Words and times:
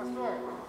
That's 0.00 0.16
right. 0.16 0.59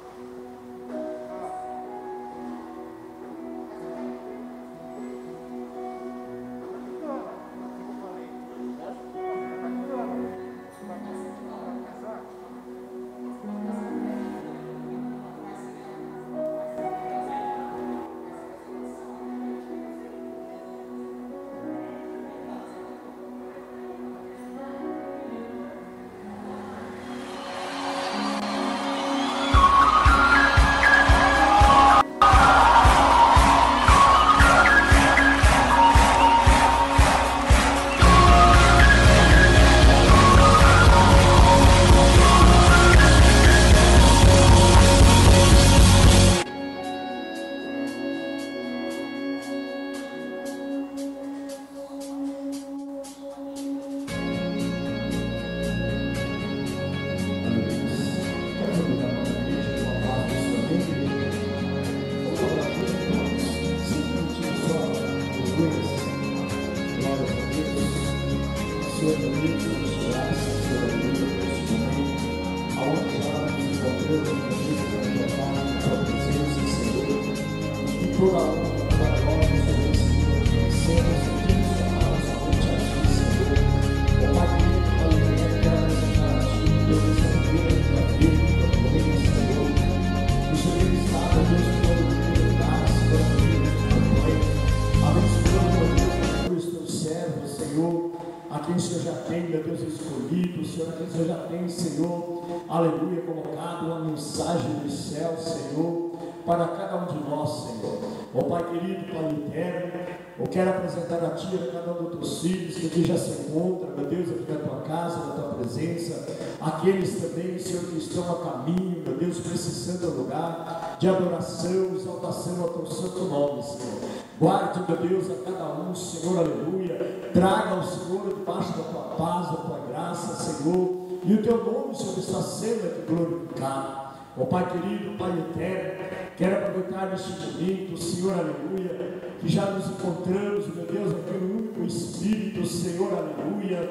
quero 110.52 110.70
apresentar 110.70 111.24
a 111.24 111.30
Ti 111.30 111.48
a 111.56 111.72
cada 111.72 111.92
um 111.94 112.04
dos 112.04 112.12
teus 112.12 112.42
filhos 112.42 112.76
que 112.76 112.88
aqui 112.88 113.06
já 113.06 113.18
se 113.18 113.42
encontra, 113.42 113.88
meu 113.96 114.06
Deus, 114.06 114.30
aqui 114.30 114.52
na 114.52 114.60
Tua 114.60 114.82
casa, 114.82 115.18
na 115.18 115.34
Tua 115.34 115.54
presença, 115.56 116.28
aqueles 116.60 117.22
também, 117.22 117.58
Senhor, 117.58 117.86
que 117.86 117.98
estão 117.98 118.32
a 118.32 118.52
caminho, 118.52 119.02
meu 119.04 119.18
Deus, 119.18 119.40
precisando 119.40 119.82
santo 119.82 120.18
lugar 120.18 120.98
de 121.00 121.08
adoração, 121.08 121.96
exaltação 121.96 122.62
ao 122.62 122.70
Teu 122.70 122.86
santo 122.86 123.20
nome, 123.24 123.64
Senhor. 123.64 124.02
Guarde, 124.40 124.84
meu 124.88 124.98
Deus, 124.98 125.32
a 125.32 125.52
cada 125.52 125.74
um, 125.82 125.96
Senhor, 125.96 126.40
aleluia. 126.40 127.30
Traga 127.34 127.76
ao 127.76 127.84
Senhor 127.84 128.28
debaixo 128.28 128.78
da 128.78 128.84
Tua 128.84 129.02
paz, 129.16 129.48
da 129.48 129.58
Tua 129.58 129.80
graça, 129.90 130.36
Senhor. 130.36 131.02
E 131.24 131.34
o 131.34 131.44
Teu 131.44 131.64
nome, 131.64 131.96
Senhor, 131.96 132.20
está 132.20 132.42
sendo 132.42 132.88
aqui 132.88 133.02
glorificado. 133.08 134.11
Ó 134.38 134.46
Pai 134.46 134.66
querido, 134.66 135.18
Pai 135.18 135.30
eterno, 135.40 136.06
quero 136.38 136.58
aproveitar 136.58 137.10
neste 137.10 137.32
momento, 137.32 137.98
Senhor, 137.98 138.34
aleluia, 138.34 139.20
que 139.42 139.50
já 139.50 139.66
nos 139.72 139.88
encontramos, 139.88 140.74
meu 140.74 140.86
Deus, 140.86 141.12
aqui 141.12 141.38
no 141.38 141.58
único 141.58 141.84
Espírito, 141.84 142.66
Senhor, 142.66 143.12
aleluia, 143.12 143.90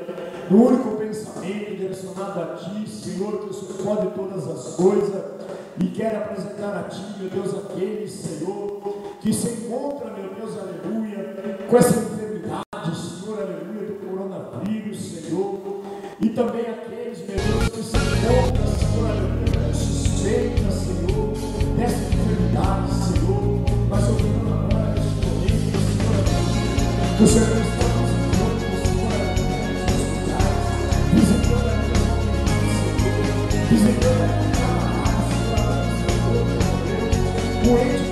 no 0.50 0.66
único 0.66 0.96
pensamento 0.96 1.76
direcionado 1.76 2.40
a 2.40 2.56
Ti, 2.56 2.88
Senhor, 2.88 3.46
que 3.46 3.54
sucode 3.54 4.14
todas 4.14 4.48
as 4.48 4.76
coisas, 4.76 5.22
e 5.78 5.88
quero 5.88 6.16
apresentar 6.16 6.74
a 6.74 6.82
Ti, 6.84 7.04
meu 7.18 7.28
Deus, 7.28 7.54
aquele 7.54 8.08
Senhor, 8.08 8.80
que 9.20 9.34
se 9.34 9.48
encontra, 9.50 10.10
meu 10.10 10.34
Deus, 10.34 10.56
aleluia, 10.58 11.58
com 11.68 11.76
essa 11.76 11.98
enfermidade, 11.98 12.96
Senhor, 12.96 13.40
aleluia, 13.40 13.88
do 13.88 14.06
coronavírus, 14.06 14.98
Senhor, 14.98 15.82
e 16.18 16.30
também 16.30 16.62
aqueles, 16.62 17.18
meu 17.28 17.36
Deus, 17.36 17.68
que 17.68 17.82
se 17.82 17.96
encontram, 17.96 18.59
seca, 20.30 20.70
Senhor, 20.70 21.34
dessa 21.76 22.02
enfermidade, 22.14 22.94
Senhor, 22.94 23.64
mas 23.88 24.04
eu 24.04 24.14
não 24.14 24.52
agora 24.52 24.94
nesse 24.94 25.10
momento, 25.26 25.74
Senhor, 25.74 26.22
que 27.16 27.22
o 27.22 27.26
Senhor 27.26 27.50
está 27.50 27.86
nos 27.98 28.10
encontrando, 28.14 28.78
Senhor, 28.86 29.10
nos 29.10 29.98
visitando 31.10 31.66
a 31.66 31.82
minha 31.82 32.06
família, 32.06 32.46
Senhor, 32.70 33.26
visitando 33.70 34.22
a 34.22 34.30
minha 34.30 34.54
casa, 34.54 35.34
Senhor, 37.64 38.09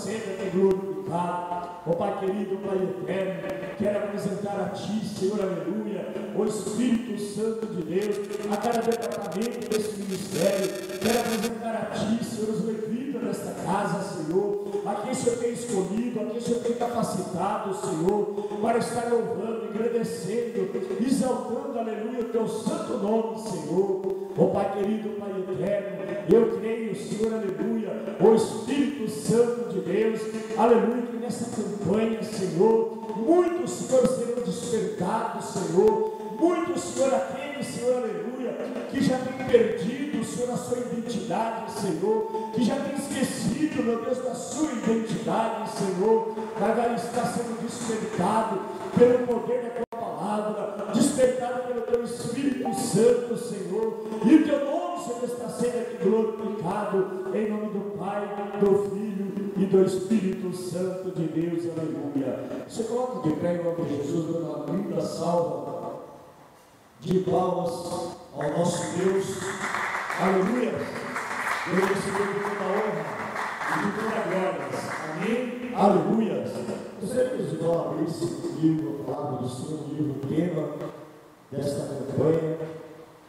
senda 0.00 0.36
tem 0.38 0.50
glorificado. 0.50 1.70
Ó 1.86 1.92
Pai 1.92 2.18
querido, 2.20 2.56
Pai 2.58 2.76
eterno, 2.76 3.74
quero 3.78 3.98
apresentar 3.98 4.60
a 4.60 4.68
Ti, 4.70 5.04
Senhor, 5.04 5.40
aleluia, 5.40 6.06
o 6.34 6.44
Espírito 6.44 7.20
Santo 7.20 7.66
de 7.66 7.82
Deus, 7.82 8.16
a 8.50 8.56
cada 8.56 8.80
departamento 8.80 9.68
desse 9.68 9.98
ministério. 9.98 10.68
Quero 11.00 11.20
apresentar 11.20 11.74
a 11.74 11.86
Ti, 11.94 12.24
Senhor, 12.24 12.50
os 12.50 12.64
levitas 12.64 13.22
desta 13.22 13.54
casa, 13.64 14.02
Senhor 14.02 14.69
a 14.90 15.02
quem 15.02 15.12
o 15.12 15.14
Senhor 15.14 15.38
tem 15.38 15.52
escolhido, 15.52 16.20
a 16.20 16.24
quem 16.24 16.38
o 16.38 16.42
Senhor 16.42 16.62
tem 16.62 16.74
capacitado, 16.74 17.74
Senhor, 17.74 18.48
para 18.60 18.78
estar 18.78 19.08
louvando, 19.08 19.68
agradecendo, 19.68 20.70
exaltando, 21.00 21.78
aleluia, 21.78 22.20
o 22.20 22.24
teu 22.24 22.48
santo 22.48 22.98
nome, 22.98 23.38
Senhor. 23.38 24.20
Ó 24.36 24.46
Pai 24.46 24.72
querido, 24.72 25.10
Pai 25.20 25.30
eterno, 25.30 25.98
eu 26.32 26.58
creio, 26.58 26.96
Senhor, 26.96 27.32
aleluia, 27.34 27.90
o 28.20 28.34
Espírito 28.34 29.08
Santo 29.10 29.72
de 29.72 29.80
Deus, 29.80 30.20
aleluia, 30.56 31.02
que 31.02 31.16
nessa 31.16 31.50
campanha, 31.50 32.22
Senhor, 32.22 33.16
muitos, 33.16 33.70
Senhor, 33.70 34.06
serão 34.08 34.42
despertados, 34.42 35.46
Senhor, 35.46 36.16
muitos, 36.38 36.82
Senhor, 36.82 37.14
aqueles, 37.14 37.66
Senhor, 37.66 37.96
aleluia 37.96 38.29
que 38.90 39.02
já 39.02 39.18
tem 39.18 39.46
perdido, 39.46 40.24
Senhor, 40.24 40.52
a 40.52 40.56
sua 40.56 40.78
identidade, 40.78 41.70
Senhor, 41.72 42.50
que 42.52 42.64
já 42.64 42.76
tem 42.76 42.94
esquecido, 42.94 43.82
meu 43.82 44.02
Deus, 44.02 44.18
da 44.18 44.34
sua 44.34 44.72
identidade, 44.72 45.70
Senhor, 45.70 46.34
mas 46.58 46.78
ela 46.78 46.94
está 46.94 47.24
sendo 47.26 47.60
despertado 47.62 48.60
pelo 48.98 49.26
poder 49.26 49.62
da 49.62 49.70
tua 49.70 50.00
palavra, 50.00 50.92
despertado 50.92 51.62
pelo 51.68 51.80
teu 51.82 52.04
Espírito 52.04 52.74
Santo, 52.74 53.36
Senhor, 53.36 54.06
e 54.24 54.34
o 54.34 54.44
teu 54.44 54.64
nome, 54.64 55.04
Senhor, 55.04 55.24
está 55.24 55.48
sendo 55.48 55.78
aqui 55.78 56.04
glorificado, 56.04 57.30
em 57.34 57.50
nome 57.50 57.66
do 57.68 57.98
Pai, 57.98 58.28
do 58.60 58.90
Filho 58.90 59.52
e 59.56 59.66
do 59.66 59.84
Espírito 59.84 60.54
Santo 60.56 61.10
de 61.10 61.24
Deus, 61.28 61.64
aleluia. 61.76 62.40
Você 62.68 62.84
coloca 62.84 63.28
de 63.28 63.34
pé 63.36 63.56
em 63.56 63.64
nome 63.64 63.84
de 63.84 63.96
Jesus, 63.96 64.26
dando 64.26 64.46
uma 64.46 64.76
linda 64.76 65.00
salva 65.00 65.79
de 67.00 67.20
palmas 67.20 67.70
ao 68.34 68.58
nosso 68.58 68.98
Deus. 68.98 69.38
Aleluia! 70.20 70.72
Deus 70.72 71.88
recebeu 71.88 72.26
de 72.26 72.40
toda 72.40 72.64
honra 72.66 73.04
e 73.70 73.86
de 73.86 73.92
toda 73.96 74.20
glória. 74.28 74.68
Amém? 75.16 75.74
Aleluia! 75.74 76.44
Você 77.00 77.24
nos 77.24 77.58
dá 77.58 77.80
abrir 77.80 78.04
esse 78.04 78.26
livro, 78.60 79.00
a 79.00 79.12
palavra 79.14 79.38
do 79.38 79.48
Senhor, 79.48 79.80
o 79.80 79.94
livro 79.94 80.20
tema 80.28 80.68
desta 81.50 81.88
campanha, 81.88 82.58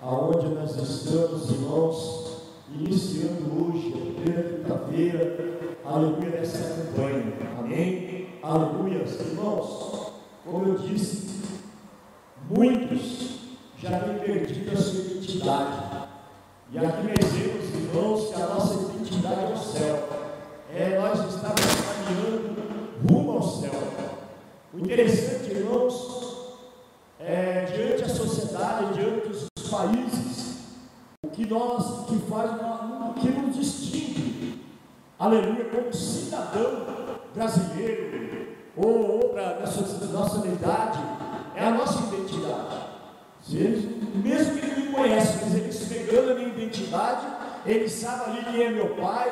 aonde 0.02 0.48
nós 0.50 0.76
estamos, 0.76 1.50
irmãos, 1.50 2.42
iniciando 2.74 3.72
hoje, 3.72 3.94
a 3.94 4.22
primeira 4.22 4.50
quinta-feira, 4.50 5.60
aleluia, 5.86 6.32
dessa 6.32 6.76
campanha. 6.76 7.34
Amém? 7.58 8.28
Aleluia! 8.44 9.06
Irmãos, 9.06 10.12
como 10.44 10.68
eu 10.68 10.78
disse, 10.78 11.40
muitos 12.50 13.41
já 13.82 14.00
têm 14.00 14.20
perdido 14.20 14.72
a 14.74 14.82
sua 14.82 15.00
identidade. 15.00 16.08
E 16.72 16.78
aqui 16.78 17.08
nós 17.08 17.32
vemos, 17.34 17.74
irmãos, 17.74 18.28
que 18.28 18.42
a 18.42 18.46
nossa 18.46 18.74
identidade 18.94 19.42
é 19.42 19.54
o 19.54 19.58
céu. 19.58 20.10
É, 20.74 21.00
nós 21.00 21.34
estamos 21.34 21.62
caminhando 22.06 23.10
rumo 23.10 23.32
ao 23.32 23.44
céu. 23.44 23.72
O 24.74 24.80
interessante, 24.80 25.52
irmãos, 25.52 26.22
é 27.20 27.66
diante 27.66 28.04
da 28.04 28.10
sociedade, 28.10 28.94
diante 28.94 29.28
dos 29.28 29.70
países, 29.70 30.58
o 31.26 31.30
que 31.30 31.46
nós, 31.48 32.08
que 32.08 32.20
faz, 32.30 32.52
o 32.52 33.14
que 33.20 33.30
nos 33.30 33.56
distingue, 33.56 34.64
aleluia, 35.18 35.66
como 35.66 35.94
cidadão 35.94 36.86
brasileiro, 37.34 38.48
ou 38.78 39.24
outra 39.24 39.60
da 39.60 40.08
nossa 40.08 40.40
unidade, 40.40 41.00
é 41.56 41.66
a 41.66 41.72
nossa 41.72 42.04
identidade. 42.04 42.91
Mesmo 43.48 44.58
que 44.58 44.66
ele 44.66 44.82
me 44.82 44.94
conhece, 44.94 45.40
mas 45.44 45.56
ele 45.56 45.70
esfregando 45.70 46.32
a 46.32 46.36
minha 46.36 46.50
identidade, 46.50 47.26
ele 47.66 47.90
sabe 47.90 48.32
ali 48.32 48.46
quem 48.46 48.64
é 48.64 48.70
meu 48.70 48.96
pai, 48.96 49.32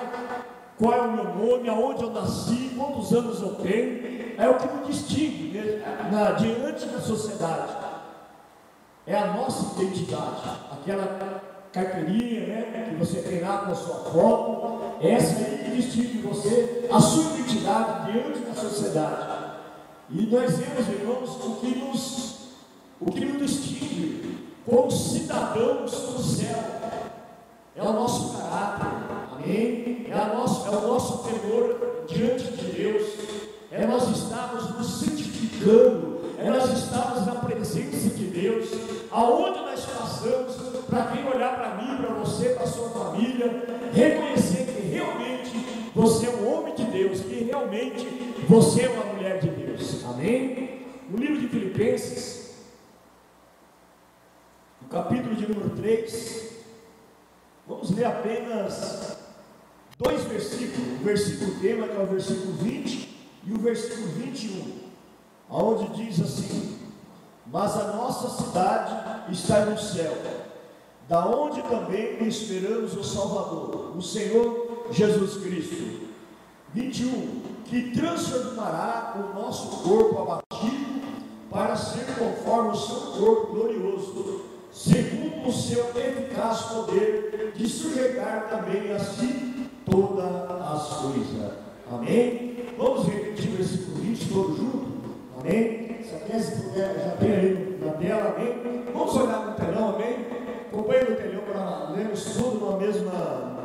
qual 0.77 0.93
é 0.93 1.01
o 1.01 1.11
meu 1.11 1.23
nome, 1.35 1.69
aonde 1.69 2.03
eu 2.03 2.11
nasci, 2.11 2.71
quantos 2.75 3.13
anos 3.13 3.41
eu 3.41 3.55
tenho, 3.55 4.09
é 4.37 4.49
o 4.49 4.55
que 4.55 4.67
me 4.73 4.85
distingue 4.85 5.57
né, 5.57 6.09
na, 6.11 6.31
diante 6.31 6.85
da 6.85 7.01
sociedade. 7.01 7.73
É 9.05 9.17
a 9.17 9.33
nossa 9.33 9.81
identidade, 9.81 10.41
aquela 10.71 11.41
carteirinha 11.73 12.47
né, 12.47 12.87
que 12.89 12.95
você 12.95 13.21
tem 13.21 13.41
lá 13.41 13.59
com 13.59 13.71
a 13.71 13.75
sua 13.75 13.95
foto, 14.11 14.79
essa 15.01 15.39
aí 15.39 15.63
que 15.65 15.81
distingue 15.81 16.21
você, 16.21 16.87
a 16.91 16.99
sua 16.99 17.33
identidade 17.33 18.11
diante 18.11 18.39
da 18.39 18.53
sociedade. 18.53 19.39
E 20.09 20.25
nós 20.25 20.57
vemos, 20.57 20.87
irmãos, 20.87 21.45
o 21.45 21.55
que 21.55 21.75
nos, 21.75 22.38
o 22.99 23.11
que 23.11 23.25
nos 23.25 23.51
distingue 23.51 24.37
como 24.65 24.91
cidadãos 24.91 25.91
do 25.91 26.21
céu. 26.21 26.57
É 27.75 27.81
o 27.81 27.93
nosso 27.93 28.37
caráter, 28.37 28.87
amém? 29.31 30.07
É, 30.09 30.35
nosso, 30.35 30.67
é 30.67 30.71
o 30.71 30.87
nosso 30.87 31.29
temor 31.29 32.05
diante 32.07 32.43
de 32.51 32.71
Deus. 32.71 33.07
É 33.71 33.85
nós 33.85 34.09
estarmos 34.09 34.75
nos 34.75 34.99
santificando, 34.99 36.21
é 36.39 36.49
nós 36.49 36.71
estarmos 36.71 37.25
na 37.25 37.35
presença 37.35 38.09
de 38.09 38.25
Deus, 38.25 38.69
aonde 39.11 39.59
nós 39.59 39.85
passamos, 39.85 40.55
para 40.89 41.07
quem 41.07 41.27
olhar 41.27 41.55
para 41.55 41.75
mim, 41.75 41.97
para 41.97 42.13
você, 42.15 42.49
para 42.49 42.65
sua 42.65 42.89
família, 42.89 43.63
reconhecer 43.93 44.65
que 44.65 44.87
realmente 44.87 45.89
você 45.95 46.27
é 46.27 46.29
um 46.29 46.53
homem 46.53 46.73
de 46.75 46.83
Deus, 46.85 47.21
que 47.21 47.43
realmente 47.43 48.07
você 48.47 48.83
é 48.83 48.89
uma 48.89 49.13
mulher 49.13 49.39
de 49.39 49.49
Deus. 49.49 50.03
Amém? 50.05 50.87
No 51.09 51.17
livro 51.17 51.39
de 51.39 51.47
Filipenses, 51.47 52.39
no 54.81 54.87
capítulo 54.87 55.35
de 55.35 55.38
número 55.49 55.69
3, 55.71 56.49
vamos 57.67 57.91
ler 57.91 58.05
apenas 58.05 59.17
dois 59.97 60.21
versículos, 60.23 61.01
o 61.01 61.03
versículo 61.03 61.59
tema, 61.59 61.87
que 61.87 61.97
é 61.97 61.99
o 61.99 62.07
versículo 62.07 62.53
20, 62.53 63.17
e 63.45 63.53
o 63.53 63.57
versículo 63.57 64.07
21, 64.09 64.79
aonde 65.49 66.03
diz 66.03 66.21
assim: 66.21 66.77
Mas 67.47 67.75
a 67.75 67.93
nossa 67.93 68.43
cidade 68.43 69.31
está 69.31 69.65
no 69.65 69.77
céu, 69.77 70.15
da 71.07 71.25
onde 71.25 71.61
também 71.63 72.27
esperamos 72.27 72.95
o 72.95 73.03
Salvador, 73.03 73.97
o 73.97 74.01
Senhor 74.01 74.87
Jesus 74.91 75.41
Cristo. 75.43 76.09
21 76.71 77.41
que 77.65 77.91
transformará 77.91 79.15
o 79.15 79.39
nosso 79.39 79.83
corpo 79.83 80.21
abatido 80.21 81.01
para 81.49 81.75
ser 81.75 82.05
conforme 82.15 82.69
o 82.69 82.75
seu 82.75 82.95
corpo 83.19 83.53
glorioso, 83.53 84.48
segundo 84.71 85.47
o 85.47 85.51
seu 85.51 85.89
eficaz 85.95 86.61
poder 86.63 87.53
de 87.55 87.67
sujeitar 87.67 88.47
também 88.49 88.91
a 88.91 88.99
si 88.99 89.69
todas 89.85 90.25
as 90.25 90.87
coisas. 90.97 91.51
Amém? 91.91 92.65
Vamos 92.77 93.07
repetir 93.07 93.49
o 93.49 93.57
versículo 93.57 93.97
20 93.97 94.29
todos 94.29 94.57
juntos? 94.57 95.11
Amém? 95.39 95.99
Se 96.03 96.15
até 96.15 96.39
se 96.39 96.61
puder, 96.61 96.95
já 97.03 97.11
tem 97.17 97.31
aí 97.31 97.79
na 97.83 97.91
tela, 97.93 98.35
amém? 98.35 98.85
Vamos 98.93 99.15
olhar 99.15 99.45
no 99.45 99.53
telão, 99.53 99.95
amém? 99.95 100.25
Acompanhe 100.71 101.09
no 101.09 101.15
telão 101.15 101.41
para 101.51 101.89
lermos 101.95 102.23
tudo 102.23 102.71
na 102.71 102.77
mesma 102.77 103.59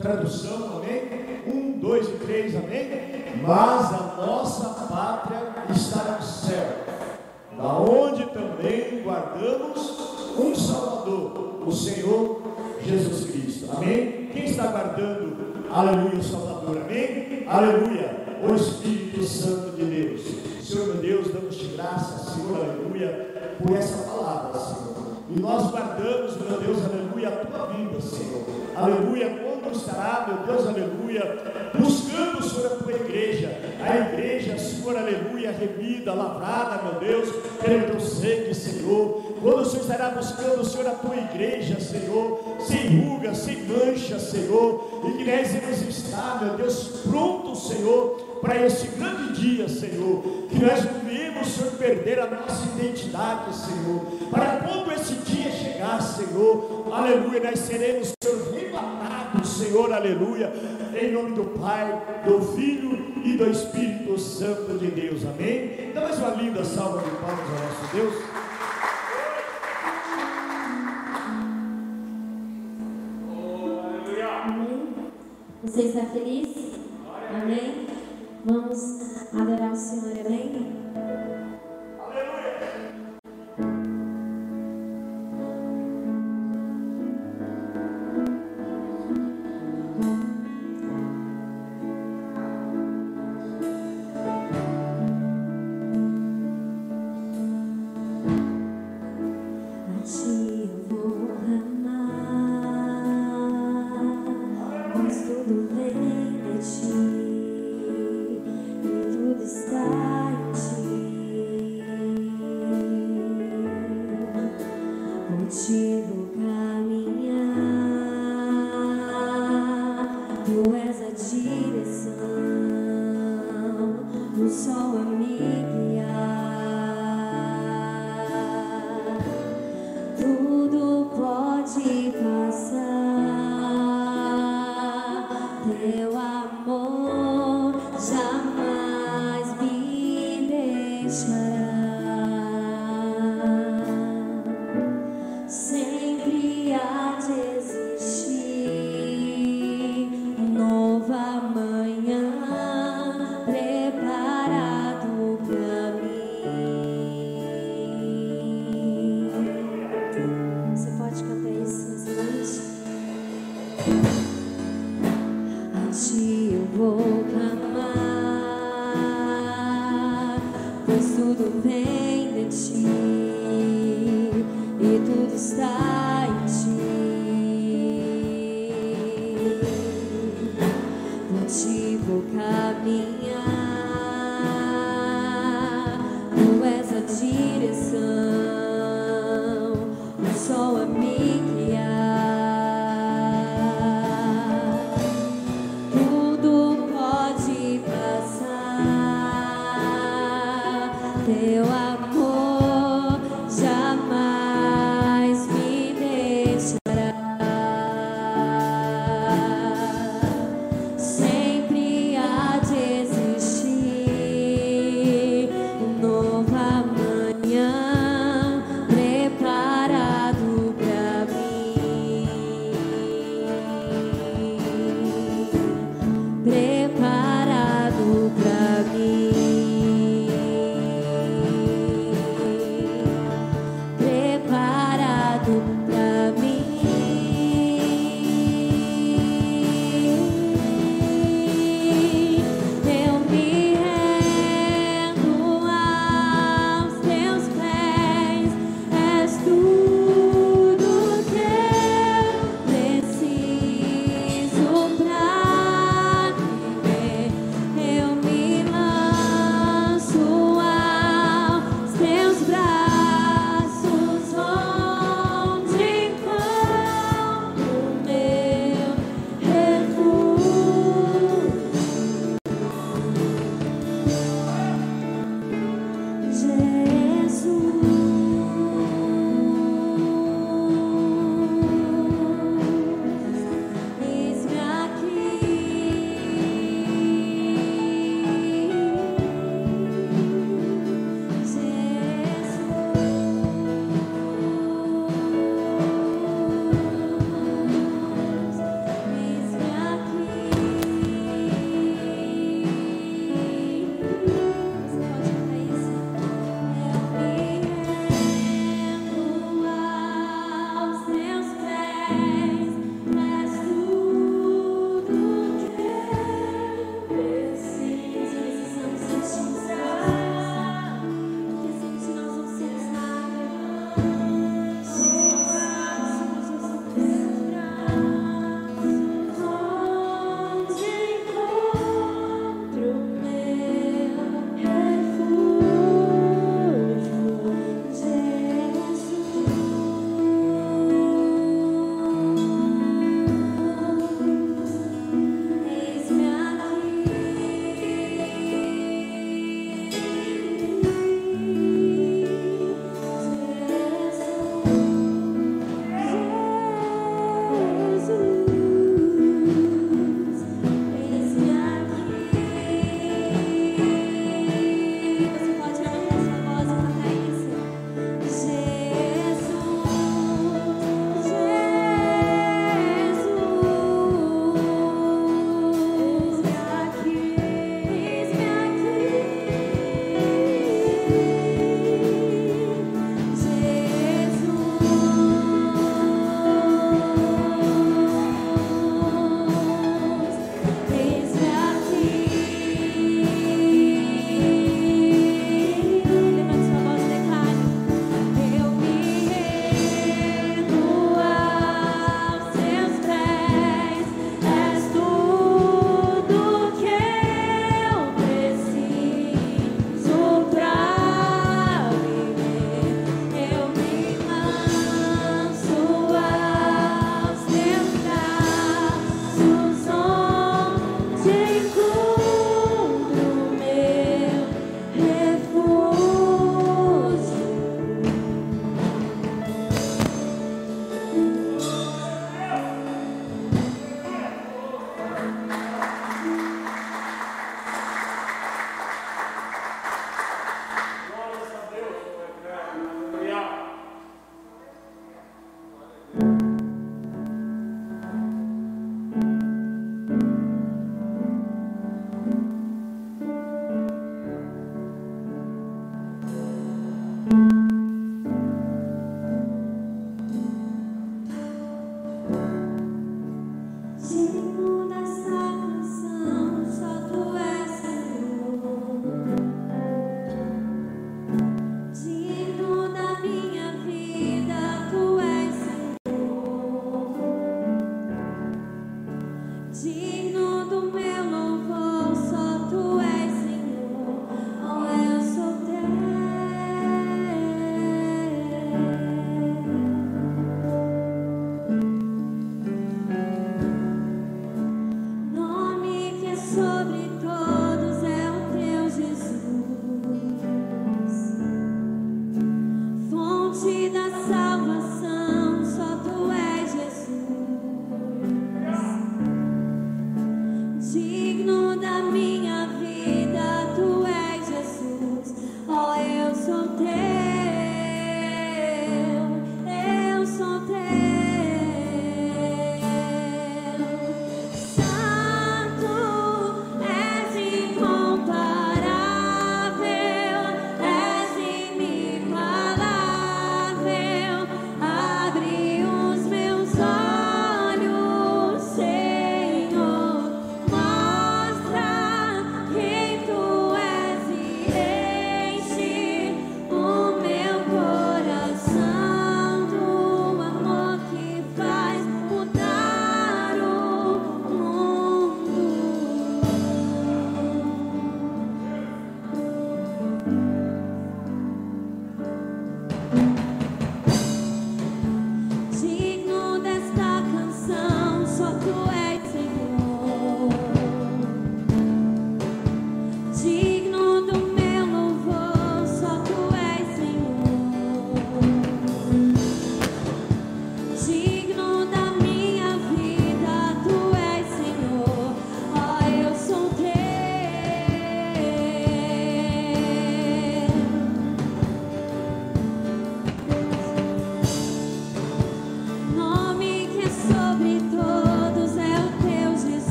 Tradução, 0.00 0.78
amém? 0.78 1.42
Um, 1.46 1.78
dois 1.78 2.08
e 2.08 2.12
três, 2.12 2.56
amém? 2.56 2.88
Mas 3.46 3.92
a 3.92 4.14
nossa 4.16 4.86
pátria 4.86 5.42
está 5.68 6.16
no 6.16 6.22
céu, 6.22 6.68
da 7.60 7.78
onde 7.78 8.24
também 8.26 9.02
guardamos 9.02 9.98
um 10.38 10.54
Salvador, 10.54 11.62
o 11.66 11.70
Senhor 11.70 12.40
Jesus 12.82 13.30
Cristo, 13.30 13.66
amém? 13.76 14.30
Quem 14.32 14.46
está 14.46 14.68
guardando, 14.68 15.66
aleluia, 15.70 16.18
o 16.18 16.22
Salvador, 16.22 16.78
amém? 16.78 17.44
Aleluia, 17.46 18.16
o 18.48 18.54
Espírito 18.54 19.22
Santo 19.24 19.76
de 19.76 19.84
Deus. 19.84 20.22
Senhor 20.62 20.86
meu 20.86 20.96
Deus, 20.96 21.28
damos-te 21.32 21.66
graça, 21.76 22.30
Senhor, 22.30 22.56
aleluia, 22.56 23.56
por 23.62 23.76
essa 23.76 24.10
palavra, 24.10 24.58
Senhor. 24.58 25.16
E 25.28 25.38
nós 25.38 25.70
guardamos, 25.70 26.36
meu 26.36 26.60
Deus, 26.60 26.78
aleluia, 26.84 27.28
a 27.28 27.44
tua 27.44 27.66
vida, 27.66 28.00
Senhor. 28.00 28.42
Aleluia, 28.74 29.49
estará, 29.72 30.26
meu 30.28 30.46
Deus, 30.46 30.66
aleluia, 30.66 31.70
buscando, 31.78 32.42
Senhor, 32.42 32.66
a 32.66 32.76
tua 32.76 32.92
igreja, 32.92 33.56
a 33.82 33.96
igreja, 33.96 34.58
Senhor, 34.58 34.96
aleluia, 34.96 35.50
remida, 35.50 36.14
lavrada, 36.14 36.82
meu 36.82 37.00
Deus, 37.00 37.28
pelo 37.62 37.86
teu 37.86 38.00
sangue, 38.00 38.54
Senhor. 38.54 39.22
Quando 39.40 39.60
o 39.60 39.64
Senhor 39.64 39.82
estará 39.82 40.10
buscando, 40.10 40.64
Senhor, 40.64 40.86
a 40.86 40.94
tua 40.94 41.16
igreja, 41.16 41.80
Senhor, 41.80 42.56
sem 42.60 43.00
ruga, 43.00 43.34
sem 43.34 43.64
mancha, 43.64 44.18
Senhor, 44.18 45.02
e 45.06 45.18
que 45.18 45.30
nós 45.30 45.48
vamos 45.48 45.88
estar, 45.88 46.44
meu 46.44 46.54
Deus, 46.56 47.02
pronto, 47.08 47.56
Senhor, 47.56 48.29
para 48.40 48.66
esse 48.66 48.86
grande 48.88 49.40
dia, 49.40 49.68
Senhor, 49.68 50.22
que 50.48 50.58
nós 50.58 50.84
não 50.84 51.00
viemos, 51.00 51.48
Senhor, 51.48 51.72
perder 51.72 52.20
a 52.20 52.26
nossa 52.26 52.64
identidade, 52.66 53.54
Senhor, 53.54 54.00
para 54.30 54.56
quando 54.58 54.92
esse 54.92 55.14
dia 55.14 55.50
chegar, 55.50 56.00
Senhor, 56.00 56.86
aleluia, 56.90 57.40
nós 57.42 57.58
seremos, 57.58 58.12
Senhor, 58.22 58.40
Senhor, 59.44 59.92
aleluia, 59.92 60.52
em 60.98 61.12
nome 61.12 61.34
do 61.34 61.44
Pai, 61.58 62.22
do 62.24 62.40
Filho 62.54 63.12
e 63.24 63.36
do 63.36 63.50
Espírito 63.50 64.18
Santo 64.18 64.78
de 64.78 64.86
Deus, 64.86 65.22
amém? 65.24 65.92
Dá 65.94 66.00
mais 66.00 66.18
uma 66.18 66.30
linda 66.30 66.64
salva 66.64 67.02
de 67.02 67.10
palmas 67.10 67.46
ao 67.46 67.68
nosso 67.68 67.94
Deus. 67.94 68.14
Amém. 74.44 74.88
Você 75.62 75.82
está 75.82 76.06
feliz? 76.06 76.48
Amém? 77.32 77.86
Vamos 78.44 79.00
adorar 79.34 79.72
o 79.72 79.76
Senhor, 79.76 80.26
amém? 80.26 80.80
tudo 82.72 82.89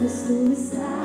the 0.00 0.08
suicide. 0.08 0.97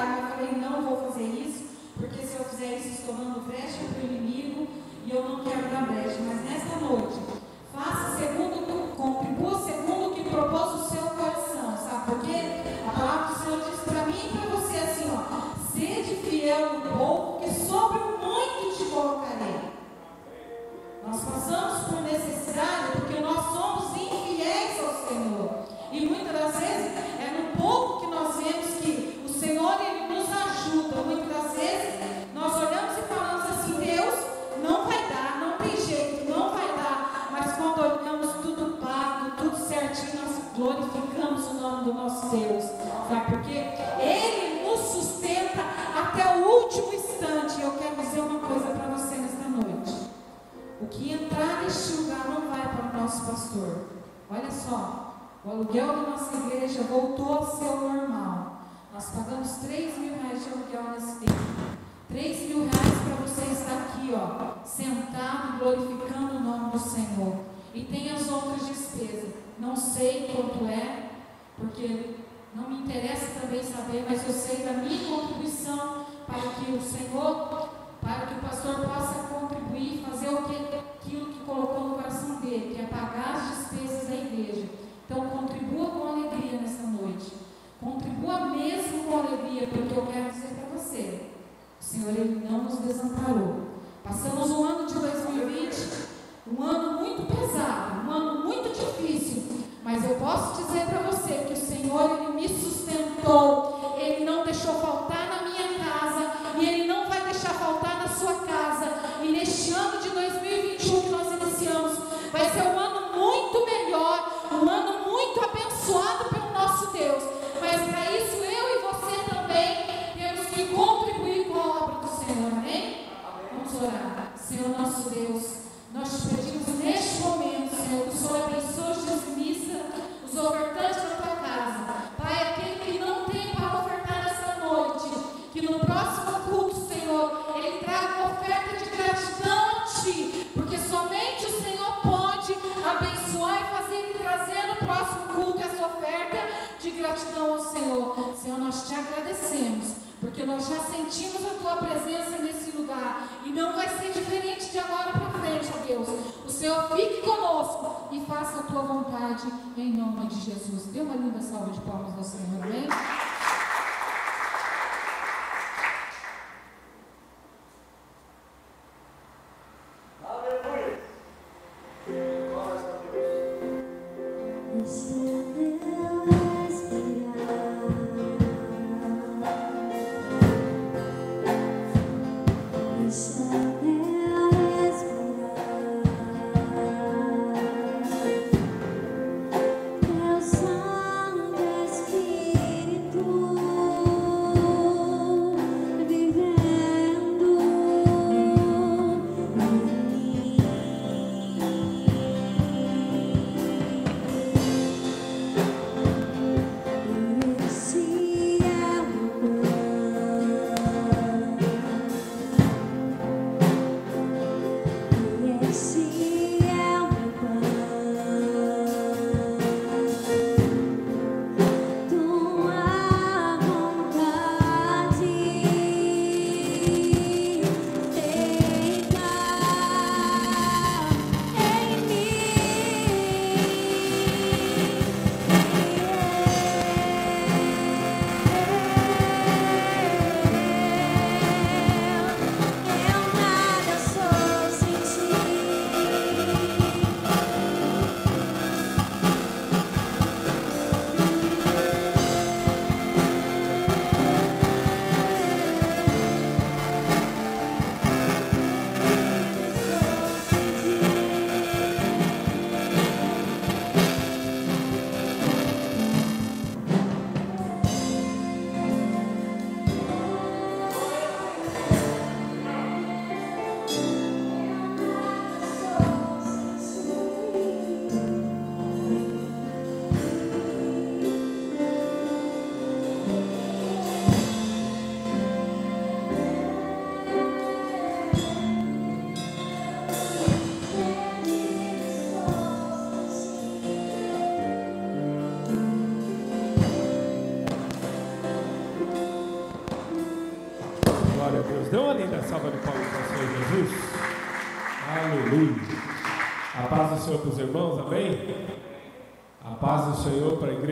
arma. 0.00 0.30
Eu 0.30 0.36
falei, 0.36 0.60
não 0.60 0.82
vou 0.82 1.10
fazer 1.10 1.24
isso, 1.24 1.64
porque 1.96 2.26
se 2.26 2.36
eu 2.36 2.44
fizer 2.44 2.78
isso, 2.78 3.00
estou 3.00 3.14
dando 3.14 3.46
brecha 3.46 3.78
para 3.92 4.02
o 4.02 4.12
inimigo 4.12 4.66
e 5.06 5.10
eu 5.10 5.22
não 5.28 5.44
quero 5.44 5.68
dar 5.70 5.86
brecha. 5.86 6.18
Mas 6.26 6.44
nessa 6.44 6.76
noite, 6.76 7.18
faça 7.72 8.18
segundo, 8.18 8.96
contribua 8.96 9.59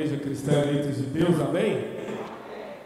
igreja 0.09 0.17
cristã 0.17 0.53
eleitos 0.53 0.97
de 0.97 1.03
Deus, 1.03 1.39
amém? 1.41 1.85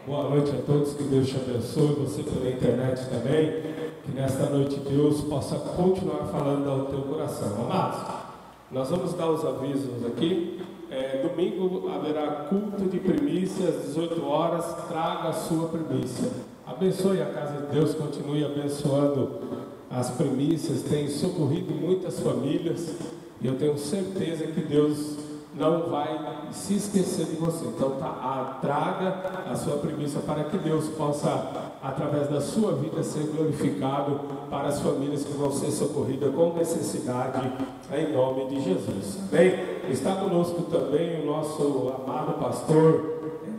Boa 0.05 0.29
noite 0.29 0.51
a 0.51 0.61
todos, 0.61 0.93
que 0.93 1.03
Deus 1.03 1.29
te 1.29 1.37
abençoe, 1.37 1.95
você 1.95 2.21
pela 2.21 2.49
internet 2.49 3.09
também. 3.09 3.73
Que 4.03 4.11
nesta 4.13 4.49
noite 4.49 4.77
Deus 4.79 5.21
possa 5.21 5.55
continuar 5.55 6.25
falando 6.25 6.69
ao 6.69 6.85
teu 6.87 7.01
coração. 7.03 7.55
Amados, 7.63 8.01
nós 8.69 8.89
vamos 8.89 9.13
dar 9.13 9.29
os 9.29 9.45
avisos 9.45 10.05
aqui. 10.05 10.59
É, 10.91 11.25
domingo 11.25 11.89
haverá 11.89 12.47
culto 12.49 12.83
de 12.83 12.99
primícias, 12.99 13.77
às 13.77 13.85
18 13.87 14.25
horas. 14.25 14.65
Traga 14.89 15.29
a 15.29 15.33
sua 15.33 15.69
primícia. 15.69 16.29
Abençoe 16.67 17.21
a 17.21 17.27
casa 17.27 17.61
de 17.61 17.73
Deus, 17.73 17.93
continue 17.93 18.43
abençoando 18.43 19.39
as 19.89 20.09
primícias. 20.11 20.81
Tem 20.81 21.07
socorrido 21.07 21.73
muitas 21.73 22.19
famílias 22.19 22.97
e 23.39 23.47
eu 23.47 23.55
tenho 23.55 23.77
certeza 23.77 24.47
que 24.47 24.61
Deus 24.61 25.32
não 25.55 25.89
vai 25.89 26.19
se 26.51 26.75
esquecer 26.75 27.25
de 27.25 27.35
você. 27.35 27.65
Então, 27.65 27.91
tá, 27.91 28.07
a, 28.07 28.59
traga 28.59 29.49
a 29.49 29.55
sua 29.55 29.77
premissa 29.77 30.19
para 30.19 30.45
que 30.45 30.57
Deus 30.57 30.87
possa, 30.89 31.51
através 31.81 32.29
da 32.29 32.41
sua 32.41 32.73
vida, 32.73 33.03
ser 33.03 33.27
glorificado 33.27 34.19
para 34.49 34.67
as 34.67 34.81
famílias 34.81 35.23
que 35.23 35.33
vão 35.33 35.51
ser 35.51 35.71
socorridas 35.71 36.33
com 36.33 36.53
necessidade, 36.53 37.51
em 37.91 38.13
nome 38.13 38.47
de 38.47 38.61
Jesus. 38.61 39.17
Bem, 39.31 39.53
está 39.89 40.15
conosco 40.15 40.63
também 40.63 41.21
o 41.21 41.25
nosso 41.25 41.93
amado 41.95 42.33
pastor 42.39 43.13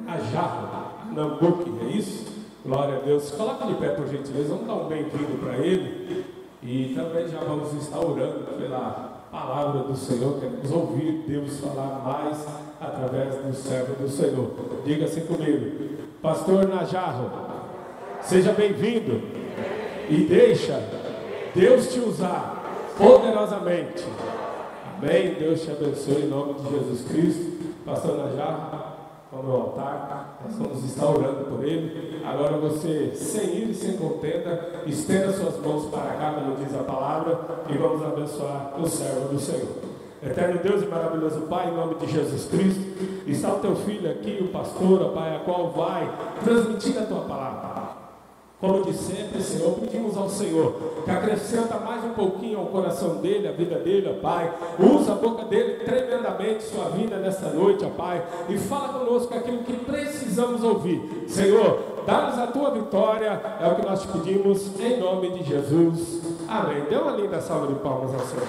Ajarro 0.07 0.75
Nambuque, 1.13 1.73
é 1.83 1.97
isso? 1.97 2.35
Glória 2.65 2.97
a 2.97 3.01
Deus. 3.01 3.31
Coloque 3.31 3.67
de 3.67 3.75
pé, 3.75 3.89
por 3.91 4.07
gentileza. 4.09 4.49
Vamos 4.49 4.67
dar 4.67 4.75
um 4.75 4.89
bem-vindo 4.89 5.39
para 5.39 5.59
ele. 5.59 6.25
E 6.63 6.95
também 6.95 7.29
já 7.29 7.41
vamos 7.41 7.73
estar 7.75 8.01
orando 8.01 8.45
pela 8.59 9.14
palavra 9.35 9.83
do 9.83 9.97
Senhor, 9.97 10.39
queremos 10.39 10.71
ouvir 10.71 11.25
Deus 11.27 11.59
falar 11.59 12.01
mais 12.05 12.47
através 12.81 13.35
do 13.35 13.53
servo 13.53 13.95
do 14.01 14.09
Senhor. 14.09 14.53
Diga 14.85 15.07
assim 15.07 15.23
comigo, 15.23 15.97
Pastor 16.23 16.69
Najarro, 16.69 17.33
seja 18.23 18.53
bem-vindo 18.53 19.21
e 20.09 20.19
deixa 20.29 20.81
Deus 21.53 21.93
te 21.93 21.99
usar 21.99 22.95
poderosamente. 22.97 24.05
Amém? 24.97 25.35
Deus 25.35 25.63
te 25.63 25.73
abençoe 25.73 26.23
em 26.23 26.29
nome 26.29 26.55
de 26.55 26.71
Jesus 26.71 27.09
Cristo. 27.09 27.55
Pastor 27.85 28.17
Najarro, 28.17 28.84
como 29.35 29.49
no 29.49 29.55
altar, 29.55 30.39
nós 30.45 30.57
vamos 30.57 30.85
estar 30.85 31.07
orando 31.07 31.45
por 31.47 31.65
ele. 31.65 32.23
Agora 32.25 32.57
você, 32.57 33.13
sem 33.15 33.57
ir 33.57 33.71
e 33.71 33.75
sem 33.75 33.97
contenda, 33.97 34.83
estenda 34.87 35.33
suas 35.33 35.59
mãos 35.59 35.87
para 35.87 36.15
cá, 36.15 36.35
como 36.35 36.57
diz 36.57 36.75
a 36.75 36.85
palavra, 36.85 37.41
e 37.69 37.77
vamos 37.77 38.03
abençoar 38.03 38.75
o 38.81 38.87
servo 38.89 39.29
do 39.29 39.41
Senhor. 39.41 39.95
Eterno 40.23 40.61
Deus 40.63 40.83
e 40.83 40.87
maravilhoso 40.87 41.43
Pai, 41.43 41.69
em 41.69 41.75
nome 41.75 41.97
de 41.97 42.07
Jesus 42.11 42.47
Cristo, 42.47 42.81
está 43.27 43.53
o 43.53 43.59
teu 43.59 43.77
filho 43.77 44.11
aqui, 44.11 44.39
o 44.41 44.49
pastor, 44.49 45.13
Pai, 45.13 45.37
a 45.37 45.41
qual 45.41 45.71
vai 45.71 46.11
transmitir 46.43 46.97
a 46.99 47.05
tua 47.05 47.21
palavra. 47.23 47.74
Como 48.61 48.83
de 48.85 48.95
sempre, 48.95 49.43
Senhor, 49.43 49.73
pedimos 49.81 50.17
ao 50.17 50.29
Senhor 50.29 50.75
que 51.05 51.11
acrescenta 51.11 51.77
mais 51.79 52.05
um 52.05 52.11
pouquinho 52.11 52.61
ao 52.61 52.67
coração 52.67 53.17
dele, 53.17 53.49
a 53.49 53.53
vida 53.53 53.79
dele, 53.79 54.09
ó 54.09 54.23
Pai. 54.23 54.53
Usa 54.79 55.13
a 55.13 55.17
boca 55.17 55.45
dele 55.45 55.85
tremendamente, 55.85 56.63
sua 56.63 56.89
vida 56.91 57.17
nesta 57.17 57.51
noite, 57.51 57.85
ó 57.85 57.91
Pai. 57.91 58.25
E 58.49 58.57
fala 58.57 59.01
conosco 59.01 59.35
aquilo 59.35 59.59
que 59.65 59.73
precisamos 59.85 60.63
ouvir. 60.63 61.25
Senhor, 61.29 61.79
dá-nos 62.07 62.39
a 62.39 62.47
tua 62.47 62.71
vitória, 62.71 63.41
é 63.61 63.67
o 63.67 63.75
que 63.75 63.85
nós 63.85 64.01
te 64.01 64.09
pedimos, 64.09 64.81
em 64.81 65.01
nome 65.01 65.31
de 65.31 65.45
Jesus. 65.45 66.23
Amém. 66.49 66.85
Dê 66.89 66.97
uma 66.97 67.13
linda 67.13 67.41
salva 67.41 67.67
de 67.67 67.75
palmas 67.81 68.15
ao 68.15 68.21
Senhor. 68.21 68.47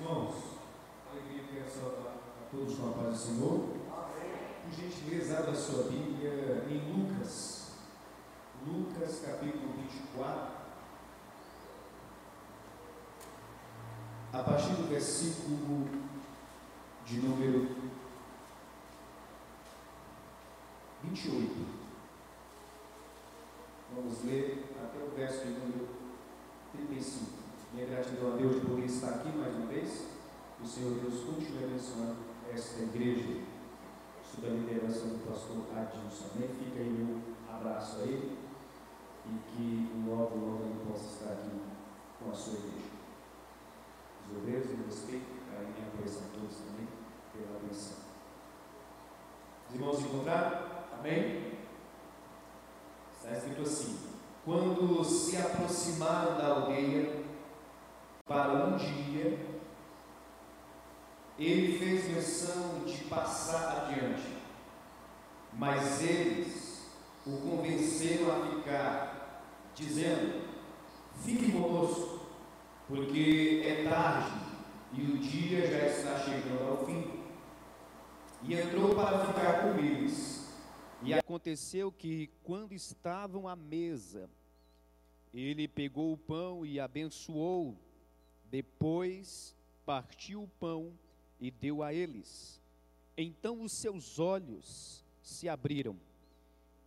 irmãos, 0.00 0.34
alegria 1.10 1.64
que 1.64 1.70
saudar 1.70 2.14
a 2.14 2.56
todos 2.56 2.74
com 2.74 2.86
a 2.88 2.92
paz 2.92 3.08
do 3.08 3.16
Senhor 3.16 3.82
gentileza, 4.72 5.38
abra 5.38 5.54
sua 5.54 5.84
Bíblia 5.84 6.64
em 6.68 6.92
Lucas. 6.92 7.72
Lucas, 8.66 9.22
capítulo 9.24 9.72
24. 9.76 10.62
A 14.32 14.42
partir 14.42 14.72
do 14.72 14.88
versículo 14.88 15.88
de 17.04 17.18
número 17.18 17.68
28. 21.04 21.82
Vamos 23.94 24.24
ler 24.24 24.64
até 24.82 25.04
o 25.04 25.10
verso 25.10 25.44
de 25.44 25.52
número 25.52 25.88
35. 26.72 27.42
Minha 27.74 27.86
gratidão 27.86 28.32
a 28.32 28.36
Deus 28.36 28.62
por 28.62 28.78
estar 28.78 29.08
aqui 29.10 29.28
mais 29.36 29.54
uma 29.54 29.66
vez. 29.66 30.06
O 30.62 30.66
Senhor 30.66 30.94
Deus 31.00 31.24
continue 31.24 31.64
abençoando 31.64 32.16
esta 32.50 32.82
igreja 32.82 33.42
sob 34.34 34.46
a 34.46 34.50
liderança 34.50 35.06
do 35.06 35.18
pastor 35.28 35.58
Adilson. 35.76 36.24
Amém? 36.34 36.48
Fica 36.48 36.80
aí 36.80 36.88
meu 36.88 37.20
abraço 37.54 38.00
a 38.00 38.02
ele 38.04 38.38
e 39.26 39.38
que 39.50 39.92
logo, 40.08 40.36
logo 40.36 40.64
ele 40.64 40.90
possa 40.90 41.04
estar 41.04 41.32
aqui 41.32 41.50
com 42.18 42.30
a 42.30 42.34
sua 42.34 42.54
igreja. 42.54 42.92
Os 44.24 44.38
obreiros, 44.38 44.70
em 44.70 44.84
respeito, 44.84 45.26
carinho 45.50 45.74
e 45.78 45.82
apreço 45.82 46.20
a 46.20 46.38
todos 46.38 46.56
também 46.56 46.88
pela 47.32 47.58
atenção. 47.58 47.98
Os 49.68 49.74
irmãos 49.74 50.00
encontraram? 50.00 50.66
Amém? 50.98 51.52
Está 53.14 53.32
escrito 53.32 53.62
assim: 53.62 53.98
Quando 54.44 55.04
se 55.04 55.36
aproximaram 55.36 56.38
da 56.38 56.46
aldeia 56.46 57.22
para 58.24 58.66
um 58.66 58.76
dia 58.76 59.52
ele 61.38 61.78
fez 61.78 62.08
menção 62.08 62.84
de 62.86 63.04
passar 63.04 63.88
adiante, 63.88 64.28
mas 65.52 66.02
eles 66.02 66.82
o 67.26 67.36
convenceram 67.38 68.30
a 68.30 68.46
ficar, 68.46 69.44
dizendo: 69.74 70.42
Fique 71.24 71.52
conosco, 71.52 72.20
porque 72.88 73.62
é 73.64 73.88
tarde 73.88 74.32
e 74.92 75.02
o 75.02 75.18
dia 75.18 75.66
já 75.66 75.86
está 75.86 76.18
chegando 76.18 76.68
ao 76.68 76.86
fim. 76.86 77.22
E 78.44 78.54
entrou 78.54 78.94
para 78.94 79.26
ficar 79.26 79.62
com 79.62 79.78
eles. 79.78 80.48
E 81.02 81.14
aconteceu 81.52 81.92
que, 81.92 82.30
quando 82.42 82.72
estavam 82.72 83.46
à 83.46 83.54
mesa, 83.54 84.30
ele 85.34 85.68
pegou 85.68 86.14
o 86.14 86.16
pão 86.16 86.64
e 86.64 86.80
abençoou, 86.80 87.76
depois 88.50 89.54
partiu 89.84 90.44
o 90.44 90.48
pão 90.48 90.92
e 91.38 91.50
deu 91.50 91.82
a 91.82 91.92
eles. 91.92 92.58
Então 93.18 93.60
os 93.60 93.72
seus 93.72 94.18
olhos 94.18 95.04
se 95.22 95.46
abriram 95.46 95.98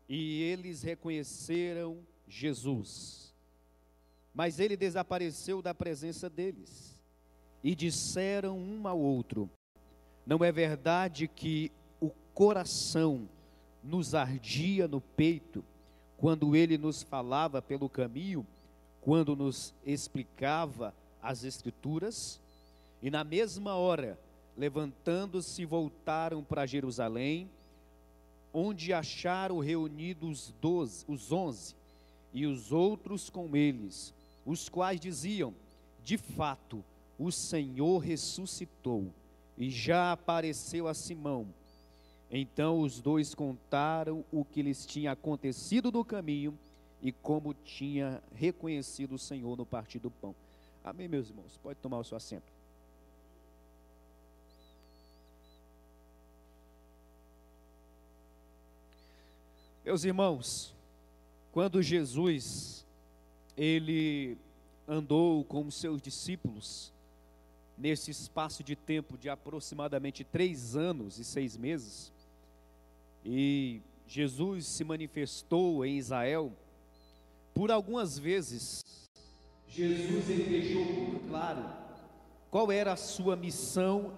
e 0.10 0.42
eles 0.42 0.82
reconheceram 0.82 2.00
Jesus. 2.28 3.36
Mas 4.34 4.60
ele 4.60 4.76
desapareceu 4.76 5.62
da 5.62 5.76
presença 5.76 6.28
deles 6.28 7.00
e 7.64 7.76
disseram 7.76 8.58
um 8.58 8.88
ao 8.88 9.00
outro: 9.00 9.48
Não 10.26 10.44
é 10.44 10.52
verdade 10.52 11.28
que 11.28 11.72
o 12.02 12.10
coração 12.34 13.30
nos 13.86 14.16
ardia 14.16 14.88
no 14.88 15.00
peito 15.00 15.64
quando 16.18 16.56
ele 16.56 16.78
nos 16.78 17.04
falava 17.04 17.62
pelo 17.62 17.88
caminho, 17.88 18.46
quando 19.02 19.36
nos 19.36 19.74
explicava 19.86 20.94
as 21.22 21.44
Escrituras? 21.44 22.40
E 23.02 23.12
na 23.12 23.24
mesma 23.24 23.76
hora 23.76 24.18
levantando-se, 24.58 25.66
voltaram 25.66 26.44
para 26.44 26.66
Jerusalém, 26.66 27.50
onde 28.54 28.94
acharam 28.94 29.60
reunidos 29.60 30.54
doze, 30.62 31.04
os 31.08 31.32
onze 31.32 31.76
e 32.34 32.46
os 32.46 32.72
outros 32.72 33.30
com 33.30 33.56
eles, 33.56 34.14
os 34.46 34.70
quais 34.70 35.00
diziam: 35.00 35.54
De 36.04 36.18
fato, 36.18 36.84
o 37.20 37.32
Senhor 37.32 38.00
ressuscitou 38.00 39.12
e 39.58 39.70
já 39.70 40.12
apareceu 40.12 40.88
a 40.88 40.94
Simão. 40.94 41.48
Então 42.30 42.80
os 42.80 43.00
dois 43.00 43.36
contaram 43.36 44.26
o 44.32 44.44
que 44.44 44.62
lhes 44.62 44.86
tinha 44.86 45.12
acontecido 45.12 45.92
no 45.92 46.04
caminho 46.04 46.58
e 47.02 47.12
como 47.12 47.54
tinha 47.54 48.22
reconhecido 48.34 49.16
o 49.16 49.20
Senhor 49.20 49.56
no 49.56 49.66
partir 49.66 50.00
do 50.00 50.10
pão. 50.10 50.36
Amém, 50.84 51.08
meus 51.08 51.30
irmãos? 51.30 51.58
Pode 51.62 51.80
tomar 51.80 52.00
o 52.00 52.04
seu 52.04 52.18
assento. 52.18 52.52
Meus 59.84 60.04
irmãos, 60.04 60.74
quando 61.52 61.80
Jesus 61.80 62.84
ele 63.56 64.36
andou 64.88 65.44
com 65.44 65.66
os 65.66 65.76
seus 65.76 66.02
discípulos 66.02 66.92
nesse 67.78 68.10
espaço 68.10 68.64
de 68.64 68.76
tempo 68.76 69.16
de 69.18 69.30
aproximadamente 69.30 70.24
três 70.24 70.76
anos 70.76 71.20
e 71.20 71.24
seis 71.24 71.56
meses, 71.56 72.12
e 73.26 73.82
Jesus 74.08 74.68
se 74.68 74.84
manifestou 74.84 75.84
em 75.84 75.98
Israel, 75.98 76.54
por 77.54 77.72
algumas 77.72 78.20
vezes, 78.20 78.84
Jesus 79.68 80.26
deixou 80.26 80.86
muito 80.86 81.28
claro 81.28 81.66
qual 82.52 82.72
era 82.72 82.94
a 82.94 82.98
sua 82.98 83.36
missão 83.36 84.14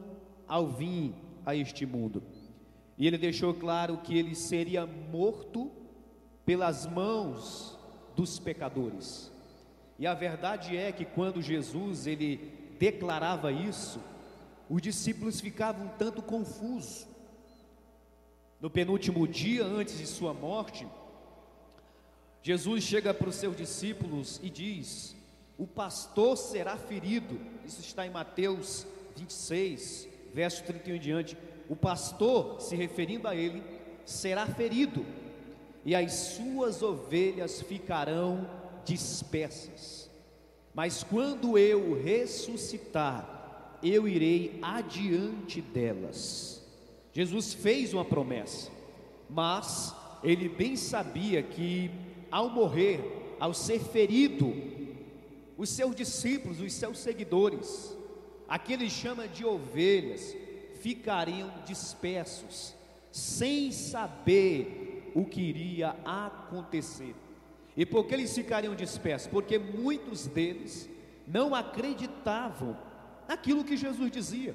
ao 0.47 0.67
vir 0.67 1.13
a 1.45 1.55
este 1.55 1.85
mundo. 1.85 2.21
E 2.97 3.07
ele 3.07 3.17
deixou 3.17 3.53
claro 3.53 3.97
que 3.99 4.17
ele 4.17 4.35
seria 4.35 4.85
morto 4.85 5.71
pelas 6.45 6.85
mãos 6.85 7.77
dos 8.15 8.39
pecadores. 8.39 9.31
E 9.97 10.05
a 10.05 10.13
verdade 10.13 10.75
é 10.75 10.91
que 10.91 11.05
quando 11.05 11.41
Jesus 11.41 12.07
ele 12.07 12.51
declarava 12.77 13.51
isso, 13.51 13.99
os 14.69 14.81
discípulos 14.81 15.39
ficavam 15.39 15.85
um 15.85 15.89
tanto 15.97 16.21
confusos. 16.21 17.07
No 18.59 18.69
penúltimo 18.69 19.27
dia 19.27 19.63
antes 19.63 19.97
de 19.97 20.07
sua 20.07 20.33
morte, 20.33 20.87
Jesus 22.41 22.83
chega 22.83 23.13
para 23.13 23.29
os 23.29 23.35
seus 23.35 23.55
discípulos 23.55 24.39
e 24.41 24.49
diz: 24.49 25.15
O 25.57 25.67
pastor 25.67 26.37
será 26.37 26.77
ferido. 26.77 27.39
Isso 27.65 27.81
está 27.81 28.05
em 28.05 28.09
Mateus 28.09 28.87
26, 29.15 30.07
verso 30.33 30.63
31 30.63 30.95
em 30.95 30.99
diante 30.99 31.37
o 31.69 31.75
pastor, 31.75 32.61
se 32.61 32.75
referindo 32.75 33.27
a 33.27 33.35
ele, 33.35 33.61
será 34.05 34.47
ferido, 34.47 35.05
e 35.83 35.93
as 35.93 36.13
suas 36.13 36.81
ovelhas 36.81 37.61
ficarão 37.61 38.49
dispersas. 38.85 40.09
Mas 40.73 41.03
quando 41.03 41.57
eu 41.57 42.01
ressuscitar, 42.01 43.79
eu 43.83 44.07
irei 44.07 44.59
adiante 44.61 45.61
delas. 45.61 46.63
Jesus 47.17 47.51
fez 47.51 47.95
uma 47.95 48.05
promessa, 48.05 48.69
mas 49.27 49.91
ele 50.23 50.47
bem 50.47 50.75
sabia 50.75 51.41
que 51.41 51.89
ao 52.29 52.47
morrer, 52.47 53.35
ao 53.39 53.55
ser 53.55 53.79
ferido, 53.79 54.53
os 55.57 55.67
seus 55.67 55.95
discípulos, 55.95 56.61
os 56.61 56.71
seus 56.73 56.99
seguidores, 56.99 57.97
aqueles 58.47 58.91
chama 58.91 59.27
de 59.27 59.43
ovelhas, 59.43 60.37
ficariam 60.79 61.51
dispersos, 61.65 62.75
sem 63.11 63.71
saber 63.71 65.11
o 65.15 65.25
que 65.25 65.41
iria 65.41 65.95
acontecer. 66.05 67.15
E 67.75 67.83
por 67.83 68.05
que 68.05 68.13
eles 68.13 68.35
ficariam 68.35 68.75
dispersos? 68.75 69.27
Porque 69.27 69.57
muitos 69.57 70.27
deles 70.27 70.87
não 71.25 71.55
acreditavam 71.55 72.77
naquilo 73.27 73.63
que 73.63 73.75
Jesus 73.75 74.11
dizia, 74.11 74.53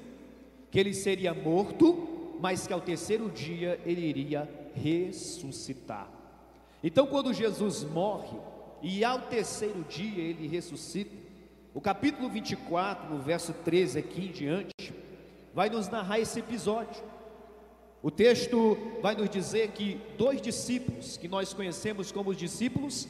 que 0.71 0.79
ele 0.79 0.93
seria 0.93 1.33
morto, 1.33 2.22
mas 2.39 2.67
que 2.67 2.73
ao 2.73 2.81
terceiro 2.81 3.29
dia 3.29 3.79
ele 3.85 4.01
iria 4.01 4.49
ressuscitar. 4.73 6.09
Então, 6.83 7.07
quando 7.07 7.33
Jesus 7.33 7.83
morre 7.83 8.37
e 8.81 9.03
ao 9.03 9.19
terceiro 9.19 9.85
dia 9.87 10.21
ele 10.21 10.47
ressuscita, 10.47 11.15
o 11.73 11.81
capítulo 11.81 12.29
24, 12.29 13.13
no 13.13 13.21
verso 13.21 13.53
13 13.53 13.99
aqui 13.99 14.25
em 14.25 14.31
diante, 14.31 14.93
vai 15.53 15.69
nos 15.69 15.87
narrar 15.89 16.19
esse 16.19 16.39
episódio. 16.39 17.01
O 18.01 18.11
texto 18.11 18.77
vai 19.01 19.15
nos 19.15 19.29
dizer 19.29 19.71
que 19.71 19.99
dois 20.17 20.41
discípulos, 20.41 21.15
que 21.17 21.27
nós 21.27 21.53
conhecemos 21.53 22.11
como 22.11 22.31
os 22.31 22.37
discípulos 22.37 23.07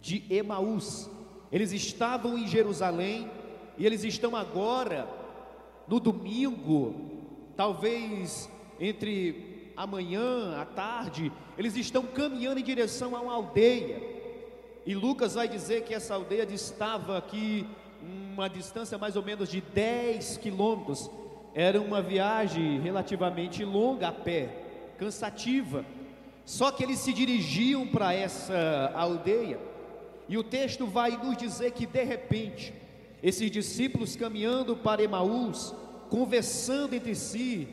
de 0.00 0.22
Emaús, 0.30 1.10
eles 1.50 1.72
estavam 1.72 2.38
em 2.38 2.46
Jerusalém 2.46 3.28
e 3.76 3.84
eles 3.84 4.04
estão 4.04 4.36
agora 4.36 5.08
no 5.88 5.98
domingo, 5.98 7.17
talvez 7.58 8.48
entre 8.78 9.72
amanhã, 9.76 10.60
à 10.60 10.64
tarde, 10.64 11.32
eles 11.58 11.74
estão 11.74 12.04
caminhando 12.04 12.60
em 12.60 12.62
direção 12.62 13.16
a 13.16 13.20
uma 13.20 13.34
aldeia. 13.34 14.00
E 14.86 14.94
Lucas 14.94 15.34
vai 15.34 15.48
dizer 15.48 15.82
que 15.82 15.92
essa 15.92 16.14
aldeia 16.14 16.46
estava 16.52 17.18
aqui 17.18 17.66
uma 18.00 18.48
distância 18.48 18.96
mais 18.96 19.16
ou 19.16 19.24
menos 19.24 19.48
de 19.48 19.60
10 19.60 20.36
quilômetros 20.36 21.10
era 21.52 21.80
uma 21.80 22.00
viagem 22.00 22.78
relativamente 22.78 23.64
longa 23.64 24.06
a 24.06 24.12
pé, 24.12 24.50
cansativa. 24.96 25.84
Só 26.44 26.70
que 26.70 26.84
eles 26.84 27.00
se 27.00 27.12
dirigiam 27.12 27.88
para 27.88 28.14
essa 28.14 28.92
aldeia, 28.94 29.58
e 30.28 30.38
o 30.38 30.44
texto 30.44 30.86
vai 30.86 31.16
nos 31.16 31.36
dizer 31.36 31.72
que 31.72 31.86
de 31.86 32.04
repente, 32.04 32.72
esses 33.20 33.50
discípulos 33.50 34.14
caminhando 34.14 34.76
para 34.76 35.02
Emaús, 35.02 35.74
conversando 36.08 36.94
entre 36.94 37.14
si, 37.14 37.68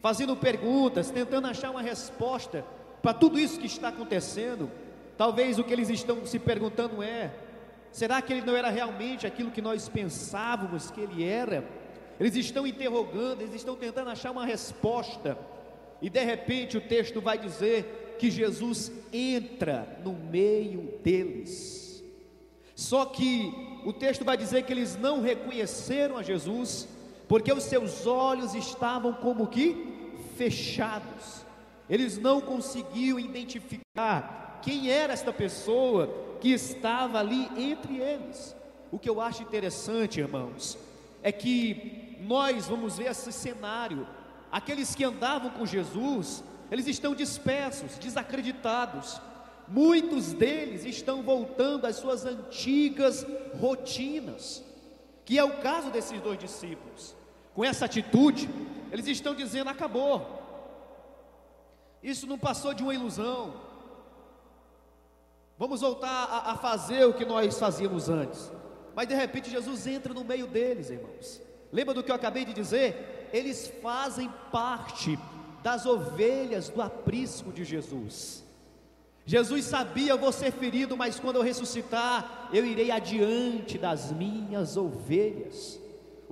fazendo 0.00 0.36
perguntas, 0.36 1.10
tentando 1.10 1.46
achar 1.46 1.70
uma 1.70 1.82
resposta 1.82 2.64
para 3.02 3.12
tudo 3.12 3.38
isso 3.38 3.58
que 3.58 3.66
está 3.66 3.88
acontecendo. 3.88 4.70
Talvez 5.16 5.58
o 5.58 5.64
que 5.64 5.72
eles 5.72 5.88
estão 5.88 6.24
se 6.24 6.38
perguntando 6.38 7.02
é: 7.02 7.32
será 7.90 8.22
que 8.22 8.32
ele 8.32 8.46
não 8.46 8.56
era 8.56 8.70
realmente 8.70 9.26
aquilo 9.26 9.50
que 9.50 9.60
nós 9.60 9.88
pensávamos 9.88 10.90
que 10.90 11.00
ele 11.00 11.24
era? 11.24 11.64
Eles 12.18 12.36
estão 12.36 12.66
interrogando, 12.66 13.42
eles 13.42 13.54
estão 13.54 13.76
tentando 13.76 14.10
achar 14.10 14.30
uma 14.30 14.46
resposta. 14.46 15.36
E 16.00 16.08
de 16.10 16.24
repente 16.24 16.76
o 16.76 16.80
texto 16.80 17.20
vai 17.20 17.38
dizer 17.38 18.16
que 18.18 18.30
Jesus 18.30 18.92
entra 19.12 19.98
no 20.04 20.12
meio 20.12 20.98
deles. 21.02 22.04
Só 22.74 23.04
que 23.04 23.52
o 23.84 23.92
texto 23.92 24.24
vai 24.24 24.36
dizer 24.36 24.62
que 24.64 24.72
eles 24.72 24.96
não 24.96 25.20
reconheceram 25.20 26.16
a 26.16 26.22
Jesus, 26.22 26.88
porque 27.32 27.50
os 27.50 27.62
seus 27.62 28.06
olhos 28.06 28.54
estavam 28.54 29.14
como 29.14 29.46
que 29.46 30.14
fechados. 30.36 31.46
Eles 31.88 32.18
não 32.18 32.42
conseguiam 32.42 33.18
identificar 33.18 34.60
quem 34.62 34.90
era 34.90 35.14
esta 35.14 35.32
pessoa 35.32 36.12
que 36.42 36.50
estava 36.52 37.18
ali 37.18 37.48
entre 37.56 37.96
eles. 37.96 38.54
O 38.90 38.98
que 38.98 39.08
eu 39.08 39.18
acho 39.18 39.42
interessante, 39.42 40.20
irmãos, 40.20 40.76
é 41.22 41.32
que 41.32 42.18
nós 42.20 42.68
vamos 42.68 42.98
ver 42.98 43.10
esse 43.10 43.32
cenário. 43.32 44.06
Aqueles 44.50 44.94
que 44.94 45.02
andavam 45.02 45.52
com 45.52 45.64
Jesus, 45.64 46.44
eles 46.70 46.86
estão 46.86 47.14
dispersos, 47.14 47.96
desacreditados. 47.96 49.18
Muitos 49.66 50.34
deles 50.34 50.84
estão 50.84 51.22
voltando 51.22 51.86
às 51.86 51.96
suas 51.96 52.26
antigas 52.26 53.26
rotinas, 53.58 54.62
que 55.24 55.38
é 55.38 55.44
o 55.44 55.62
caso 55.62 55.88
desses 55.88 56.20
dois 56.20 56.38
discípulos. 56.38 57.21
Com 57.54 57.64
essa 57.64 57.84
atitude, 57.84 58.48
eles 58.90 59.06
estão 59.06 59.34
dizendo: 59.34 59.70
acabou. 59.70 60.40
Isso 62.02 62.26
não 62.26 62.38
passou 62.38 62.74
de 62.74 62.82
uma 62.82 62.94
ilusão. 62.94 63.54
Vamos 65.58 65.80
voltar 65.80 66.08
a, 66.08 66.52
a 66.52 66.56
fazer 66.56 67.04
o 67.04 67.14
que 67.14 67.24
nós 67.24 67.58
fazíamos 67.58 68.08
antes. 68.08 68.50
Mas 68.94 69.06
de 69.06 69.14
repente 69.14 69.50
Jesus 69.50 69.86
entra 69.86 70.12
no 70.12 70.24
meio 70.24 70.46
deles, 70.46 70.90
irmãos. 70.90 71.40
Lembra 71.70 71.94
do 71.94 72.02
que 72.02 72.10
eu 72.10 72.16
acabei 72.16 72.44
de 72.44 72.52
dizer? 72.52 73.28
Eles 73.32 73.72
fazem 73.80 74.30
parte 74.50 75.18
das 75.62 75.86
ovelhas 75.86 76.68
do 76.68 76.82
aprisco 76.82 77.52
de 77.52 77.64
Jesus. 77.64 78.42
Jesus 79.24 79.64
sabia, 79.64 80.10
eu 80.10 80.18
vou 80.18 80.32
ser 80.32 80.50
ferido, 80.50 80.96
mas 80.96 81.20
quando 81.20 81.36
eu 81.36 81.42
ressuscitar, 81.42 82.50
eu 82.52 82.66
irei 82.66 82.90
adiante 82.90 83.78
das 83.78 84.10
minhas 84.10 84.76
ovelhas. 84.76 85.78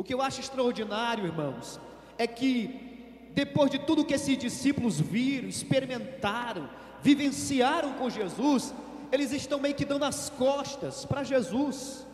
O 0.00 0.02
que 0.02 0.14
eu 0.14 0.22
acho 0.22 0.40
extraordinário, 0.40 1.26
irmãos, 1.26 1.78
é 2.16 2.26
que 2.26 3.28
depois 3.34 3.70
de 3.70 3.78
tudo 3.80 4.02
que 4.02 4.14
esses 4.14 4.38
discípulos 4.38 4.98
viram, 4.98 5.46
experimentaram, 5.46 6.70
vivenciaram 7.02 7.92
com 7.92 8.08
Jesus, 8.08 8.72
eles 9.12 9.30
estão 9.30 9.60
meio 9.60 9.74
que 9.74 9.84
dando 9.84 10.06
as 10.06 10.30
costas 10.30 11.04
para 11.04 11.22
Jesus, 11.22 12.06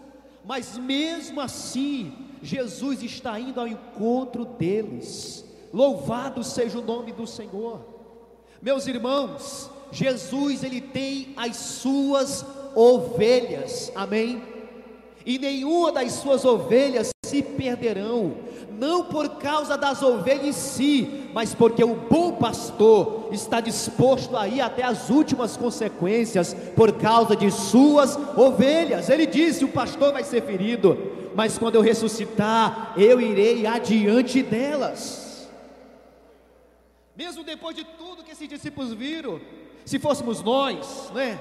mas 0.45 0.76
mesmo 0.76 1.41
assim, 1.41 2.12
Jesus 2.43 3.05
está 3.05 3.39
indo 3.39 3.61
ao 3.61 3.68
encontro 3.68 4.45
deles. 4.45 5.45
Louvado 5.72 6.43
seja 6.43 6.80
o 6.80 6.84
nome 6.84 7.12
do 7.12 7.24
Senhor. 7.24 7.87
Meus 8.61 8.89
irmãos, 8.89 9.70
Jesus 9.93 10.64
ele 10.64 10.80
tem 10.80 11.34
as 11.37 11.55
suas 11.55 12.45
ovelhas. 12.74 13.93
Amém? 13.95 14.43
E 15.24 15.39
nenhuma 15.39 15.93
das 15.93 16.14
suas 16.14 16.45
ovelhas 16.45 17.11
se 17.27 17.43
perderão, 17.43 18.35
não 18.79 19.05
por 19.05 19.37
causa 19.37 19.77
das 19.77 20.03
ovelhas 20.03 20.47
em 20.47 20.53
si, 20.53 21.31
mas 21.33 21.55
porque 21.55 21.83
o 21.83 21.95
bom 21.95 22.33
pastor 22.33 23.29
está 23.33 23.61
disposto 23.61 24.37
a 24.37 24.47
ir 24.47 24.61
até 24.61 24.83
as 24.83 25.11
últimas 25.11 25.57
consequências 25.57 26.55
por 26.74 26.93
causa 26.93 27.35
de 27.35 27.51
suas 27.51 28.16
ovelhas. 28.37 29.09
Ele 29.09 29.27
disse: 29.27 29.64
o 29.64 29.68
pastor 29.68 30.12
vai 30.12 30.24
ser 30.24 30.43
ferido, 30.43 30.97
mas 31.35 31.59
quando 31.59 31.77
eu 31.77 31.83
ressuscitar, 31.83 32.95
eu 32.97 33.20
irei 33.20 33.66
adiante 33.66 34.43
delas. 34.43 35.49
Mesmo 37.16 37.43
depois 37.43 37.74
de 37.74 37.85
tudo 37.85 38.22
que 38.22 38.33
esses 38.33 38.49
discípulos 38.49 38.93
viram, 38.93 39.41
se 39.85 39.99
fôssemos 39.99 40.43
nós, 40.43 41.11
né? 41.14 41.39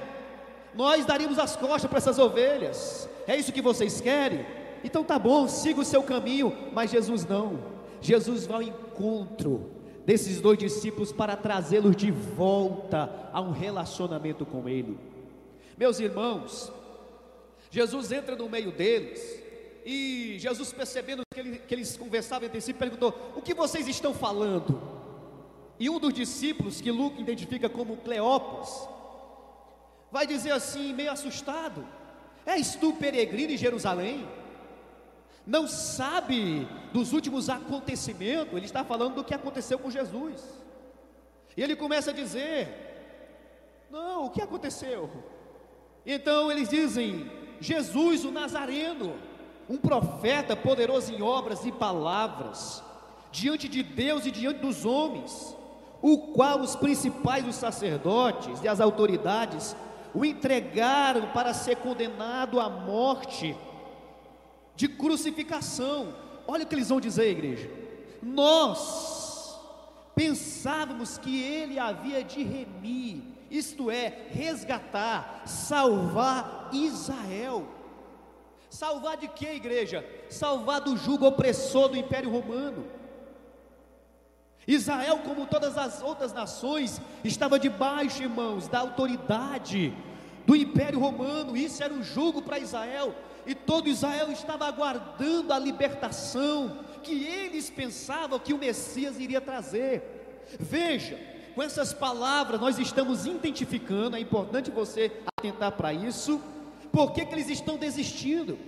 Nós 0.74 1.04
daríamos 1.04 1.38
as 1.38 1.56
costas 1.56 1.86
para 1.86 1.98
essas 1.98 2.18
ovelhas. 2.18 3.08
É 3.26 3.36
isso 3.36 3.52
que 3.52 3.62
vocês 3.62 4.00
querem? 4.00 4.44
Então 4.86 5.02
tá 5.02 5.18
bom, 5.18 5.48
siga 5.48 5.80
o 5.80 5.84
seu 5.84 6.00
caminho, 6.00 6.56
mas 6.72 6.92
Jesus 6.92 7.26
não. 7.26 7.58
Jesus 8.00 8.46
vai 8.46 8.56
ao 8.56 8.62
encontro 8.62 9.68
desses 10.04 10.40
dois 10.40 10.56
discípulos 10.56 11.10
para 11.10 11.36
trazê-los 11.36 11.96
de 11.96 12.12
volta 12.12 13.28
a 13.32 13.40
um 13.40 13.50
relacionamento 13.50 14.46
com 14.46 14.68
Ele. 14.68 14.96
Meus 15.76 15.98
irmãos, 15.98 16.72
Jesus 17.68 18.12
entra 18.12 18.36
no 18.36 18.48
meio 18.48 18.70
deles 18.70 19.42
e 19.84 20.36
Jesus, 20.38 20.72
percebendo 20.72 21.22
que, 21.34 21.40
ele, 21.40 21.58
que 21.58 21.74
eles 21.74 21.96
conversavam 21.96 22.46
entre 22.46 22.60
si, 22.60 22.72
perguntou: 22.72 23.32
O 23.34 23.42
que 23.42 23.54
vocês 23.54 23.88
estão 23.88 24.14
falando? 24.14 24.80
E 25.80 25.90
um 25.90 25.98
dos 25.98 26.14
discípulos, 26.14 26.80
que 26.80 26.92
Lucas 26.92 27.18
identifica 27.18 27.68
como 27.68 27.96
Cleopas, 27.96 28.88
vai 30.12 30.28
dizer 30.28 30.52
assim, 30.52 30.92
meio 30.92 31.10
assustado: 31.10 31.84
És 32.46 32.76
tu 32.76 32.92
peregrino 32.92 33.52
em 33.52 33.56
Jerusalém? 33.56 34.45
Não 35.46 35.68
sabe 35.68 36.66
dos 36.92 37.12
últimos 37.12 37.48
acontecimentos? 37.48 38.52
Ele 38.56 38.66
está 38.66 38.84
falando 38.84 39.14
do 39.14 39.24
que 39.24 39.32
aconteceu 39.32 39.78
com 39.78 39.90
Jesus. 39.90 40.42
E 41.56 41.62
ele 41.62 41.76
começa 41.76 42.10
a 42.10 42.14
dizer: 42.14 43.86
Não, 43.90 44.26
o 44.26 44.30
que 44.30 44.42
aconteceu? 44.42 45.08
Então 46.04 46.50
eles 46.50 46.68
dizem: 46.68 47.30
Jesus 47.60 48.24
o 48.24 48.32
Nazareno, 48.32 49.14
um 49.70 49.76
profeta 49.76 50.56
poderoso 50.56 51.12
em 51.12 51.22
obras 51.22 51.64
e 51.64 51.70
palavras, 51.70 52.82
diante 53.30 53.68
de 53.68 53.84
Deus 53.84 54.26
e 54.26 54.32
diante 54.32 54.58
dos 54.60 54.84
homens, 54.84 55.56
o 56.02 56.32
qual 56.32 56.60
os 56.60 56.74
principais 56.74 57.44
dos 57.44 57.54
sacerdotes 57.54 58.62
e 58.62 58.68
as 58.68 58.80
autoridades 58.80 59.76
o 60.12 60.24
entregaram 60.24 61.28
para 61.28 61.54
ser 61.54 61.76
condenado 61.76 62.58
à 62.58 62.68
morte 62.68 63.56
de 64.76 64.88
crucificação. 64.88 66.14
Olha 66.46 66.64
o 66.64 66.66
que 66.66 66.74
eles 66.74 66.88
vão 66.88 67.00
dizer, 67.00 67.30
igreja. 67.30 67.70
Nós 68.22 69.58
pensávamos 70.14 71.18
que 71.18 71.42
ele 71.42 71.78
havia 71.78 72.22
de 72.22 72.42
remir, 72.42 73.22
isto 73.50 73.90
é, 73.90 74.26
resgatar, 74.30 75.42
salvar 75.46 76.70
Israel. 76.72 77.66
Salvar 78.70 79.16
de 79.16 79.28
que, 79.28 79.46
igreja? 79.46 80.04
Salvar 80.28 80.80
do 80.80 80.96
jugo 80.96 81.26
opressor 81.26 81.88
do 81.88 81.96
Império 81.96 82.30
Romano. 82.30 82.86
Israel, 84.66 85.20
como 85.24 85.46
todas 85.46 85.78
as 85.78 86.02
outras 86.02 86.32
nações, 86.32 87.00
estava 87.22 87.58
debaixo, 87.58 88.22
irmãos, 88.22 88.66
da 88.66 88.80
autoridade 88.80 89.94
do 90.44 90.56
Império 90.56 90.98
Romano. 90.98 91.56
Isso 91.56 91.82
era 91.82 91.94
um 91.94 92.02
jugo 92.02 92.42
para 92.42 92.58
Israel, 92.58 93.14
e 93.46 93.54
todo 93.54 93.88
Israel 93.88 94.30
estava 94.32 94.66
aguardando 94.66 95.52
a 95.52 95.58
libertação 95.58 96.78
que 97.02 97.24
eles 97.24 97.70
pensavam 97.70 98.38
que 98.38 98.52
o 98.52 98.58
Messias 98.58 99.18
iria 99.20 99.40
trazer. 99.40 100.44
Veja, 100.58 101.18
com 101.54 101.62
essas 101.62 101.94
palavras 101.94 102.60
nós 102.60 102.78
estamos 102.78 103.24
identificando, 103.24 104.16
é 104.16 104.20
importante 104.20 104.70
você 104.70 105.12
atentar 105.38 105.72
para 105.72 105.92
isso. 105.92 106.40
Por 106.90 107.12
que, 107.12 107.24
que 107.24 107.34
eles 107.34 107.48
estão 107.48 107.76
desistindo? 107.76 108.58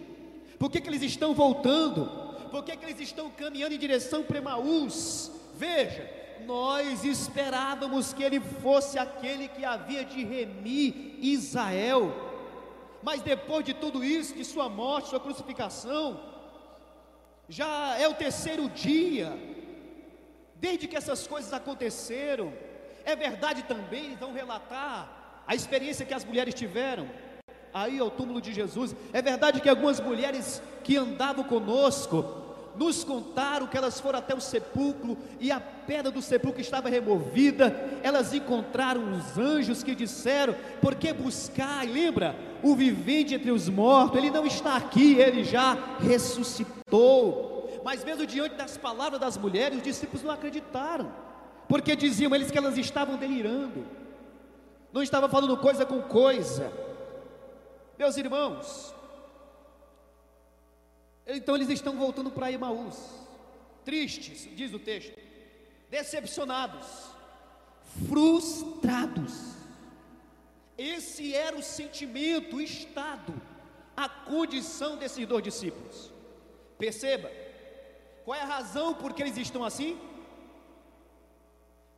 Por 0.58 0.70
que, 0.70 0.80
que 0.80 0.88
eles 0.88 1.02
estão 1.02 1.34
voltando? 1.34 2.06
Por 2.50 2.64
que, 2.64 2.76
que 2.76 2.84
eles 2.84 3.00
estão 3.00 3.30
caminhando 3.30 3.74
em 3.74 3.78
direção 3.78 4.22
para 4.22 4.38
Emaús? 4.38 5.30
Veja, 5.56 6.08
nós 6.46 7.04
esperávamos 7.04 8.12
que 8.12 8.22
ele 8.22 8.40
fosse 8.40 8.98
aquele 8.98 9.48
que 9.48 9.64
havia 9.64 10.04
de 10.04 10.24
remir 10.24 11.16
Israel, 11.20 12.27
mas 13.02 13.20
depois 13.22 13.64
de 13.64 13.74
tudo 13.74 14.04
isso, 14.04 14.34
de 14.34 14.44
sua 14.44 14.68
morte, 14.68 15.08
sua 15.08 15.20
crucificação, 15.20 16.20
já 17.48 17.96
é 17.98 18.06
o 18.08 18.14
terceiro 18.14 18.68
dia, 18.68 19.32
desde 20.56 20.86
que 20.86 20.96
essas 20.96 21.26
coisas 21.26 21.52
aconteceram, 21.52 22.52
é 23.04 23.14
verdade 23.16 23.62
também, 23.62 24.16
vão 24.16 24.32
relatar 24.32 25.42
a 25.46 25.54
experiência 25.54 26.04
que 26.04 26.12
as 26.12 26.24
mulheres 26.24 26.54
tiveram, 26.54 27.08
aí 27.72 27.98
ao 27.98 28.10
túmulo 28.10 28.40
de 28.40 28.52
Jesus, 28.52 28.94
é 29.12 29.22
verdade 29.22 29.60
que 29.60 29.68
algumas 29.68 30.00
mulheres 30.00 30.62
que 30.84 30.96
andavam 30.96 31.44
conosco, 31.44 32.47
nos 32.78 33.02
contaram 33.02 33.66
que 33.66 33.76
elas 33.76 34.00
foram 34.00 34.20
até 34.20 34.34
o 34.34 34.40
sepulcro 34.40 35.18
e 35.40 35.50
a 35.50 35.58
pedra 35.58 36.10
do 36.10 36.22
sepulcro 36.22 36.60
estava 36.60 36.88
removida. 36.88 37.98
Elas 38.02 38.32
encontraram 38.32 39.12
os 39.12 39.36
anjos 39.36 39.82
que 39.82 39.94
disseram: 39.94 40.54
Por 40.80 40.94
que 40.94 41.12
buscar? 41.12 41.86
Lembra, 41.86 42.36
o 42.62 42.74
vivente 42.74 43.34
entre 43.34 43.50
os 43.50 43.68
mortos, 43.68 44.18
ele 44.18 44.30
não 44.30 44.46
está 44.46 44.76
aqui, 44.76 45.14
ele 45.14 45.42
já 45.42 45.76
ressuscitou. 45.98 47.80
Mas 47.84 48.04
mesmo 48.04 48.26
diante 48.26 48.54
das 48.54 48.76
palavras 48.76 49.20
das 49.20 49.36
mulheres, 49.36 49.78
os 49.78 49.84
discípulos 49.84 50.22
não 50.22 50.30
acreditaram, 50.30 51.10
porque 51.68 51.96
diziam 51.96 52.34
eles 52.34 52.50
que 52.50 52.58
elas 52.58 52.78
estavam 52.78 53.16
delirando, 53.16 53.84
não 54.92 55.02
estavam 55.02 55.28
falando 55.28 55.56
coisa 55.56 55.84
com 55.84 56.00
coisa. 56.02 56.72
Meus 57.98 58.16
irmãos, 58.16 58.94
então 61.28 61.54
eles 61.54 61.68
estão 61.68 61.96
voltando 61.96 62.30
para 62.30 62.50
Emaús, 62.50 62.96
tristes, 63.84 64.48
diz 64.56 64.72
o 64.72 64.78
texto, 64.78 65.14
decepcionados, 65.90 66.86
frustrados. 68.08 69.56
Esse 70.76 71.34
era 71.34 71.56
o 71.56 71.62
sentimento, 71.62 72.56
o 72.56 72.60
estado, 72.60 73.34
a 73.96 74.08
condição 74.08 74.96
desses 74.96 75.26
dois 75.26 75.42
discípulos. 75.42 76.10
Perceba, 76.78 77.30
qual 78.24 78.38
é 78.38 78.42
a 78.42 78.46
razão 78.46 78.94
por 78.94 79.12
que 79.12 79.22
eles 79.22 79.36
estão 79.36 79.64
assim? 79.64 80.00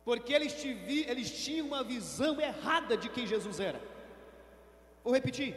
Porque 0.03 0.33
eles, 0.33 0.59
tivi, 0.59 1.05
eles 1.07 1.29
tinham 1.43 1.67
uma 1.67 1.83
visão 1.83 2.41
errada 2.41 2.97
de 2.97 3.07
quem 3.07 3.27
Jesus 3.27 3.59
era. 3.59 3.79
Vou 5.03 5.13
repetir. 5.13 5.55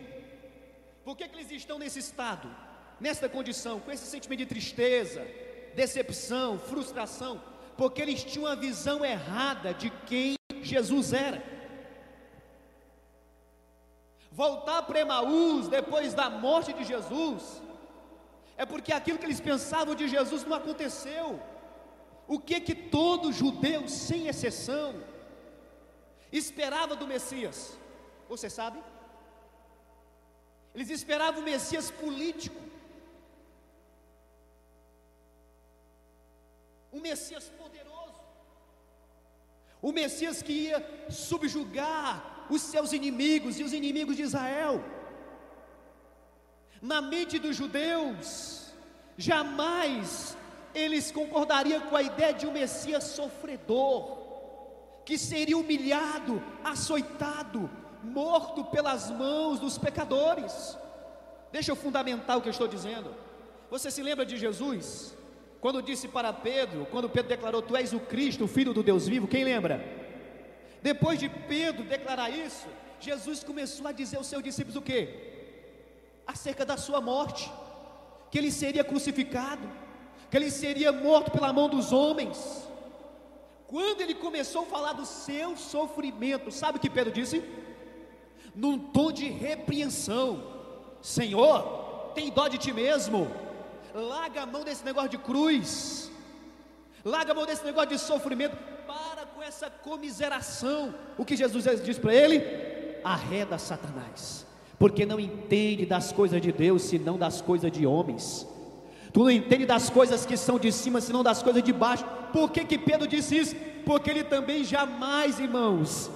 Por 1.04 1.16
que, 1.16 1.26
que 1.26 1.36
eles 1.36 1.50
estão 1.50 1.78
nesse 1.78 1.98
estado? 1.98 2.48
Nessa 3.04 3.28
condição, 3.36 3.74
com 3.80 3.90
esse 3.94 4.06
sentimento 4.12 4.42
de 4.44 4.52
tristeza, 4.54 5.20
decepção, 5.80 6.58
frustração, 6.70 7.34
porque 7.76 8.00
eles 8.04 8.24
tinham 8.24 8.46
uma 8.46 8.56
visão 8.56 8.98
errada 9.14 9.74
de 9.74 9.90
quem 10.08 10.36
Jesus 10.62 11.12
era. 11.12 11.40
Voltar 14.42 14.80
para 14.84 15.02
Emaús 15.04 15.68
depois 15.68 16.14
da 16.20 16.28
morte 16.30 16.72
de 16.72 16.84
Jesus, 16.92 17.42
é 18.56 18.64
porque 18.64 18.92
aquilo 18.92 19.18
que 19.18 19.26
eles 19.26 19.44
pensavam 19.50 19.94
de 19.94 20.08
Jesus 20.08 20.42
não 20.46 20.56
aconteceu. 20.56 21.28
O 22.26 22.38
que 22.40 22.58
que 22.66 22.74
todo 22.74 23.36
judeu, 23.40 23.82
sem 23.86 24.28
exceção, 24.28 24.90
esperava 26.32 26.96
do 26.96 27.06
Messias? 27.06 27.58
Você 28.30 28.48
sabe? 28.48 28.78
Eles 30.74 30.88
esperavam 30.88 31.42
o 31.42 31.48
Messias 31.52 31.90
político. 31.90 32.64
Um 36.94 37.00
Messias 37.00 37.50
poderoso, 37.58 38.20
o 39.82 39.90
Messias 39.92 40.40
que 40.42 40.52
ia 40.52 40.78
subjugar 41.10 42.46
os 42.48 42.62
seus 42.62 42.92
inimigos 42.92 43.58
e 43.58 43.64
os 43.64 43.72
inimigos 43.72 44.16
de 44.16 44.22
Israel. 44.22 44.82
Na 46.80 47.00
mente 47.00 47.38
dos 47.38 47.56
judeus, 47.56 48.72
jamais 49.16 50.36
eles 50.74 51.10
concordariam 51.10 51.80
com 51.88 51.96
a 51.96 52.02
ideia 52.02 52.32
de 52.32 52.46
um 52.46 52.52
Messias 52.52 53.04
sofredor, 53.04 54.18
que 55.04 55.18
seria 55.18 55.58
humilhado, 55.58 56.42
açoitado, 56.62 57.68
morto 58.02 58.64
pelas 58.66 59.10
mãos 59.10 59.58
dos 59.58 59.76
pecadores. 59.78 60.78
Deixa 61.50 61.72
eu 61.72 61.76
fundamentar 61.76 62.38
o 62.38 62.42
que 62.42 62.48
eu 62.48 62.52
estou 62.52 62.68
dizendo. 62.68 63.14
Você 63.70 63.90
se 63.90 64.02
lembra 64.02 64.24
de 64.24 64.36
Jesus? 64.36 65.14
Quando 65.64 65.80
disse 65.80 66.08
para 66.08 66.30
Pedro, 66.30 66.86
quando 66.90 67.08
Pedro 67.08 67.30
declarou: 67.30 67.62
Tu 67.62 67.74
és 67.74 67.94
o 67.94 67.98
Cristo, 67.98 68.44
o 68.44 68.46
Filho 68.46 68.74
do 68.74 68.82
Deus 68.82 69.08
vivo, 69.08 69.26
quem 69.26 69.44
lembra? 69.44 69.82
Depois 70.82 71.18
de 71.18 71.26
Pedro 71.30 71.84
declarar 71.84 72.28
isso, 72.28 72.66
Jesus 73.00 73.42
começou 73.42 73.86
a 73.86 73.92
dizer 73.92 74.18
aos 74.18 74.26
seus 74.26 74.42
discípulos 74.42 74.76
o 74.76 74.82
que? 74.82 75.08
Acerca 76.26 76.66
da 76.66 76.76
sua 76.76 77.00
morte, 77.00 77.50
que 78.30 78.36
ele 78.36 78.52
seria 78.52 78.84
crucificado, 78.84 79.66
que 80.30 80.36
ele 80.36 80.50
seria 80.50 80.92
morto 80.92 81.30
pela 81.30 81.50
mão 81.50 81.66
dos 81.66 81.94
homens. 81.94 82.68
Quando 83.66 84.02
ele 84.02 84.16
começou 84.16 84.64
a 84.64 84.66
falar 84.66 84.92
do 84.92 85.06
seu 85.06 85.56
sofrimento, 85.56 86.50
sabe 86.50 86.76
o 86.76 86.80
que 86.82 86.90
Pedro 86.90 87.10
disse? 87.10 87.42
Num 88.54 88.78
tom 88.78 89.10
de 89.10 89.30
repreensão: 89.30 90.44
Senhor, 91.00 92.12
tem 92.14 92.28
dó 92.28 92.48
de 92.48 92.58
ti 92.58 92.70
mesmo 92.70 93.43
larga 93.94 94.42
a 94.42 94.46
mão 94.46 94.64
desse 94.64 94.84
negócio 94.84 95.10
de 95.10 95.18
cruz, 95.18 96.10
larga 97.04 97.32
a 97.32 97.34
mão 97.34 97.46
desse 97.46 97.64
negócio 97.64 97.90
de 97.90 97.98
sofrimento, 97.98 98.56
para 98.86 99.24
com 99.26 99.42
essa 99.42 99.70
comiseração. 99.70 100.94
O 101.16 101.24
que 101.24 101.36
Jesus 101.36 101.64
diz 101.82 101.98
para 101.98 102.14
ele? 102.14 102.42
Arreda 103.04 103.58
Satanás, 103.58 104.44
porque 104.78 105.06
não 105.06 105.20
entende 105.20 105.86
das 105.86 106.12
coisas 106.12 106.40
de 106.40 106.50
Deus, 106.50 106.82
senão 106.82 107.16
das 107.16 107.40
coisas 107.40 107.70
de 107.70 107.86
homens. 107.86 108.46
Tu 109.12 109.20
não 109.20 109.30
entende 109.30 109.64
das 109.64 109.88
coisas 109.88 110.26
que 110.26 110.36
são 110.36 110.58
de 110.58 110.72
cima, 110.72 111.00
senão 111.00 111.22
das 111.22 111.40
coisas 111.40 111.62
de 111.62 111.72
baixo. 111.72 112.04
Por 112.32 112.50
que 112.50 112.64
que 112.64 112.76
Pedro 112.76 113.06
disse 113.06 113.38
isso? 113.38 113.56
Porque 113.86 114.10
ele 114.10 114.24
também 114.24 114.64
jamais, 114.64 115.38
irmãos, 115.38 116.10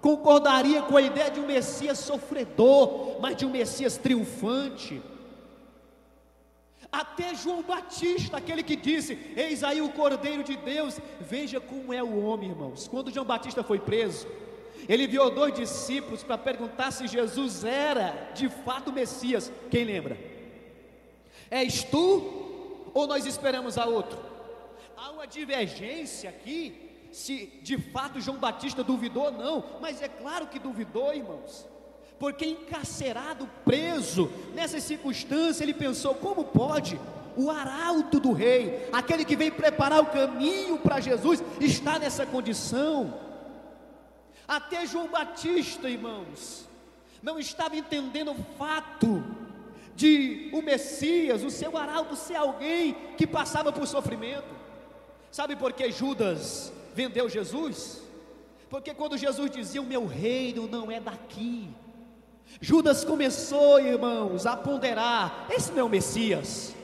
concordaria 0.00 0.80
com 0.80 0.96
a 0.96 1.02
ideia 1.02 1.30
de 1.30 1.38
um 1.38 1.46
Messias 1.46 1.98
sofredor, 1.98 3.20
mas 3.20 3.36
de 3.36 3.44
um 3.44 3.50
Messias 3.50 3.98
triunfante. 3.98 5.02
Até 6.94 7.34
João 7.34 7.60
Batista, 7.60 8.36
aquele 8.36 8.62
que 8.62 8.76
disse: 8.76 9.18
Eis 9.36 9.64
aí 9.64 9.82
o 9.82 9.88
Cordeiro 9.88 10.44
de 10.44 10.56
Deus, 10.56 11.00
veja 11.20 11.60
como 11.60 11.92
é 11.92 12.00
o 12.00 12.24
homem, 12.24 12.50
irmãos. 12.50 12.86
Quando 12.86 13.10
João 13.10 13.26
Batista 13.26 13.64
foi 13.64 13.80
preso, 13.80 14.28
ele 14.88 15.02
enviou 15.02 15.28
dois 15.28 15.52
discípulos 15.54 16.22
para 16.22 16.38
perguntar 16.38 16.92
se 16.92 17.08
Jesus 17.08 17.64
era 17.64 18.30
de 18.32 18.48
fato 18.48 18.90
o 18.90 18.92
Messias. 18.92 19.50
Quem 19.72 19.82
lembra? 19.82 20.16
És 21.50 21.82
tu 21.82 22.88
ou 22.94 23.08
nós 23.08 23.26
esperamos 23.26 23.76
a 23.76 23.86
outro? 23.86 24.18
Há 24.96 25.10
uma 25.10 25.26
divergência 25.26 26.30
aqui, 26.30 27.08
se 27.10 27.46
de 27.60 27.76
fato 27.76 28.20
João 28.20 28.38
Batista 28.38 28.84
duvidou 28.84 29.24
ou 29.24 29.32
não, 29.32 29.64
mas 29.80 30.00
é 30.00 30.06
claro 30.06 30.46
que 30.46 30.60
duvidou, 30.60 31.12
irmãos 31.12 31.73
porque 32.18 32.46
encarcerado, 32.46 33.48
preso, 33.64 34.30
nessa 34.54 34.80
circunstância, 34.80 35.62
ele 35.62 35.74
pensou: 35.74 36.14
como 36.14 36.44
pode? 36.44 36.98
O 37.36 37.50
arauto 37.50 38.20
do 38.20 38.32
rei, 38.32 38.88
aquele 38.92 39.24
que 39.24 39.34
vem 39.34 39.50
preparar 39.50 40.00
o 40.00 40.06
caminho 40.06 40.78
para 40.78 41.00
Jesus, 41.00 41.42
está 41.60 41.98
nessa 41.98 42.24
condição. 42.24 43.12
Até 44.46 44.86
João 44.86 45.08
Batista, 45.08 45.90
irmãos, 45.90 46.68
não 47.22 47.38
estava 47.38 47.76
entendendo 47.76 48.30
o 48.32 48.44
fato 48.56 49.24
de 49.96 50.50
o 50.52 50.60
Messias, 50.62 51.42
o 51.42 51.50
seu 51.50 51.76
arauto, 51.76 52.14
ser 52.14 52.36
alguém 52.36 52.94
que 53.16 53.26
passava 53.26 53.72
por 53.72 53.86
sofrimento. 53.86 54.54
Sabe 55.30 55.56
por 55.56 55.72
que 55.72 55.90
Judas 55.90 56.72
vendeu 56.94 57.28
Jesus? 57.28 58.02
Porque 58.70 58.94
quando 58.94 59.16
Jesus 59.16 59.50
dizia: 59.50 59.82
O 59.82 59.86
meu 59.86 60.06
reino 60.06 60.68
não 60.68 60.90
é 60.90 61.00
daqui, 61.00 61.68
Judas 62.60 63.04
começou, 63.04 63.80
irmãos, 63.80 64.46
a 64.46 64.56
ponderar: 64.56 65.46
esse 65.50 65.72
não 65.72 65.80
é 65.80 65.84
o 65.84 65.88
Messias. 65.88 66.74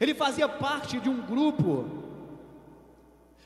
Ele 0.00 0.14
fazia 0.14 0.48
parte 0.48 0.98
de 0.98 1.08
um 1.08 1.20
grupo, 1.20 1.86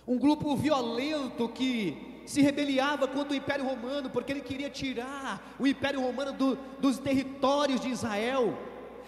um 0.07 0.19
grupo 0.19 0.57
violento 0.57 1.49
que 1.49 2.23
se 2.27 2.41
rebeliava 2.41 3.07
contra 3.07 3.33
o 3.33 3.37
Império 3.37 3.65
Romano, 3.65 4.11
porque 4.11 4.33
ele 4.33 4.41
queria 4.41 4.69
tirar 4.69 5.55
o 5.59 5.67
Império 5.67 6.01
Romano 6.01 6.33
do, 6.33 6.59
dos 6.79 6.99
territórios 6.99 7.81
de 7.81 7.89
Israel. 7.89 8.57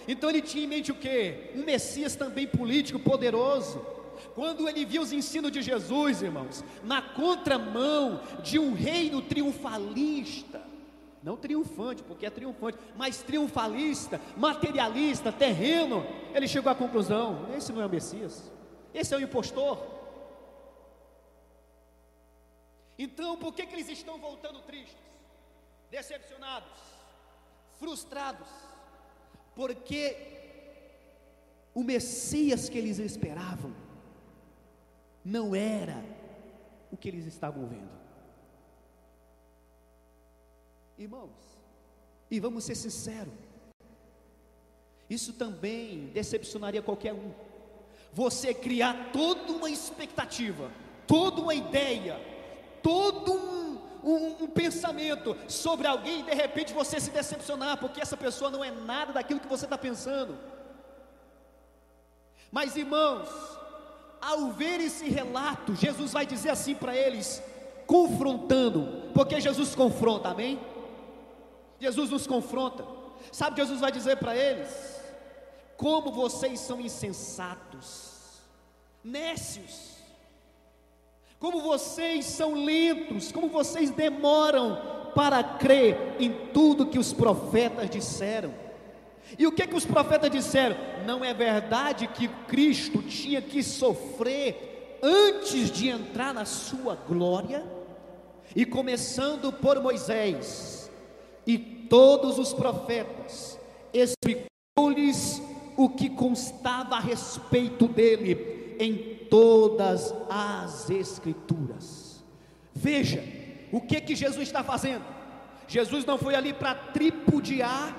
Então 0.07 0.31
ele 0.31 0.41
tinha 0.41 0.65
em 0.65 0.69
mente 0.69 0.93
o 0.93 0.95
que? 0.95 1.51
Um 1.55 1.65
Messias 1.65 2.15
também 2.15 2.47
político, 2.47 2.99
poderoso. 2.99 3.85
Quando 4.35 4.69
ele 4.69 4.85
viu 4.85 5.03
os 5.03 5.13
ensinos 5.13 5.53
de 5.53 5.63
Jesus, 5.63 6.23
irmãos, 6.23 6.65
na 6.85 7.03
contramão 7.03 8.21
de 8.43 8.59
um 8.59 8.73
reino 8.73 9.21
triunfalista, 9.21 10.68
não 11.29 11.37
triunfante, 11.37 12.03
porque 12.03 12.24
é 12.24 12.31
triunfante, 12.31 12.79
mas 12.97 13.22
triunfalista, 13.22 14.18
materialista, 14.35 15.31
terreno. 15.31 16.03
Ele 16.35 16.49
chegou 16.49 16.72
à 16.72 16.74
conclusão: 16.74 17.55
esse 17.55 17.70
não 17.70 17.83
é 17.83 17.87
o 17.87 17.91
Messias, 17.91 18.51
esse 18.95 19.12
é 19.12 19.16
o 19.18 19.20
impostor. 19.20 19.76
Então, 22.99 23.37
por 23.37 23.53
que, 23.53 23.66
que 23.66 23.74
eles 23.74 23.91
estão 23.91 24.18
voltando 24.18 24.62
tristes, 24.62 24.97
decepcionados, 25.91 26.81
frustrados? 27.79 28.49
Porque 29.55 30.16
o 31.74 31.85
Messias 31.85 32.70
que 32.70 32.79
eles 32.79 32.99
esperavam 32.99 33.74
não 35.22 35.55
era 35.55 36.03
o 36.91 36.97
que 36.97 37.07
eles 37.07 37.26
estavam 37.26 37.66
vendo. 37.66 37.98
Irmãos, 40.99 41.31
e 42.29 42.41
vamos 42.41 42.65
ser 42.65 42.75
sinceros, 42.75 43.33
isso 45.09 45.33
também 45.33 46.07
decepcionaria 46.13 46.83
qualquer 46.83 47.15
um. 47.15 47.31
Você 48.13 48.53
criar 48.53 49.11
toda 49.13 49.53
uma 49.53 49.71
expectativa, 49.71 50.73
toda 51.07 51.41
uma 51.41 51.55
ideia, 51.55 52.21
todo 52.83 53.33
um, 53.33 53.79
um, 54.03 54.45
um, 54.45 54.47
pensamento 54.49 55.37
sobre 55.47 55.87
alguém 55.87 56.21
e 56.21 56.25
de 56.25 56.35
repente 56.35 56.75
você 56.75 56.99
se 56.99 57.11
decepcionar, 57.11 57.79
porque 57.79 58.01
essa 58.01 58.17
pessoa 58.17 58.51
não 58.51 58.65
é 58.65 58.71
nada 58.73 59.13
daquilo 59.13 59.41
que 59.41 59.47
você 59.47 59.67
está 59.67 59.79
pensando. 59.79 60.37
Mas 62.51 62.77
irmãos, 62.77 63.29
ao 64.21 64.51
ver 64.51 64.81
esse 64.81 65.09
relato, 65.09 65.77
Jesus 65.77 66.13
vai 66.13 66.27
dizer 66.27 66.51
assim 66.51 66.75
para 66.75 66.97
eles, 66.97 67.41
confrontando, 67.87 69.11
porque 69.15 69.41
Jesus 69.41 69.77
confronta, 69.77 70.31
amém? 70.31 70.59
Jesus 71.81 72.11
nos 72.11 72.26
confronta. 72.26 72.85
Sabe, 73.33 73.61
Jesus 73.61 73.81
vai 73.81 73.93
dizer 73.93 74.16
para 74.16 74.37
eles: 74.37 74.68
como 75.76 76.11
vocês 76.12 76.61
são 76.61 76.81
insensatos, 76.81 78.43
nécios, 79.03 79.97
como 81.39 81.61
vocês 81.61 82.24
são 82.24 82.55
lentos, 82.55 83.31
como 83.31 83.49
vocês 83.49 83.91
demoram 83.91 85.11
para 85.14 85.43
crer 85.43 86.16
em 86.18 86.33
tudo 86.53 86.87
que 86.87 86.99
os 86.99 87.12
profetas 87.12 87.89
disseram. 87.89 88.53
E 89.39 89.47
o 89.47 89.53
que 89.53 89.66
que 89.66 89.76
os 89.76 89.85
profetas 89.85 90.31
disseram? 90.31 90.76
Não 91.07 91.24
é 91.24 91.35
verdade 91.35 92.07
que 92.09 92.29
Cristo 92.47 93.03
tinha 93.03 93.43
que 93.43 93.62
sofrer 93.62 94.99
antes 95.03 95.70
de 95.70 95.89
entrar 95.89 96.33
na 96.33 96.45
sua 96.45 96.95
glória? 96.95 97.64
E 98.57 98.64
começando 98.64 99.53
por 99.53 99.81
Moisés, 99.81 100.78
e 101.49 101.57
todos 101.57 102.39
os 102.39 102.53
profetas, 102.53 103.59
explicou-lhes 103.91 105.41
o 105.79 105.89
que 105.89 106.11
constava 106.11 106.97
a 106.97 107.01
respeito 107.01 107.89
dele 107.89 108.77
em 108.79 109.27
todas 109.31 110.13
as 110.29 110.91
Escrituras. 110.91 112.23
Veja 112.75 113.25
o 113.73 113.81
que 113.81 113.99
que 113.99 114.15
Jesus 114.15 114.47
está 114.47 114.63
fazendo. 114.63 115.05
Jesus 115.67 116.05
não 116.05 116.19
foi 116.19 116.35
ali 116.35 116.53
para 116.53 116.75
tripudiar 116.75 117.97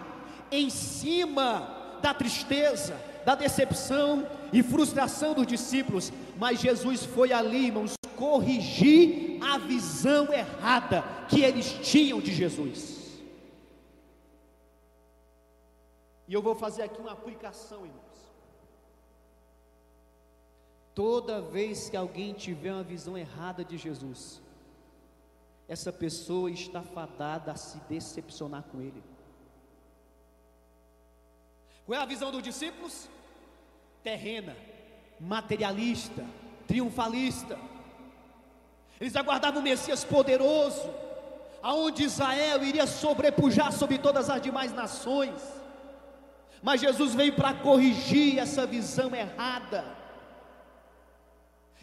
em 0.52 0.70
cima 0.70 1.98
da 2.04 2.14
tristeza, 2.14 2.96
da 3.26 3.34
decepção 3.34 4.28
e 4.54 4.62
frustração 4.62 5.34
dos 5.34 5.48
discípulos, 5.48 6.14
mas 6.38 6.60
Jesus 6.62 7.04
foi 7.04 7.34
ali, 7.34 7.66
irmãos, 7.66 7.94
corrigir 8.16 9.40
a 9.42 9.58
visão 9.58 10.32
errada 10.32 11.04
que 11.28 11.42
eles 11.42 11.80
tinham 11.82 12.22
de 12.22 12.32
Jesus. 12.32 12.99
E 16.30 16.34
eu 16.36 16.44
vou 16.44 16.54
fazer 16.54 16.84
aqui 16.84 17.02
uma 17.02 17.12
aplicação, 17.12 17.88
irmãos. 17.88 18.20
Toda 20.94 21.42
vez 21.42 21.90
que 21.90 21.98
alguém 21.98 22.34
tiver 22.34 22.72
uma 22.72 22.84
visão 22.84 23.18
errada 23.18 23.66
de 23.66 23.80
Jesus, 23.80 24.40
essa 25.68 25.92
pessoa 25.92 26.52
está 26.52 26.84
fadada 26.84 27.52
a 27.52 27.56
se 27.56 27.80
decepcionar 27.90 28.62
com 28.72 28.80
ele. 28.80 29.04
Qual 31.84 32.00
é 32.00 32.04
a 32.04 32.06
visão 32.06 32.32
dos 32.32 32.44
discípulos? 32.44 33.10
Terrena, 34.04 34.56
materialista, 35.20 36.24
triunfalista. 36.68 37.58
Eles 39.02 39.16
aguardavam 39.16 39.62
o 39.62 39.64
Messias 39.64 40.04
poderoso, 40.04 40.94
aonde 41.64 42.04
Israel 42.04 42.64
iria 42.64 42.86
sobrepujar 42.86 43.72
sobre 43.74 43.98
todas 43.98 44.30
as 44.30 44.40
demais 44.40 44.72
nações. 44.72 45.59
Mas 46.62 46.82
Jesus 46.82 47.16
veio 47.16 47.34
para 47.34 47.54
corrigir 47.54 48.38
essa 48.40 48.66
visão 48.66 49.16
errada. 49.16 49.99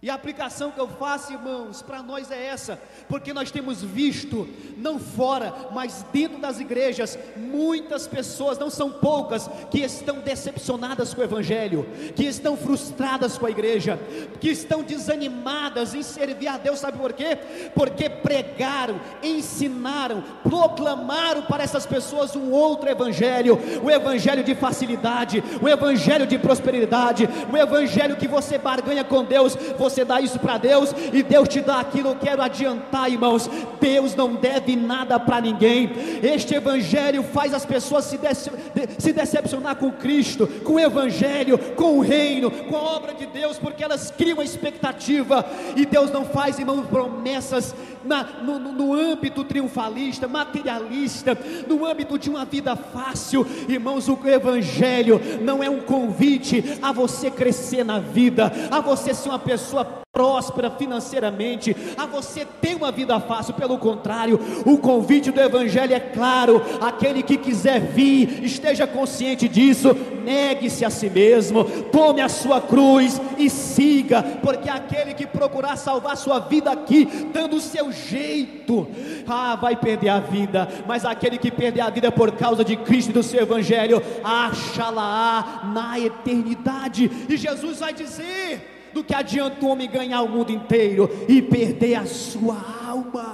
E 0.02 0.10
a 0.10 0.14
aplicação 0.14 0.70
que 0.70 0.78
eu 0.78 0.86
faço, 0.86 1.32
irmãos, 1.32 1.80
para 1.80 2.02
nós 2.02 2.30
é 2.30 2.48
essa, 2.48 2.78
porque 3.08 3.32
nós 3.32 3.50
temos 3.50 3.82
visto, 3.82 4.46
não 4.76 4.98
fora, 4.98 5.54
mas 5.72 6.04
dentro 6.12 6.38
das 6.38 6.60
igrejas, 6.60 7.18
muitas 7.34 8.06
pessoas, 8.06 8.58
não 8.58 8.68
são 8.68 8.90
poucas, 8.90 9.48
que 9.70 9.80
estão 9.80 10.20
decepcionadas 10.20 11.14
com 11.14 11.22
o 11.22 11.24
Evangelho, 11.24 11.86
que 12.14 12.24
estão 12.24 12.58
frustradas 12.58 13.38
com 13.38 13.46
a 13.46 13.50
igreja, 13.50 13.98
que 14.38 14.50
estão 14.50 14.82
desanimadas 14.82 15.94
em 15.94 16.02
servir 16.02 16.48
a 16.48 16.58
Deus, 16.58 16.78
sabe 16.78 16.98
por 16.98 17.14
quê? 17.14 17.38
Porque 17.74 18.10
pregaram, 18.10 19.00
ensinaram, 19.22 20.22
proclamaram 20.42 21.40
para 21.44 21.64
essas 21.64 21.86
pessoas 21.86 22.36
um 22.36 22.50
outro 22.50 22.90
Evangelho, 22.90 23.58
o 23.82 23.90
Evangelho 23.90 24.44
de 24.44 24.54
facilidade, 24.54 25.42
o 25.62 25.66
Evangelho 25.66 26.26
de 26.26 26.38
prosperidade, 26.38 27.26
o 27.50 27.56
Evangelho 27.56 28.16
que 28.16 28.28
você 28.28 28.58
barganha 28.58 29.02
com 29.02 29.24
Deus, 29.24 29.56
você 29.78 29.85
dá 30.04 30.20
isso 30.20 30.38
para 30.38 30.58
Deus 30.58 30.94
e 31.12 31.22
Deus 31.22 31.48
te 31.48 31.60
dá 31.60 31.80
aquilo. 31.80 32.10
Eu 32.10 32.16
quero 32.16 32.42
adiantar, 32.42 33.10
irmãos. 33.10 33.48
Deus 33.80 34.14
não 34.14 34.34
deve 34.34 34.76
nada 34.76 35.18
para 35.18 35.40
ninguém. 35.40 35.90
Este 36.22 36.54
Evangelho 36.54 37.22
faz 37.22 37.52
as 37.54 37.64
pessoas 37.64 38.04
se, 38.04 38.18
dece 38.18 38.50
se 38.98 39.12
decepcionar 39.12 39.76
com 39.76 39.90
Cristo, 39.92 40.46
com 40.64 40.74
o 40.74 40.80
Evangelho, 40.80 41.58
com 41.74 41.98
o 41.98 42.00
reino, 42.00 42.50
com 42.50 42.76
a 42.76 42.82
obra 42.82 43.14
de 43.14 43.26
Deus, 43.26 43.58
porque 43.58 43.84
elas 43.84 44.10
criam 44.10 44.40
a 44.40 44.44
expectativa 44.44 45.44
e 45.76 45.86
Deus 45.86 46.10
não 46.10 46.24
faz, 46.24 46.58
irmãos, 46.58 46.86
promessas 46.86 47.74
na, 48.06 48.22
no, 48.42 48.58
no 48.58 48.94
âmbito 48.94 49.44
triunfalista, 49.44 50.28
materialista, 50.28 51.36
no 51.66 51.84
âmbito 51.84 52.18
de 52.18 52.30
uma 52.30 52.44
vida 52.44 52.76
fácil. 52.76 53.46
Irmãos, 53.68 54.08
o 54.08 54.18
Evangelho 54.26 55.20
não 55.42 55.62
é 55.62 55.68
um 55.68 55.80
convite 55.80 56.78
a 56.80 56.92
você 56.92 57.30
crescer 57.30 57.84
na 57.84 57.98
vida, 57.98 58.52
a 58.70 58.80
você 58.80 59.12
ser 59.12 59.28
uma 59.28 59.38
pessoa 59.38 60.05
próspera 60.16 60.70
financeiramente, 60.70 61.76
a 61.94 62.06
você 62.06 62.46
ter 62.46 62.74
uma 62.74 62.90
vida 62.90 63.20
fácil, 63.20 63.52
pelo 63.52 63.76
contrário, 63.76 64.40
o 64.64 64.78
convite 64.78 65.30
do 65.30 65.38
Evangelho 65.38 65.92
é 65.92 66.00
claro: 66.00 66.62
aquele 66.80 67.22
que 67.22 67.36
quiser 67.36 67.80
vir, 67.80 68.42
esteja 68.42 68.86
consciente 68.86 69.46
disso, 69.46 69.94
negue-se 70.24 70.86
a 70.86 70.88
si 70.88 71.10
mesmo, 71.10 71.64
tome 71.92 72.22
a 72.22 72.30
sua 72.30 72.62
cruz 72.62 73.20
e 73.36 73.50
siga, 73.50 74.22
porque 74.42 74.70
aquele 74.70 75.12
que 75.12 75.26
procurar 75.26 75.76
salvar 75.76 76.16
sua 76.16 76.38
vida 76.38 76.70
aqui, 76.70 77.04
dando 77.30 77.56
o 77.56 77.60
seu 77.60 77.92
jeito, 77.92 78.88
ah, 79.28 79.54
vai 79.56 79.76
perder 79.76 80.08
a 80.08 80.20
vida, 80.20 80.66
mas 80.86 81.04
aquele 81.04 81.36
que 81.36 81.50
perder 81.50 81.82
a 81.82 81.90
vida 81.90 82.10
por 82.10 82.32
causa 82.32 82.64
de 82.64 82.74
Cristo 82.74 83.10
e 83.10 83.12
do 83.12 83.22
seu 83.22 83.42
Evangelho, 83.42 84.02
acha-la 84.24 85.70
na 85.74 86.00
eternidade, 86.00 87.10
e 87.28 87.36
Jesus 87.36 87.80
vai 87.80 87.92
dizer, 87.92 88.75
do 88.96 89.04
que 89.04 89.14
adianta 89.14 89.62
o 89.62 89.68
homem 89.68 89.90
ganhar 89.90 90.22
o 90.22 90.28
mundo 90.28 90.50
inteiro 90.50 91.02
e 91.28 91.42
perder 91.42 91.96
a 91.96 92.06
sua 92.06 92.56
alma. 92.92 93.30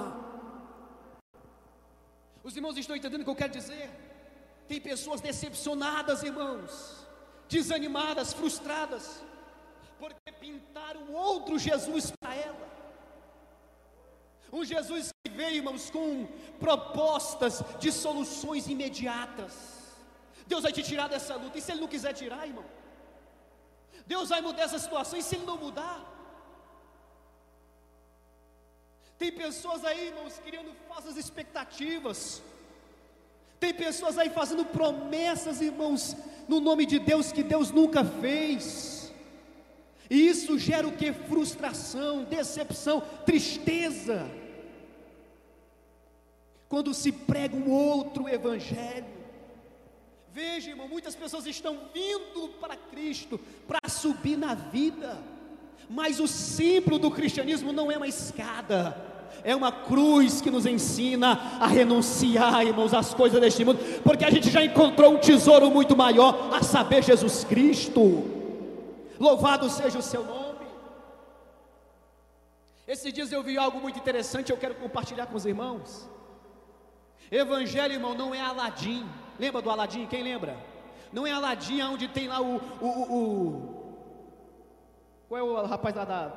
Os 2.42 2.56
irmãos 2.56 2.76
estão 2.76 2.96
entendendo 2.96 3.20
o 3.20 3.24
que 3.24 3.30
eu 3.30 3.42
quero 3.42 3.52
dizer? 3.52 3.88
Tem 4.66 4.80
pessoas 4.80 5.20
decepcionadas, 5.20 6.24
irmãos, 6.24 7.06
desanimadas, 7.48 8.32
frustradas, 8.32 9.22
porque 10.00 10.32
pintaram 10.40 11.12
outro 11.12 11.60
Jesus 11.60 12.12
para 12.18 12.34
ela. 12.34 12.66
Um 14.52 14.64
Jesus 14.64 15.10
que 15.24 15.32
veio, 15.32 15.58
irmãos, 15.62 15.90
com 15.90 16.26
propostas 16.58 17.62
de 17.78 17.92
soluções 17.92 18.66
imediatas. 18.66 19.52
Deus 20.44 20.64
vai 20.64 20.72
te 20.72 20.82
tirar 20.82 21.08
dessa 21.08 21.36
luta, 21.36 21.56
e 21.56 21.62
se 21.62 21.70
Ele 21.70 21.82
não 21.82 21.94
quiser 21.94 22.14
tirar, 22.14 22.48
irmão? 22.48 22.64
Deus 24.12 24.28
vai 24.28 24.40
mudar 24.46 24.64
essa 24.64 24.78
situação 24.78 25.18
e 25.18 25.22
se 25.22 25.36
Ele 25.36 25.46
não 25.50 25.56
mudar? 25.66 25.98
Tem 29.20 29.32
pessoas 29.32 29.84
aí, 29.88 30.08
irmãos, 30.08 30.34
criando 30.44 30.70
falsas 30.88 31.16
expectativas. 31.16 32.18
Tem 33.62 33.72
pessoas 33.72 34.18
aí 34.18 34.28
fazendo 34.28 34.64
promessas, 34.66 35.62
irmãos, 35.62 36.16
no 36.46 36.58
nome 36.60 36.84
de 36.84 36.98
Deus 36.98 37.32
que 37.32 37.42
Deus 37.54 37.70
nunca 37.70 38.04
fez. 38.04 39.12
E 40.10 40.28
isso 40.32 40.58
gera 40.58 40.86
o 40.86 40.96
que? 41.00 41.10
Frustração, 41.30 42.24
decepção, 42.24 43.00
tristeza. 43.24 44.18
Quando 46.68 46.92
se 46.92 47.12
prega 47.12 47.56
um 47.56 47.70
outro 47.70 48.28
evangelho. 48.28 49.22
Veja, 50.32 50.70
irmão, 50.70 50.88
muitas 50.88 51.14
pessoas 51.14 51.46
estão 51.46 51.74
vindo 51.92 52.48
para 52.58 52.74
Cristo 52.74 53.38
para 53.68 53.81
subir 54.02 54.36
na 54.36 54.54
vida, 54.54 55.16
mas 55.88 56.18
o 56.18 56.26
símbolo 56.26 56.98
do 56.98 57.10
cristianismo 57.10 57.72
não 57.72 57.90
é 57.90 57.96
uma 57.96 58.08
escada, 58.08 58.96
é 59.44 59.54
uma 59.54 59.70
cruz 59.70 60.40
que 60.40 60.50
nos 60.50 60.66
ensina 60.66 61.58
a 61.60 61.66
renunciar, 61.66 62.66
irmãos, 62.66 62.92
às 62.92 63.14
coisas 63.14 63.40
deste 63.40 63.64
mundo, 63.64 63.78
porque 64.02 64.24
a 64.24 64.30
gente 64.30 64.50
já 64.50 64.64
encontrou 64.64 65.14
um 65.14 65.18
tesouro 65.18 65.70
muito 65.70 65.96
maior, 65.96 66.50
a 66.52 66.62
saber, 66.62 67.02
Jesus 67.02 67.44
Cristo. 67.44 68.24
Louvado 69.18 69.70
seja 69.70 69.98
o 69.98 70.02
seu 70.02 70.24
nome. 70.24 70.66
Esses 72.86 73.12
dias 73.12 73.30
eu 73.30 73.42
vi 73.42 73.56
algo 73.56 73.80
muito 73.80 73.98
interessante, 73.98 74.50
eu 74.50 74.56
quero 74.56 74.74
compartilhar 74.74 75.26
com 75.26 75.36
os 75.36 75.46
irmãos. 75.46 76.08
Evangelho, 77.30 77.94
irmão, 77.94 78.14
não 78.14 78.34
é 78.34 78.40
Aladim. 78.40 79.06
Lembra 79.38 79.62
do 79.62 79.70
Aladim? 79.70 80.06
Quem 80.06 80.22
lembra? 80.22 80.56
Não 81.12 81.26
é 81.26 81.32
Aladim 81.32 81.80
onde 81.82 82.08
tem 82.08 82.28
lá 82.28 82.40
o, 82.40 82.56
o, 82.80 82.88
o. 82.88 83.81
Qual 85.32 85.40
é 85.40 85.42
o 85.42 85.64
rapaz 85.64 85.96
lá 85.96 86.04
da. 86.04 86.30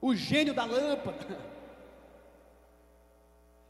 O 0.00 0.14
gênio 0.14 0.54
da 0.54 0.64
lâmpada. 0.64 1.36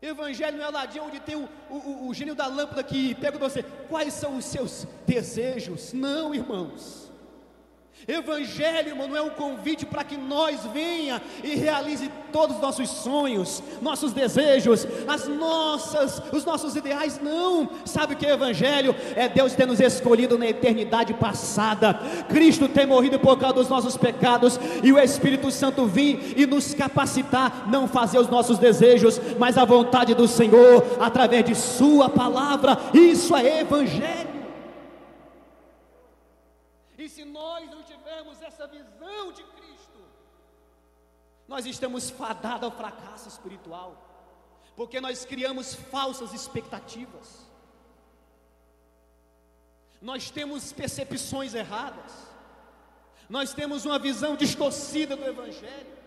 Evangelho 0.03 0.59
não 0.59 0.65
é 0.65 0.67
Aladim 0.67 0.99
onde 0.99 1.19
tem 1.19 1.35
o, 1.35 1.49
o, 1.71 2.09
o 2.09 2.13
gênio 2.13 2.35
da 2.35 2.47
lâmpada 2.47 2.85
que 2.85 3.15
pega 3.15 3.39
você. 3.39 3.63
Quais 3.89 4.13
são 4.13 4.37
os 4.37 4.45
seus 4.45 4.87
desejos? 5.07 5.95
Não, 5.95 6.35
irmãos. 6.35 7.02
Evangelho, 8.07 8.89
irmão, 8.89 9.17
é 9.17 9.23
um 9.23 9.31
convite 9.31 9.87
para 9.87 10.03
que 10.03 10.17
nós 10.17 10.65
venha 10.73 11.23
e 11.43 11.55
realize 11.55 12.11
todos 12.33 12.57
os 12.57 12.63
nossos 12.63 12.89
sonhos, 12.89 13.63
nossos 13.81 14.13
desejos, 14.13 14.87
as 15.07 15.29
nossas, 15.29 16.21
os 16.33 16.45
nossos 16.45 16.75
ideais, 16.75 17.21
não. 17.23 17.71
Sabe 17.85 18.15
o 18.15 18.17
que 18.17 18.27
é 18.27 18.33
evangelho? 18.33 18.95
É 19.15 19.29
Deus 19.29 19.55
ter 19.55 19.67
nos 19.67 19.79
escolhido 19.81 20.37
na 20.37 20.47
eternidade 20.47 21.15
passada. 21.15 21.95
Cristo 22.29 22.69
ter 22.69 22.87
morrido 22.87 23.21
por 23.21 23.39
causa 23.39 23.55
dos 23.55 23.69
nossos 23.69 23.97
pecados 23.97 24.59
e 24.83 24.93
o 24.93 24.99
Espírito 24.99 25.51
Santo 25.51 25.87
vir 25.87 26.35
e 26.37 26.47
nos 26.47 26.75
capacitar 26.75 27.69
não 27.71 27.87
fazer 27.87 28.19
os 28.19 28.29
nossos 28.29 28.59
desejos, 28.59 29.21
mas 29.39 29.57
a 29.57 29.65
vontade 29.65 30.15
do 30.15 30.27
Senhor 30.27 30.99
através 30.99 31.45
de 31.45 31.55
sua 31.55 32.09
palavra. 32.09 32.79
Isso 32.93 33.37
é 33.37 33.61
evangelho. 33.61 34.33
E 37.03 37.09
se 37.09 37.25
nós 37.25 37.69
não 37.69 37.83
tivermos 37.83 38.41
essa 38.63 38.67
visão 38.69 39.33
de 39.33 39.43
Cristo, 39.43 39.99
nós 41.49 41.67
estamos 41.67 42.11
fadados 42.11 42.65
ao 42.65 42.71
fracasso 42.71 43.29
espiritual, 43.29 43.97
porque 44.77 45.01
nós 45.01 45.25
criamos 45.25 45.75
falsas 45.75 46.33
expectativas, 46.33 47.47
nós 50.01 50.31
temos 50.31 50.73
percepções 50.73 51.55
erradas, 51.55 52.13
nós 53.29 53.53
temos 53.53 53.85
uma 53.85 53.99
visão 53.99 54.37
distorcida 54.37 55.17
do 55.17 55.25
Evangelho. 55.25 55.99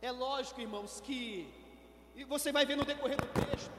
É 0.00 0.10
lógico, 0.10 0.60
irmãos, 0.60 1.00
que 1.00 1.52
e 2.14 2.24
você 2.24 2.52
vai 2.52 2.64
ver 2.64 2.76
no 2.76 2.84
decorrer 2.84 3.16
do 3.16 3.26
texto, 3.26 3.72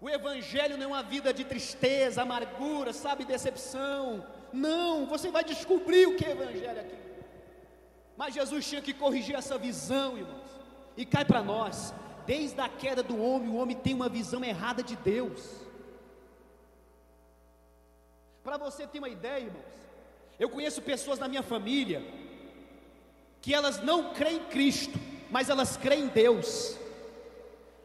o 0.00 0.08
Evangelho 0.08 0.76
não 0.76 0.84
é 0.84 0.88
uma 0.88 1.02
vida 1.02 1.34
de 1.34 1.44
tristeza, 1.44 2.22
amargura, 2.22 2.92
sabe, 2.92 3.24
decepção. 3.24 4.24
Não, 4.54 5.04
você 5.04 5.32
vai 5.32 5.42
descobrir 5.42 6.06
o 6.06 6.16
que 6.16 6.24
é 6.24 6.30
Evangelho 6.30 6.80
aqui. 6.80 6.96
Mas 8.16 8.34
Jesus 8.34 8.64
tinha 8.64 8.80
que 8.80 8.94
corrigir 8.94 9.34
essa 9.34 9.58
visão, 9.58 10.16
irmãos. 10.16 10.48
E 10.96 11.04
cai 11.04 11.24
para 11.24 11.42
nós. 11.42 11.92
Desde 12.24 12.60
a 12.60 12.68
queda 12.68 13.02
do 13.02 13.20
homem, 13.20 13.48
o 13.48 13.56
homem 13.56 13.76
tem 13.76 13.92
uma 13.92 14.08
visão 14.08 14.44
errada 14.44 14.80
de 14.80 14.94
Deus. 14.94 15.42
Para 18.44 18.56
você 18.56 18.86
ter 18.86 19.00
uma 19.00 19.08
ideia, 19.08 19.46
irmãos, 19.46 19.74
eu 20.38 20.48
conheço 20.48 20.80
pessoas 20.82 21.18
na 21.18 21.26
minha 21.26 21.42
família 21.42 22.00
que 23.42 23.52
elas 23.52 23.82
não 23.82 24.14
creem 24.14 24.36
em 24.36 24.44
Cristo, 24.44 24.98
mas 25.32 25.50
elas 25.50 25.76
creem 25.76 26.04
em 26.04 26.08
Deus. 26.08 26.78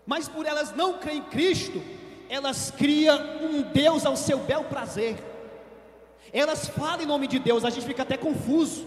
Mas 0.06 0.30
por 0.30 0.46
elas 0.46 0.72
não 0.72 1.00
creem 1.00 1.18
em 1.18 1.24
Cristo, 1.24 1.82
elas 2.30 2.70
criam 2.70 3.18
um 3.42 3.64
Deus 3.64 4.06
ao 4.06 4.16
seu 4.16 4.38
bel 4.38 4.66
prazer. 4.66 5.29
Elas 6.32 6.68
falam 6.68 7.02
em 7.02 7.06
nome 7.06 7.28
de 7.28 7.40
Deus, 7.40 7.66
a 7.66 7.70
gente 7.70 7.86
fica 7.86 8.04
até 8.04 8.18
confuso. 8.18 8.86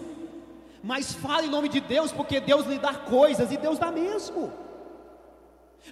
Mas 0.82 1.12
fala 1.12 1.44
em 1.44 1.50
nome 1.50 1.68
de 1.68 1.80
Deus, 1.80 2.10
porque 2.10 2.40
Deus 2.40 2.66
lhe 2.66 2.78
dá 2.78 2.94
coisas 2.94 3.52
e 3.52 3.56
Deus 3.56 3.78
dá 3.78 3.92
mesmo. 3.92 4.52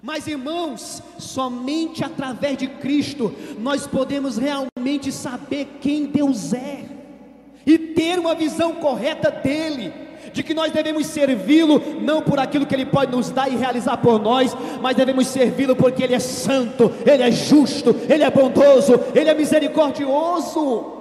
Mas 0.02 0.26
irmãos, 0.26 1.02
somente 1.18 2.04
através 2.04 2.56
de 2.56 2.66
Cristo 2.66 3.34
nós 3.58 3.86
podemos 3.86 4.38
realmente 4.38 5.10
saber 5.10 5.78
quem 5.80 6.06
Deus 6.06 6.52
é 6.52 6.84
e 7.66 7.76
ter 7.76 8.18
uma 8.18 8.34
visão 8.34 8.74
correta 8.76 9.30
dele 9.30 9.92
de 10.32 10.42
que 10.42 10.54
nós 10.54 10.72
devemos 10.72 11.06
servi-lo 11.06 11.82
não 12.00 12.22
por 12.22 12.38
aquilo 12.38 12.66
que 12.66 12.74
ele 12.74 12.86
pode 12.86 13.10
nos 13.10 13.30
dar 13.30 13.50
e 13.50 13.56
realizar 13.56 13.96
por 13.96 14.20
nós, 14.20 14.56
mas 14.80 14.96
devemos 14.96 15.26
servi-lo 15.26 15.74
porque 15.74 16.04
ele 16.04 16.14
é 16.14 16.18
santo, 16.18 16.92
ele 17.04 17.22
é 17.22 17.32
justo, 17.32 17.94
ele 18.08 18.22
é 18.22 18.30
bondoso, 18.30 19.00
ele 19.14 19.28
é 19.28 19.34
misericordioso. 19.34 20.99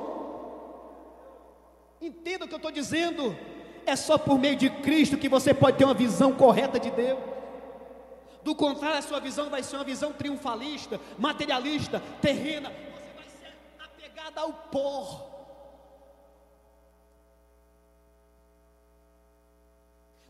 Entenda 2.09 2.45
o 2.45 2.47
que 2.47 2.55
eu 2.55 2.57
estou 2.57 2.71
dizendo. 2.71 3.37
É 3.85 3.95
só 3.95 4.17
por 4.17 4.39
meio 4.39 4.55
de 4.55 4.67
Cristo 4.67 5.17
que 5.17 5.29
você 5.29 5.53
pode 5.53 5.77
ter 5.77 5.85
uma 5.85 5.93
visão 5.93 6.33
correta 6.33 6.79
de 6.79 6.89
Deus. 6.89 7.19
Do 8.43 8.55
contrário, 8.55 8.97
a 8.97 9.01
sua 9.01 9.19
visão 9.19 9.47
vai 9.49 9.61
ser 9.61 9.75
uma 9.75 9.83
visão 9.83 10.11
triunfalista, 10.11 10.99
materialista, 11.19 12.01
terrena. 12.19 12.69
Você 12.71 13.11
vai 13.15 13.27
ser 13.39 13.53
apegada 13.79 14.41
ao 14.41 14.53
pó. 14.53 15.27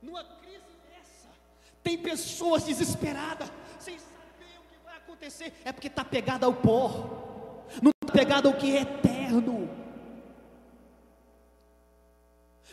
Numa 0.02 0.24
crise 0.24 0.76
dessa, 0.90 1.30
tem 1.82 1.98
pessoas 1.98 2.64
desesperadas, 2.64 3.50
sem 3.80 3.98
saber 4.00 4.58
o 4.60 4.68
que 4.70 4.84
vai 4.84 4.98
acontecer. 4.98 5.54
É 5.64 5.72
porque 5.72 5.88
está 5.88 6.02
apegada 6.02 6.46
ao 6.46 6.54
pó, 6.54 6.90
não 7.82 7.92
está 7.92 8.14
apegada 8.14 8.50
ao 8.50 8.56
que 8.56 8.76
é 8.76 8.82
eterno. 8.82 9.89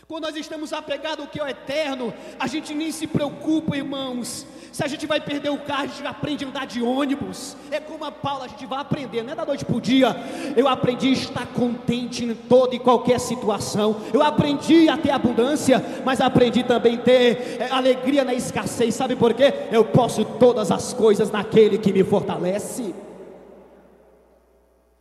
Quando 0.09 0.23
nós 0.23 0.37
estamos 0.37 0.73
apegados 0.73 1.25
ao 1.25 1.27
que 1.27 1.41
é 1.41 1.51
eterno, 1.51 2.15
a 2.39 2.47
gente 2.47 2.73
nem 2.73 2.93
se 2.93 3.09
preocupa, 3.09 3.77
irmãos. 3.77 4.47
Se 4.71 4.85
a 4.85 4.87
gente 4.87 5.05
vai 5.05 5.21
perder 5.21 5.51
o 5.51 5.59
carro, 5.59 5.83
a 5.83 5.87
gente 5.89 6.07
aprende 6.07 6.45
a 6.45 6.49
andar 6.49 6.65
de 6.65 6.81
ônibus. 6.81 7.57
É 7.73 7.81
como 7.81 8.05
a 8.05 8.13
Paula, 8.13 8.45
a 8.45 8.49
gente 8.49 8.65
vai 8.67 8.79
aprender, 8.79 9.25
não 9.25 9.33
é 9.33 9.35
da 9.35 9.45
noite 9.45 9.65
para 9.65 9.75
o 9.75 9.81
dia. 9.81 10.15
Eu 10.57 10.69
aprendi 10.69 11.09
a 11.09 11.13
estar 11.13 11.47
contente 11.49 12.25
em 12.25 12.37
toda 12.37 12.77
e 12.77 12.79
qualquer 12.79 13.19
situação. 13.19 13.97
Eu 14.15 14.23
aprendi 14.23 14.89
a 14.89 14.97
ter 14.97 15.11
abundância, 15.11 15.83
mas 16.05 16.21
aprendi 16.21 16.63
também 16.63 16.95
a 16.95 17.03
ter 17.03 17.61
é, 17.61 17.69
alegria 17.71 18.23
na 18.23 18.33
escassez. 18.33 18.95
Sabe 18.95 19.17
por 19.17 19.35
quê? 19.35 19.53
Eu 19.73 19.85
posso 19.85 20.25
todas 20.25 20.71
as 20.71 20.95
coisas 20.95 21.33
naquele 21.33 21.79
que 21.79 21.93
me 21.93 22.05
fortalece. 22.05 22.95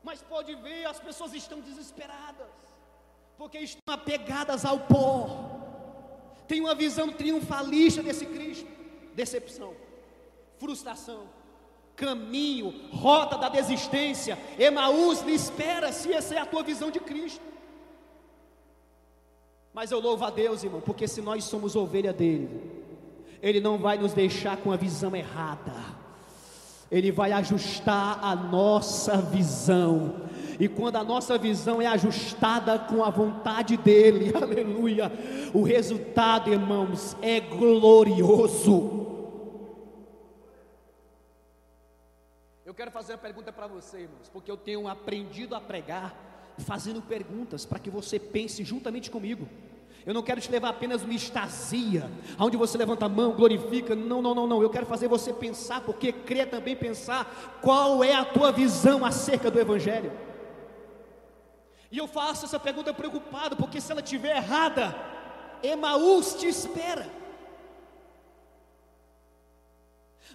Mas 0.03 0.23
pode 0.23 0.55
ver, 0.55 0.85
as 0.85 0.99
pessoas 0.99 1.31
estão 1.35 1.59
desesperadas 1.59 2.44
porque 3.37 3.59
estão 3.59 3.93
apegadas 3.93 4.65
ao 4.65 4.79
pó. 4.79 5.51
Tem 6.47 6.61
uma 6.61 6.75
visão 6.75 7.11
triunfalista 7.11 8.01
desse 8.01 8.25
Cristo. 8.25 8.67
Decepção, 9.13 9.73
frustração, 10.57 11.23
caminho, 11.95 12.73
rota 12.91 13.37
da 13.37 13.49
desistência. 13.49 14.37
Emaús 14.59 15.21
lhe 15.21 15.33
espera 15.33 15.91
se 15.91 16.11
essa 16.11 16.35
é 16.35 16.39
a 16.39 16.45
tua 16.45 16.63
visão 16.63 16.91
de 16.91 16.99
Cristo. 16.99 17.41
Mas 19.73 19.91
eu 19.91 19.99
louvo 19.99 20.23
a 20.23 20.29
Deus, 20.29 20.63
irmão, 20.63 20.81
porque 20.81 21.07
se 21.07 21.21
nós 21.21 21.43
somos 21.43 21.75
ovelha 21.75 22.13
dele, 22.13 22.49
ele 23.41 23.59
não 23.59 23.77
vai 23.77 23.97
nos 23.97 24.13
deixar 24.13 24.57
com 24.57 24.71
a 24.71 24.77
visão 24.77 25.15
errada. 25.15 25.73
Ele 26.89 27.11
vai 27.11 27.31
ajustar 27.31 28.23
a 28.23 28.35
nossa 28.35 29.17
visão 29.17 30.21
e 30.60 30.68
quando 30.68 30.95
a 30.95 31.03
nossa 31.03 31.38
visão 31.38 31.82
é 31.82 31.88
ajustada 31.88 32.77
com 32.80 33.03
a 33.03 33.10
vontade 33.10 33.77
dEle, 33.77 34.34
aleluia, 34.36 35.11
o 35.53 35.64
resultado, 35.64 36.52
irmãos, 36.52 37.15
é 37.22 37.40
glorioso. 37.40 39.06
Eu 42.65 42.73
quero 42.73 42.91
fazer 42.91 43.14
uma 43.14 43.19
pergunta 43.19 43.52
para 43.52 43.68
você, 43.68 44.02
irmãos, 44.02 44.30
porque 44.32 44.49
eu 44.49 44.57
tenho 44.57 44.88
aprendido 44.88 45.56
a 45.56 45.61
pregar 45.61 46.15
fazendo 46.57 47.02
perguntas 47.02 47.65
para 47.65 47.80
que 47.80 47.90
você 47.90 48.18
pense 48.18 48.64
juntamente 48.64 49.11
comigo. 49.11 49.48
Eu 50.06 50.14
não 50.14 50.22
quero 50.22 50.40
te 50.40 50.52
levar 50.52 50.69
apenas 50.69 51.02
uma 51.02 51.14
estasia, 51.14 52.10
onde 52.40 52.56
você 52.56 52.77
levanta 52.77 53.06
a 53.06 53.10
mão, 53.10 53.34
glorifica. 53.34 53.95
Não, 53.95 54.22
não, 54.22 54.36
não, 54.36 54.45
não. 54.45 54.61
Eu 54.61 54.69
quero 54.69 54.86
fazer 54.86 55.07
você 55.07 55.34
pensar, 55.34 55.82
porque 55.82 56.11
crê 56.11 56.45
também 56.45 56.76
pensar 56.76 57.60
qual 57.61 58.03
é 58.03 58.14
a 58.14 58.23
tua 58.23 58.52
visão 58.52 59.03
acerca 59.03 59.49
do 59.49 59.60
Evangelho. 59.60 60.11
E 61.91 61.97
eu 61.97 62.07
faço 62.07 62.45
essa 62.45 62.59
pergunta 62.59 62.93
preocupado, 62.93 63.55
porque 63.55 63.79
se 63.79 63.91
ela 63.91 64.01
estiver 64.01 64.35
errada, 64.35 64.95
Emaús 65.61 66.35
te 66.35 66.47
espera. 66.47 67.09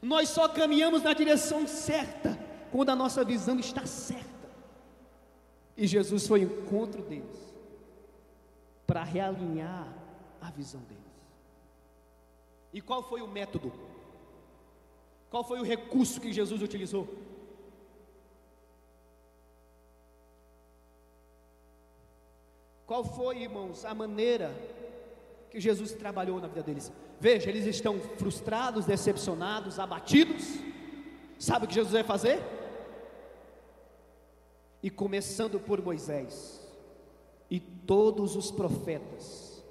Nós 0.02 0.28
só 0.30 0.48
caminhamos 0.48 1.02
na 1.02 1.12
direção 1.12 1.66
certa 1.66 2.38
quando 2.70 2.90
a 2.90 2.96
nossa 2.96 3.24
visão 3.24 3.58
está 3.58 3.84
certa. 3.84 4.30
E 5.76 5.86
Jesus 5.86 6.26
foi 6.26 6.44
ao 6.44 6.50
encontro 6.50 7.02
deles 7.02 7.50
para 8.86 9.02
realinhar 9.02 9.86
a 10.40 10.50
visão 10.50 10.80
deles. 10.82 11.00
E 12.72 12.80
qual 12.80 13.02
foi 13.02 13.20
o 13.20 13.28
método? 13.28 13.72
Qual 15.30 15.44
foi 15.44 15.60
o 15.60 15.64
recurso 15.64 16.20
que 16.20 16.32
Jesus 16.32 16.62
utilizou? 16.62 17.08
Qual 22.90 23.04
foi, 23.04 23.42
irmãos, 23.42 23.84
a 23.84 23.94
maneira 23.94 24.52
que 25.48 25.60
Jesus 25.60 25.92
trabalhou 25.92 26.40
na 26.40 26.48
vida 26.48 26.60
deles? 26.60 26.90
Veja, 27.20 27.48
eles 27.48 27.64
estão 27.64 28.00
frustrados, 28.18 28.84
decepcionados, 28.84 29.78
abatidos. 29.78 30.58
Sabe 31.38 31.66
o 31.66 31.68
que 31.68 31.74
Jesus 31.76 31.92
vai 31.92 32.02
fazer? 32.02 32.42
E 34.82 34.90
começando 34.90 35.60
por 35.60 35.80
Moisés 35.80 36.68
e 37.48 37.60
todos 37.60 38.34
os 38.34 38.50
profetas, 38.50 39.62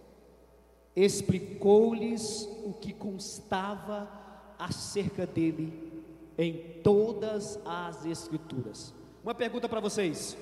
explicou-lhes 0.95 2.47
o 2.63 2.71
que 2.71 2.93
constava 2.93 4.09
acerca 4.57 5.27
dele 5.27 5.91
em 6.37 6.79
todas 6.81 7.59
as 7.65 8.05
Escrituras. 8.05 8.93
Uma 9.21 9.35
pergunta 9.35 9.67
para 9.67 9.81
vocês: 9.81 10.37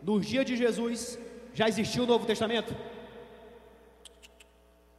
nos 0.00 0.24
dias 0.24 0.46
de 0.46 0.56
Jesus, 0.56 1.18
já 1.54 1.68
existiu 1.68 2.02
o 2.02 2.06
Novo 2.06 2.26
Testamento? 2.26 2.74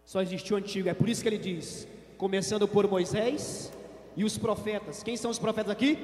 Só 0.05 0.21
existiu 0.21 0.55
o 0.55 0.59
Antigo, 0.59 0.87
é 0.87 0.93
por 0.93 1.09
isso 1.09 1.21
que 1.21 1.27
ele 1.27 1.37
diz: 1.37 1.87
começando 2.17 2.67
por 2.67 2.87
Moisés 2.87 3.71
e 4.15 4.23
os 4.23 4.37
profetas. 4.37 5.03
Quem 5.03 5.17
são 5.17 5.29
os 5.29 5.37
profetas 5.37 5.71
aqui? 5.71 5.99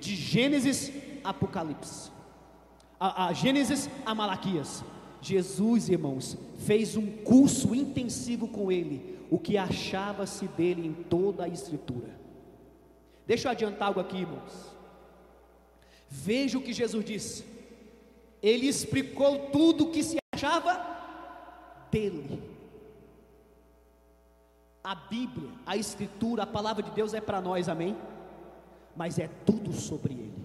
De 0.00 0.16
Gênesis 0.16 0.92
a 1.22 1.30
Apocalipse. 1.30 2.10
A, 2.98 3.28
a 3.28 3.32
Gênesis 3.32 3.88
a 4.04 4.14
Malaquias. 4.14 4.82
Jesus, 5.22 5.88
irmãos, 5.88 6.36
fez 6.58 6.96
um 6.96 7.06
curso 7.06 7.74
intensivo 7.74 8.46
com 8.46 8.70
ele, 8.70 9.18
o 9.30 9.38
que 9.38 9.56
achava-se 9.56 10.46
dele 10.48 10.88
em 10.88 10.92
toda 10.92 11.44
a 11.44 11.48
Escritura. 11.48 12.10
Deixa 13.26 13.48
eu 13.48 13.52
adiantar 13.52 13.88
algo 13.88 14.00
aqui, 14.00 14.18
irmãos. 14.18 14.74
Veja 16.10 16.58
o 16.58 16.62
que 16.62 16.74
Jesus 16.74 17.02
disse 17.04 17.53
ele 18.44 18.68
explicou 18.68 19.48
tudo 19.50 19.84
o 19.84 19.90
que 19.90 20.02
se 20.02 20.18
achava 20.34 20.78
dele. 21.90 22.42
A 24.82 24.94
Bíblia, 24.94 25.48
a 25.64 25.78
Escritura, 25.78 26.42
a 26.42 26.46
palavra 26.46 26.82
de 26.82 26.90
Deus 26.90 27.14
é 27.14 27.22
para 27.22 27.40
nós, 27.40 27.70
amém? 27.70 27.96
Mas 28.94 29.18
é 29.18 29.30
tudo 29.46 29.72
sobre 29.72 30.12
ele. 30.12 30.44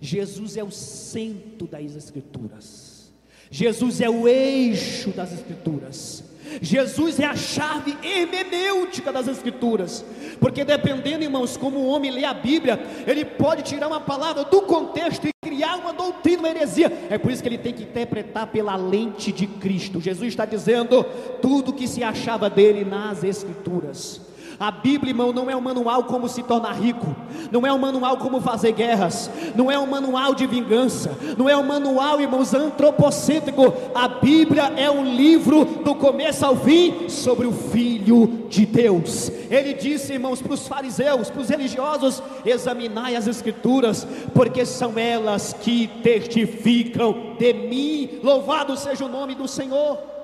Jesus 0.00 0.56
é 0.56 0.64
o 0.64 0.70
centro 0.70 1.66
das 1.66 1.94
Escrituras, 1.94 3.12
Jesus 3.50 4.00
é 4.00 4.08
o 4.08 4.26
eixo 4.26 5.10
das 5.10 5.32
Escrituras. 5.32 6.24
Jesus 6.62 7.18
é 7.18 7.24
a 7.24 7.34
chave 7.34 7.98
hermenêutica 8.06 9.12
das 9.12 9.26
Escrituras, 9.26 10.04
porque 10.40 10.64
dependendo, 10.64 11.24
irmãos, 11.24 11.56
como 11.56 11.80
o 11.80 11.86
homem 11.88 12.12
lê 12.12 12.24
a 12.24 12.32
Bíblia, 12.32 12.78
ele 13.04 13.24
pode 13.24 13.64
tirar 13.64 13.88
uma 13.88 14.00
palavra 14.00 14.44
do 14.44 14.62
contexto 14.62 15.26
e 15.26 15.35
criar 15.56 15.76
uma 15.76 15.92
doutrina, 15.92 16.40
uma 16.40 16.50
heresia. 16.50 16.92
É 17.08 17.16
por 17.16 17.32
isso 17.32 17.42
que 17.42 17.48
ele 17.48 17.56
tem 17.56 17.72
que 17.72 17.82
interpretar 17.82 18.46
pela 18.48 18.76
lente 18.76 19.32
de 19.32 19.46
Cristo. 19.46 20.00
Jesus 20.00 20.28
está 20.28 20.44
dizendo 20.44 21.02
tudo 21.40 21.72
que 21.72 21.88
se 21.88 22.04
achava 22.04 22.50
dele 22.50 22.84
nas 22.84 23.24
Escrituras. 23.24 24.20
A 24.58 24.70
Bíblia, 24.70 25.10
irmão, 25.10 25.32
não 25.32 25.50
é 25.50 25.56
um 25.56 25.60
manual 25.60 26.04
como 26.04 26.28
se 26.28 26.42
tornar 26.42 26.72
rico, 26.72 27.14
não 27.52 27.66
é 27.66 27.72
um 27.72 27.78
manual 27.78 28.16
como 28.16 28.40
fazer 28.40 28.72
guerras, 28.72 29.30
não 29.54 29.70
é 29.70 29.78
um 29.78 29.86
manual 29.86 30.34
de 30.34 30.46
vingança, 30.46 31.16
não 31.36 31.48
é 31.48 31.56
um 31.56 31.62
manual, 31.62 32.20
irmãos, 32.20 32.54
antropocêntrico. 32.54 33.74
A 33.94 34.08
Bíblia 34.08 34.72
é 34.76 34.90
um 34.90 35.04
livro 35.04 35.64
do 35.64 35.94
começo 35.94 36.44
ao 36.46 36.56
fim 36.56 37.08
sobre 37.08 37.46
o 37.46 37.52
Filho 37.52 38.46
de 38.48 38.64
Deus. 38.64 39.30
Ele 39.50 39.74
disse, 39.74 40.14
irmãos, 40.14 40.40
para 40.40 40.54
os 40.54 40.66
fariseus, 40.66 41.28
para 41.28 41.42
os 41.42 41.48
religiosos: 41.48 42.22
examinai 42.44 43.14
as 43.14 43.26
Escrituras, 43.26 44.06
porque 44.32 44.64
são 44.64 44.98
elas 44.98 45.52
que 45.52 45.86
testificam 46.02 47.36
de 47.38 47.52
mim. 47.52 48.20
Louvado 48.22 48.76
seja 48.76 49.04
o 49.04 49.08
nome 49.08 49.34
do 49.34 49.46
Senhor. 49.46 50.15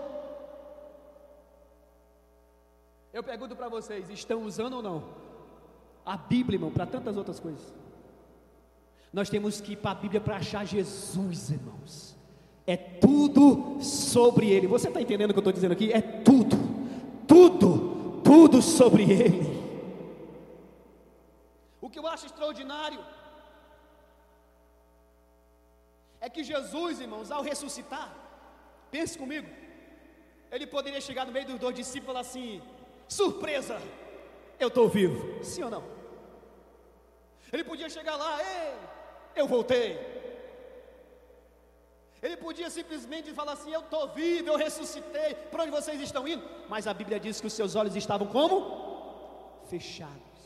Eu 3.13 3.23
pergunto 3.23 3.55
para 3.55 3.69
vocês: 3.69 4.09
estão 4.11 4.43
usando 4.45 4.75
ou 4.75 4.83
não? 4.83 5.05
A 6.05 6.17
Bíblia, 6.17 6.57
irmão, 6.57 6.71
para 6.71 6.87
tantas 6.87 7.17
outras 7.17 7.39
coisas. 7.39 7.73
Nós 9.13 9.29
temos 9.29 9.61
que 9.61 9.73
ir 9.73 9.77
para 9.77 9.91
a 9.91 9.95
Bíblia 9.95 10.21
para 10.21 10.37
achar 10.37 10.65
Jesus, 10.65 11.51
irmãos. 11.51 12.17
É 12.67 12.77
tudo 12.77 13.83
sobre 13.83 14.51
Ele. 14.51 14.67
Você 14.67 14.89
está 14.89 15.01
entendendo 15.01 15.31
o 15.31 15.35
que 15.35 15.39
eu 15.39 15.43
estou 15.43 15.53
dizendo 15.53 15.73
aqui? 15.73 15.93
É 15.93 16.01
tudo, 16.01 16.57
tudo, 17.27 18.21
tudo 18.23 18.63
sobre 18.63 19.03
Ele. 19.03 19.63
O 21.81 21.91
que 21.91 21.99
eu 21.99 22.07
acho 22.07 22.27
extraordinário 22.27 23.01
é 26.21 26.31
que 26.31 26.43
Jesus, 26.43 27.01
irmãos, 27.01 27.31
ao 27.31 27.43
ressuscitar, 27.43 28.09
pense 28.91 29.19
comigo, 29.19 29.49
ele 30.51 30.67
poderia 30.67 31.01
chegar 31.01 31.27
no 31.27 31.33
meio 31.33 31.47
dos 31.47 31.59
dois 31.59 31.75
discípulos 31.75 32.05
e 32.05 32.13
falar 32.13 32.21
assim: 32.21 32.63
Surpresa! 33.09 33.81
Eu 34.59 34.69
estou 34.69 34.89
vivo. 34.89 35.43
Sim 35.45 35.65
ou 35.65 35.71
não? 35.71 35.85
Ele 37.53 37.65
podia 37.65 37.89
chegar 37.91 38.17
lá, 38.17 38.39
ei, 38.43 38.75
eu 39.37 39.47
voltei. 39.47 39.99
Ele 42.23 42.37
podia 42.37 42.71
simplesmente 42.71 43.33
falar 43.35 43.53
assim: 43.53 43.73
Eu 43.73 43.81
estou 43.81 44.09
vivo, 44.09 44.49
eu 44.49 44.57
ressuscitei. 44.57 45.35
Para 45.51 45.65
onde 45.65 45.73
vocês 45.73 46.01
estão 46.01 46.27
indo? 46.27 46.43
Mas 46.69 46.87
a 46.87 46.95
Bíblia 46.95 47.19
diz 47.19 47.41
que 47.41 47.49
os 47.49 47.53
seus 47.53 47.75
olhos 47.75 47.97
estavam 47.97 48.29
como? 48.29 48.83
fechados, 49.73 50.41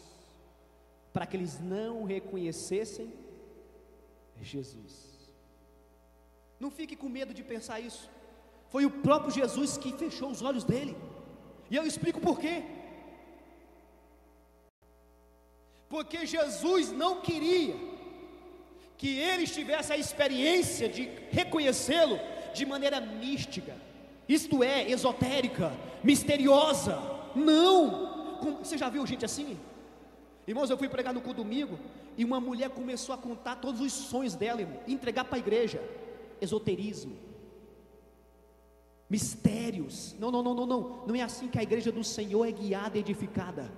para 1.12 1.26
que 1.26 1.36
eles 1.36 1.58
não 1.58 2.04
reconhecessem 2.04 3.12
Jesus. 4.40 4.94
Não 6.60 6.70
fique 6.70 6.94
com 6.94 7.08
medo 7.08 7.34
de 7.34 7.42
pensar 7.42 7.80
isso. 7.80 8.08
Foi 8.68 8.84
o 8.86 8.90
próprio 8.90 9.32
Jesus 9.32 9.76
que 9.76 9.92
fechou 9.92 10.30
os 10.30 10.42
olhos 10.42 10.64
dele. 10.64 10.96
E 11.70 11.76
eu 11.76 11.84
explico 11.86 12.20
por 12.20 12.38
quê. 12.38 12.62
Porque 15.88 16.26
Jesus 16.26 16.90
não 16.92 17.20
queria 17.20 17.76
que 18.98 19.18
eles 19.18 19.50
tivessem 19.52 19.96
a 19.96 19.98
experiência 19.98 20.88
de 20.88 21.08
reconhecê-lo 21.30 22.18
de 22.54 22.64
maneira 22.64 23.00
mística, 23.00 23.76
isto 24.28 24.64
é, 24.64 24.90
esotérica, 24.90 25.72
misteriosa. 26.02 26.98
Não! 27.34 28.16
Você 28.62 28.78
já 28.78 28.88
viu 28.88 29.06
gente 29.06 29.24
assim? 29.24 29.58
Irmãos, 30.46 30.70
eu 30.70 30.78
fui 30.78 30.88
pregar 30.88 31.12
no 31.12 31.20
culto 31.20 31.42
domingo 31.42 31.78
e 32.16 32.24
uma 32.24 32.40
mulher 32.40 32.70
começou 32.70 33.14
a 33.14 33.18
contar 33.18 33.56
todos 33.56 33.80
os 33.80 33.92
sonhos 33.92 34.34
dela, 34.34 34.60
irmão, 34.60 34.80
entregar 34.88 35.24
para 35.24 35.36
a 35.36 35.38
igreja. 35.38 35.82
Esoterismo, 36.40 37.16
mistérios. 39.08 40.14
Não, 40.18 40.30
não, 40.30 40.42
não, 40.42 40.54
não, 40.54 40.66
não. 40.66 41.02
Não 41.06 41.14
é 41.14 41.22
assim 41.22 41.48
que 41.48 41.58
a 41.58 41.62
igreja 41.62 41.92
do 41.92 42.02
Senhor 42.02 42.46
é 42.46 42.52
guiada 42.52 42.96
e 42.96 43.00
edificada. 43.00 43.70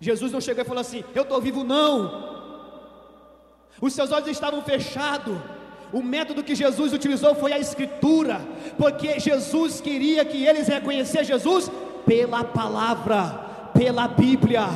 Jesus 0.00 0.32
não 0.32 0.40
chegou 0.40 0.62
e 0.62 0.66
falou 0.66 0.80
assim: 0.80 1.04
Eu 1.14 1.22
estou 1.22 1.40
vivo, 1.40 1.64
não. 1.64 2.34
Os 3.80 3.92
seus 3.92 4.12
olhos 4.12 4.28
estavam 4.28 4.62
fechados. 4.62 5.36
O 5.92 6.02
método 6.02 6.42
que 6.42 6.54
Jesus 6.54 6.92
utilizou 6.92 7.34
foi 7.36 7.52
a 7.52 7.58
Escritura, 7.58 8.40
porque 8.76 9.20
Jesus 9.20 9.80
queria 9.80 10.24
que 10.24 10.44
eles 10.44 10.66
reconhecessem 10.66 11.24
Jesus 11.24 11.70
pela 12.04 12.42
palavra, 12.42 13.70
pela 13.72 14.08
Bíblia, 14.08 14.66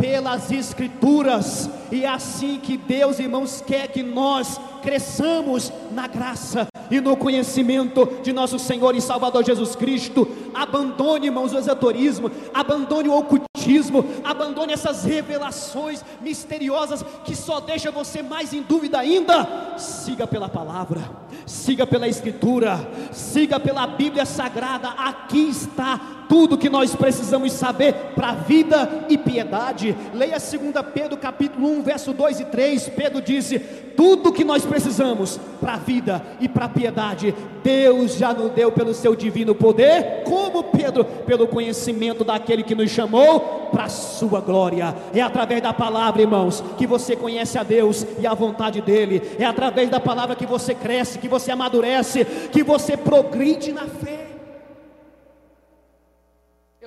pelas 0.00 0.50
Escrituras, 0.50 1.68
e 1.90 2.04
é 2.04 2.08
assim 2.08 2.58
que 2.62 2.76
Deus, 2.76 3.18
irmãos, 3.18 3.62
quer 3.66 3.88
que 3.88 4.02
nós 4.02 4.60
cresçamos 4.82 5.72
na 5.90 6.06
graça 6.06 6.68
e 6.90 7.00
no 7.00 7.16
conhecimento 7.16 8.06
de 8.22 8.32
nosso 8.32 8.58
Senhor 8.58 8.94
e 8.94 9.00
Salvador 9.00 9.44
Jesus 9.44 9.74
Cristo. 9.74 10.26
Abandone, 10.54 11.26
irmãos, 11.26 11.52
o 11.52 11.58
esoterismo, 11.58 12.30
abandone 12.54 13.08
o 13.08 13.18
ocultismo, 13.18 14.04
abandone 14.24 14.72
essas 14.72 15.04
revelações 15.04 16.04
misteriosas 16.20 17.04
que 17.24 17.34
só 17.34 17.60
deixa 17.60 17.90
você 17.90 18.22
mais 18.22 18.52
em 18.52 18.62
dúvida 18.62 18.98
ainda. 18.98 19.76
Siga 19.76 20.26
pela 20.26 20.48
palavra, 20.48 21.00
siga 21.44 21.86
pela 21.86 22.08
Escritura, 22.08 22.88
siga 23.12 23.58
pela 23.58 23.86
Bíblia 23.86 24.24
Sagrada. 24.24 24.88
Aqui 24.88 25.48
está 25.48 26.17
tudo 26.28 26.58
que 26.58 26.68
nós 26.68 26.94
precisamos 26.94 27.52
saber 27.52 27.94
para 28.14 28.34
vida 28.34 29.06
e 29.08 29.16
piedade. 29.16 29.96
Leia 30.14 30.38
2 30.38 30.72
Pedro 30.92 31.16
capítulo 31.16 31.68
1, 31.78 31.82
verso 31.82 32.12
2 32.12 32.40
e 32.40 32.44
3. 32.44 32.88
Pedro 32.90 33.22
disse: 33.22 33.58
tudo 33.98 34.32
que 34.32 34.44
nós 34.44 34.64
precisamos 34.64 35.40
para 35.60 35.74
a 35.74 35.76
vida 35.76 36.22
e 36.38 36.48
para 36.48 36.66
a 36.66 36.68
piedade, 36.68 37.34
Deus 37.64 38.14
já 38.14 38.32
nos 38.32 38.52
deu 38.52 38.70
pelo 38.70 38.94
seu 38.94 39.16
divino 39.16 39.56
poder, 39.56 40.22
como 40.22 40.62
Pedro, 40.62 41.04
pelo 41.04 41.48
conhecimento 41.48 42.22
daquele 42.22 42.62
que 42.62 42.76
nos 42.76 42.92
chamou 42.92 43.40
para 43.72 43.86
a 43.86 43.88
sua 43.88 44.40
glória. 44.40 44.94
É 45.12 45.20
através 45.20 45.60
da 45.60 45.72
palavra, 45.72 46.22
irmãos, 46.22 46.62
que 46.76 46.86
você 46.86 47.16
conhece 47.16 47.58
a 47.58 47.64
Deus 47.64 48.06
e 48.20 48.26
a 48.26 48.34
vontade 48.34 48.80
dele. 48.80 49.20
É 49.36 49.44
através 49.44 49.90
da 49.90 49.98
palavra 49.98 50.36
que 50.36 50.46
você 50.46 50.76
cresce, 50.76 51.18
que 51.18 51.26
você 51.26 51.50
amadurece, 51.50 52.24
que 52.52 52.62
você 52.62 52.96
progride 52.96 53.72
na 53.72 53.86
fé. 53.86 54.27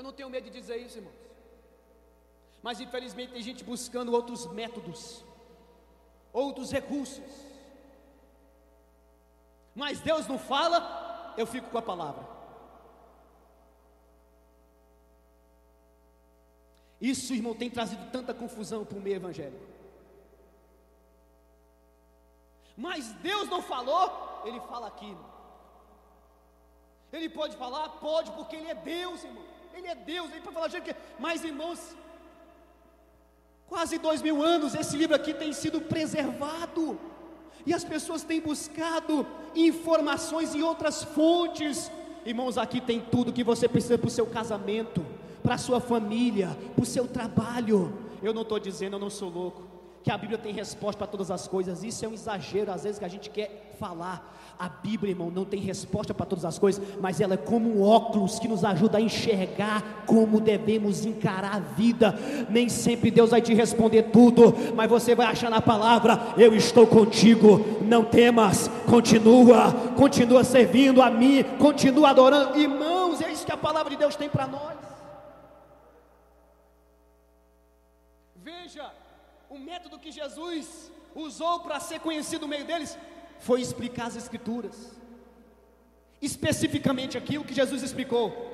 Eu 0.01 0.05
não 0.05 0.11
tenho 0.11 0.31
medo 0.31 0.45
de 0.45 0.49
dizer 0.49 0.77
isso, 0.77 0.97
irmãos. 0.97 1.13
Mas 2.63 2.79
infelizmente 2.79 3.33
tem 3.33 3.43
gente 3.43 3.63
buscando 3.63 4.11
outros 4.11 4.47
métodos 4.47 5.23
outros 6.33 6.71
recursos. 6.71 7.31
Mas 9.75 9.99
Deus 9.99 10.25
não 10.27 10.39
fala, 10.39 11.35
eu 11.37 11.45
fico 11.45 11.69
com 11.69 11.77
a 11.77 11.83
palavra. 11.83 12.25
Isso, 16.99 17.35
irmão, 17.35 17.53
tem 17.53 17.69
trazido 17.69 18.11
tanta 18.11 18.33
confusão 18.33 18.83
para 18.83 18.97
o 18.97 19.01
meio 19.01 19.17
evangélico. 19.17 19.67
Mas 22.75 23.11
Deus 23.29 23.47
não 23.49 23.61
falou, 23.61 24.41
Ele 24.45 24.59
fala 24.61 24.87
aqui. 24.87 25.15
Ele 27.13 27.29
pode 27.29 27.55
falar? 27.55 27.89
Pode, 28.07 28.31
porque 28.31 28.55
Ele 28.55 28.69
é 28.69 28.75
Deus, 28.75 29.23
irmão. 29.23 29.50
Ele 29.73 29.87
é 29.87 29.95
Deus, 29.95 30.31
Ele 30.31 30.41
pode 30.41 30.55
falar, 30.55 30.69
gente, 30.69 30.95
mas 31.19 31.43
irmãos, 31.43 31.95
Quase 33.71 33.97
dois 33.97 34.21
mil 34.21 34.43
anos 34.43 34.75
esse 34.75 34.97
livro 34.97 35.15
aqui 35.15 35.33
tem 35.33 35.53
sido 35.53 35.79
preservado. 35.79 36.99
E 37.65 37.73
as 37.73 37.85
pessoas 37.85 38.21
têm 38.21 38.41
buscado 38.41 39.25
informações 39.55 40.53
em 40.53 40.61
outras 40.61 41.03
fontes. 41.03 41.89
Irmãos, 42.25 42.57
aqui 42.57 42.81
tem 42.81 42.99
tudo 42.99 43.31
que 43.31 43.45
você 43.45 43.69
precisa 43.69 43.97
para 43.97 44.09
o 44.09 44.11
seu 44.11 44.25
casamento, 44.25 45.05
para 45.41 45.55
a 45.55 45.57
sua 45.57 45.79
família, 45.79 46.49
para 46.75 46.83
o 46.83 46.85
seu 46.85 47.07
trabalho. 47.07 47.97
Eu 48.21 48.33
não 48.33 48.41
estou 48.41 48.59
dizendo, 48.59 48.97
eu 48.97 48.99
não 48.99 49.09
sou 49.09 49.29
louco, 49.29 49.63
que 50.03 50.11
a 50.11 50.17
Bíblia 50.17 50.37
tem 50.37 50.51
resposta 50.51 50.97
para 50.97 51.07
todas 51.07 51.31
as 51.31 51.47
coisas. 51.47 51.81
Isso 51.81 52.03
é 52.03 52.09
um 52.09 52.13
exagero, 52.13 52.73
às 52.73 52.83
vezes, 52.83 52.99
que 52.99 53.05
a 53.05 53.13
gente 53.15 53.29
quer 53.29 53.73
falar. 53.79 54.50
A 54.61 54.69
Bíblia, 54.69 55.13
irmão, 55.13 55.31
não 55.31 55.43
tem 55.43 55.59
resposta 55.59 56.13
para 56.13 56.23
todas 56.23 56.45
as 56.45 56.59
coisas, 56.59 56.85
mas 56.99 57.19
ela 57.19 57.33
é 57.33 57.37
como 57.37 57.67
um 57.67 57.81
óculos 57.81 58.37
que 58.37 58.47
nos 58.47 58.63
ajuda 58.63 58.99
a 58.99 59.01
enxergar 59.01 60.03
como 60.05 60.39
devemos 60.39 61.03
encarar 61.03 61.55
a 61.55 61.59
vida. 61.59 62.13
Nem 62.47 62.69
sempre 62.69 63.09
Deus 63.09 63.31
vai 63.31 63.41
te 63.41 63.55
responder 63.55 64.11
tudo, 64.11 64.53
mas 64.75 64.87
você 64.87 65.15
vai 65.15 65.25
achar 65.25 65.49
na 65.49 65.63
palavra: 65.63 66.35
Eu 66.37 66.53
estou 66.53 66.85
contigo, 66.85 67.65
não 67.81 68.05
temas, 68.05 68.69
continua, 68.87 69.71
continua 69.97 70.43
servindo 70.43 71.01
a 71.01 71.09
mim, 71.09 71.43
continua 71.57 72.11
adorando. 72.11 72.59
Irmãos, 72.59 73.19
é 73.19 73.31
isso 73.31 73.47
que 73.47 73.51
a 73.51 73.57
palavra 73.57 73.89
de 73.89 73.97
Deus 73.97 74.15
tem 74.15 74.29
para 74.29 74.45
nós. 74.45 74.77
Veja 78.35 78.91
o 79.49 79.57
método 79.57 79.97
que 79.97 80.11
Jesus 80.11 80.91
usou 81.15 81.61
para 81.61 81.79
ser 81.79 81.99
conhecido 81.99 82.41
no 82.41 82.47
meio 82.47 82.63
deles 82.63 82.95
foi 83.41 83.59
explicar 83.59 84.07
as 84.07 84.15
Escrituras, 84.15 84.95
especificamente 86.21 87.17
aquilo 87.17 87.43
que 87.43 87.53
Jesus 87.53 87.83
explicou. 87.83 88.49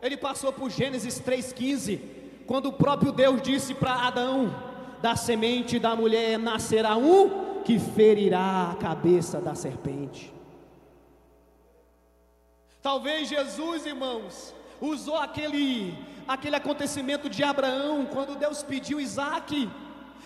Ele 0.00 0.16
passou 0.16 0.52
por 0.52 0.70
Gênesis 0.70 1.20
3,15, 1.20 2.00
quando 2.46 2.66
o 2.66 2.72
próprio 2.72 3.12
Deus 3.12 3.42
disse 3.42 3.74
para 3.74 4.06
Adão: 4.06 4.54
Da 5.00 5.14
semente 5.16 5.78
da 5.78 5.94
mulher 5.94 6.38
nascerá 6.38 6.96
um 6.96 7.62
que 7.62 7.78
ferirá 7.78 8.70
a 8.72 8.76
cabeça 8.76 9.40
da 9.40 9.54
serpente. 9.54 10.32
Talvez 12.80 13.28
Jesus, 13.28 13.86
irmãos, 13.86 14.54
usou 14.80 15.16
aquele, 15.16 15.96
aquele 16.26 16.56
acontecimento 16.56 17.30
de 17.30 17.44
Abraão, 17.44 18.06
quando 18.06 18.36
Deus 18.36 18.62
pediu 18.64 19.00
Isaac 19.00 19.68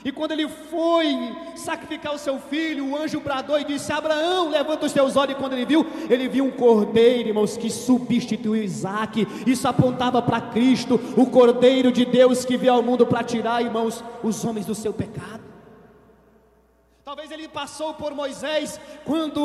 e 0.05 0.13
quando 0.13 0.33
ele 0.33 0.47
foi 0.49 1.35
sacrificar 1.57 2.15
o 2.15 2.19
seu 2.19 2.39
filho, 2.39 2.91
o 2.91 2.97
anjo 2.97 3.19
bradou 3.19 3.59
e 3.59 3.65
disse: 3.65 3.93
Abraão, 3.93 4.51
levanta 4.51 4.87
os 4.87 4.93
teus 4.93 5.17
olhos. 5.17 5.35
E 5.35 5.39
quando 5.39 5.55
ele 5.55 5.65
viu, 5.65 5.85
ele 6.09 6.29
viu 6.29 6.45
um 6.45 6.51
cordeiro, 6.51 7.31
irmãos, 7.31 7.57
que 7.57 7.69
substituiu 7.69 8.63
Isaac. 8.63 9.27
Isso 9.47 9.67
apontava 9.67 10.23
para 10.23 10.41
Cristo, 10.41 11.01
o 11.17 11.27
cordeiro 11.27 11.91
de 11.91 12.05
Deus 12.05 12.45
que 12.45 12.57
veio 12.57 12.75
ao 12.75 12.83
mundo 12.83 13.07
para 13.07 13.25
tirar, 13.25 13.63
irmãos, 13.63 14.05
os 14.23 14.45
homens 14.45 14.67
do 14.67 14.75
seu 14.75 14.93
pecado. 14.93 15.56
Talvez 17.07 17.31
ele 17.31 17.47
passou 17.47 17.95
por 17.95 18.13
Moisés, 18.13 18.81
quando 19.05 19.41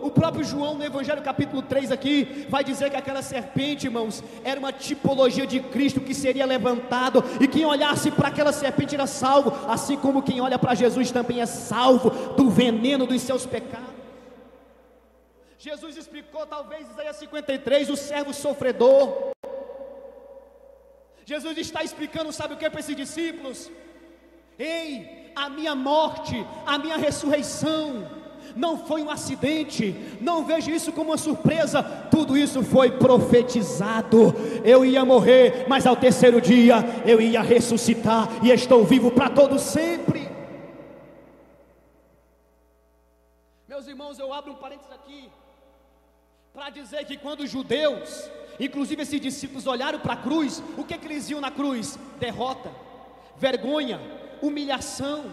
o 0.00 0.08
próprio 0.12 0.44
João, 0.44 0.76
no 0.76 0.84
Evangelho 0.84 1.20
capítulo 1.20 1.60
3 1.60 1.90
aqui, 1.90 2.46
vai 2.48 2.62
dizer 2.62 2.88
que 2.88 2.94
aquela 2.94 3.20
serpente, 3.20 3.88
irmãos, 3.88 4.22
era 4.44 4.60
uma 4.60 4.72
tipologia 4.72 5.44
de 5.44 5.58
Cristo 5.58 6.00
que 6.00 6.14
seria 6.14 6.46
levantado, 6.46 7.24
e 7.40 7.48
quem 7.48 7.64
olhasse 7.64 8.12
para 8.12 8.28
aquela 8.28 8.52
serpente 8.52 8.94
era 8.94 9.08
salvo, 9.08 9.50
assim 9.68 9.96
como 9.96 10.22
quem 10.22 10.40
olha 10.40 10.56
para 10.56 10.76
Jesus 10.76 11.10
também 11.10 11.40
é 11.40 11.46
salvo 11.46 12.10
do 12.36 12.48
veneno 12.48 13.08
dos 13.08 13.22
seus 13.22 13.44
pecados. 13.44 13.90
Jesus 15.58 15.96
explicou, 15.96 16.46
talvez, 16.46 16.88
Isaías 16.88 17.16
53, 17.16 17.90
o 17.90 17.96
servo 17.96 18.32
sofredor. 18.32 19.32
Jesus 21.26 21.58
está 21.58 21.82
explicando, 21.82 22.32
sabe 22.32 22.54
o 22.54 22.56
que 22.56 22.70
para 22.70 22.78
esses 22.78 22.94
discípulos? 22.94 23.68
Ei, 24.56 25.19
a 25.34 25.48
minha 25.48 25.74
morte, 25.74 26.46
a 26.66 26.78
minha 26.78 26.96
ressurreição, 26.96 28.06
não 28.56 28.78
foi 28.78 29.02
um 29.02 29.10
acidente, 29.10 29.94
não 30.20 30.44
vejo 30.44 30.70
isso 30.70 30.92
como 30.92 31.10
uma 31.10 31.18
surpresa, 31.18 31.82
tudo 32.10 32.36
isso 32.36 32.62
foi 32.62 32.90
profetizado. 32.90 34.34
Eu 34.64 34.84
ia 34.84 35.04
morrer, 35.04 35.66
mas 35.68 35.86
ao 35.86 35.96
terceiro 35.96 36.40
dia 36.40 36.76
eu 37.06 37.20
ia 37.20 37.42
ressuscitar 37.42 38.28
e 38.44 38.50
estou 38.50 38.84
vivo 38.84 39.10
para 39.10 39.30
todo 39.30 39.58
sempre. 39.58 40.28
Meus 43.68 43.86
irmãos, 43.86 44.18
eu 44.18 44.32
abro 44.32 44.52
um 44.52 44.56
parênteses 44.56 44.92
aqui 44.92 45.30
para 46.52 46.70
dizer 46.70 47.04
que 47.06 47.16
quando 47.16 47.40
os 47.40 47.50
judeus, 47.50 48.28
inclusive 48.58 49.02
esses 49.02 49.20
discípulos 49.20 49.66
olharam 49.66 50.00
para 50.00 50.14
a 50.14 50.16
cruz, 50.16 50.62
o 50.76 50.84
que, 50.84 50.98
que 50.98 51.06
eles 51.06 51.28
viam 51.28 51.40
na 51.40 51.50
cruz? 51.50 51.98
Derrota 52.18 52.70
vergonha, 53.40 53.98
humilhação. 54.42 55.24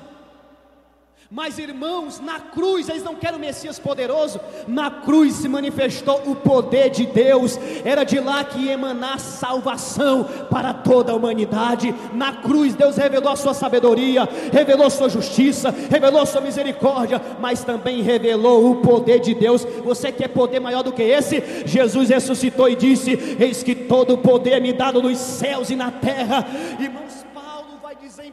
Mas 1.30 1.60
irmãos, 1.60 2.22
na 2.22 2.40
cruz, 2.40 2.88
eles 2.88 3.04
não 3.04 3.14
querem 3.14 3.36
o 3.36 3.40
Messias 3.40 3.78
poderoso, 3.78 4.40
na 4.66 4.90
cruz 4.90 5.34
se 5.34 5.50
manifestou 5.50 6.22
o 6.26 6.38
poder 6.38 6.90
de 6.90 7.06
Deus, 7.06 7.60
era 7.84 8.06
de 8.06 8.18
lá 8.18 8.46
que 8.46 8.60
ia 8.60 8.72
emanar 8.72 9.20
salvação 9.20 10.24
para 10.50 10.74
toda 10.74 11.12
a 11.12 11.16
humanidade. 11.16 11.94
Na 12.14 12.32
cruz, 12.32 12.76
Deus 12.76 12.96
revelou 12.96 13.34
a 13.34 13.36
sua 13.36 13.54
sabedoria, 13.54 14.28
revelou 14.54 14.90
sua 14.90 15.10
justiça, 15.10 15.70
revelou 15.90 16.26
sua 16.26 16.40
misericórdia, 16.40 17.22
mas 17.42 17.62
também 17.62 18.02
revelou 18.02 18.72
o 18.72 18.76
poder 18.78 19.20
de 19.20 19.34
Deus. 19.34 19.66
Você 19.84 20.14
quer 20.14 20.30
poder 20.30 20.62
maior 20.62 20.82
do 20.82 20.94
que 20.94 21.04
esse? 21.04 21.44
Jesus 21.66 22.08
ressuscitou 22.08 22.70
e 22.70 22.76
disse: 22.76 23.36
Eis 23.38 23.62
que 23.64 23.76
todo 23.76 24.14
o 24.14 24.18
poder 24.18 24.52
é 24.52 24.60
me 24.62 24.72
dado 24.72 25.02
nos 25.02 25.18
céus 25.18 25.70
e 25.70 25.76
na 25.76 25.92
terra. 25.92 26.48
Irmãos, 26.80 27.07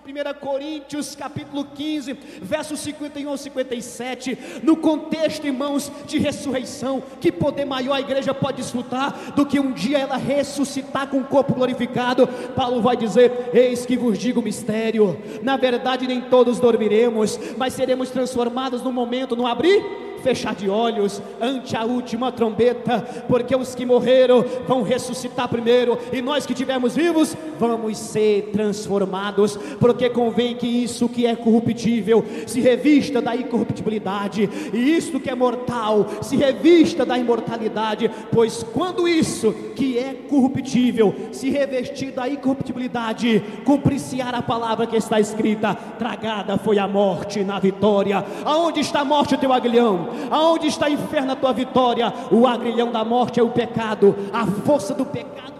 1 0.07 0.39
Coríntios 0.39 1.17
capítulo 1.17 1.65
15, 1.65 2.13
versos 2.43 2.81
51 2.81 3.31
ao 3.31 3.39
57, 3.39 4.61
no 4.63 4.77
contexto, 4.77 5.47
irmãos, 5.47 5.91
de 6.07 6.19
ressurreição, 6.19 7.03
que 7.19 7.33
poder 7.33 7.65
maior 7.65 7.95
a 7.95 8.01
igreja 8.01 8.35
pode 8.35 8.59
desfrutar 8.59 9.33
do 9.35 9.47
que 9.47 9.59
um 9.59 9.73
dia 9.73 9.99
ela 9.99 10.19
ressuscitar 10.19 11.09
com 11.09 11.21
o 11.21 11.25
corpo 11.25 11.55
glorificado. 11.55 12.27
Paulo 12.55 12.83
vai 12.83 12.99
dizer: 12.99 13.51
Eis 13.55 13.87
que 13.87 13.97
vos 13.97 14.19
digo 14.19 14.43
mistério, 14.43 15.19
na 15.43 15.57
verdade 15.57 16.07
nem 16.07 16.21
todos 16.21 16.61
dormiremos, 16.61 17.41
mas 17.57 17.73
seremos 17.73 18.11
transformados 18.11 18.83
no 18.83 18.93
momento, 18.93 19.35
no 19.35 19.47
abrir 19.47 20.05
fechar 20.25 20.55
de 20.55 20.71
olhos 20.71 21.21
ante 21.39 21.77
a 21.77 21.85
última 21.85 22.33
trombeta, 22.33 23.01
porque 23.29 23.55
os 23.55 23.75
que 23.75 23.85
morreram 23.85 24.43
vão 24.67 24.83
ressuscitar 24.83 25.49
primeiro, 25.49 25.99
e 26.11 26.23
nós 26.23 26.47
que 26.47 26.55
estivermos 26.55 26.97
vivos 26.97 27.37
vamos 27.59 27.99
ser 27.99 28.51
transformados, 28.51 29.59
porque 29.79 30.09
convém 30.09 30.57
que 30.57 30.67
isso 30.67 31.09
que 31.09 31.27
é 31.27 31.37
corruptível 31.37 32.25
se 32.47 32.61
revista 32.61 33.21
da 33.21 33.37
incorruptibilidade, 33.37 34.49
e 34.73 34.97
isto 34.97 35.21
que 35.21 35.29
é 35.29 35.35
mortal 35.35 36.07
se 36.23 36.37
revista 36.37 37.05
da 37.05 37.19
imortalidade, 37.19 38.11
pois 38.33 38.63
quando 38.63 39.07
isso 39.07 39.53
que 39.77 39.99
é 39.99 40.15
corruptível 40.15 41.15
se 41.33 41.51
revestir 41.51 42.13
da 42.13 42.27
incorruptibilidade, 42.27 43.43
cumpriciar 43.65 44.35
a 44.35 44.41
palavra 44.41 44.87
que 44.87 44.97
está 44.97 45.21
escrita: 45.21 45.75
tragada 45.75 46.57
foi 46.57 46.79
a 46.79 46.89
morte 46.89 47.45
na 47.45 47.59
vitória. 47.59 48.25
Aonde 48.45 48.81
está 48.81 49.01
a 49.01 49.05
morte, 49.05 49.37
teu 49.37 49.53
aguilhão? 49.53 50.09
Aonde 50.31 50.66
está 50.66 50.89
inferno 50.91 51.32
a 51.32 51.36
tua 51.36 51.53
vitória? 51.53 52.12
O 52.31 52.47
agrilhão 52.47 52.91
da 52.91 53.05
morte 53.05 53.41
é 53.41 53.43
o 53.43 53.51
pecado, 53.51 54.15
a 54.32 54.47
força 54.47 54.95
do 54.95 55.05
pecado. 55.05 55.54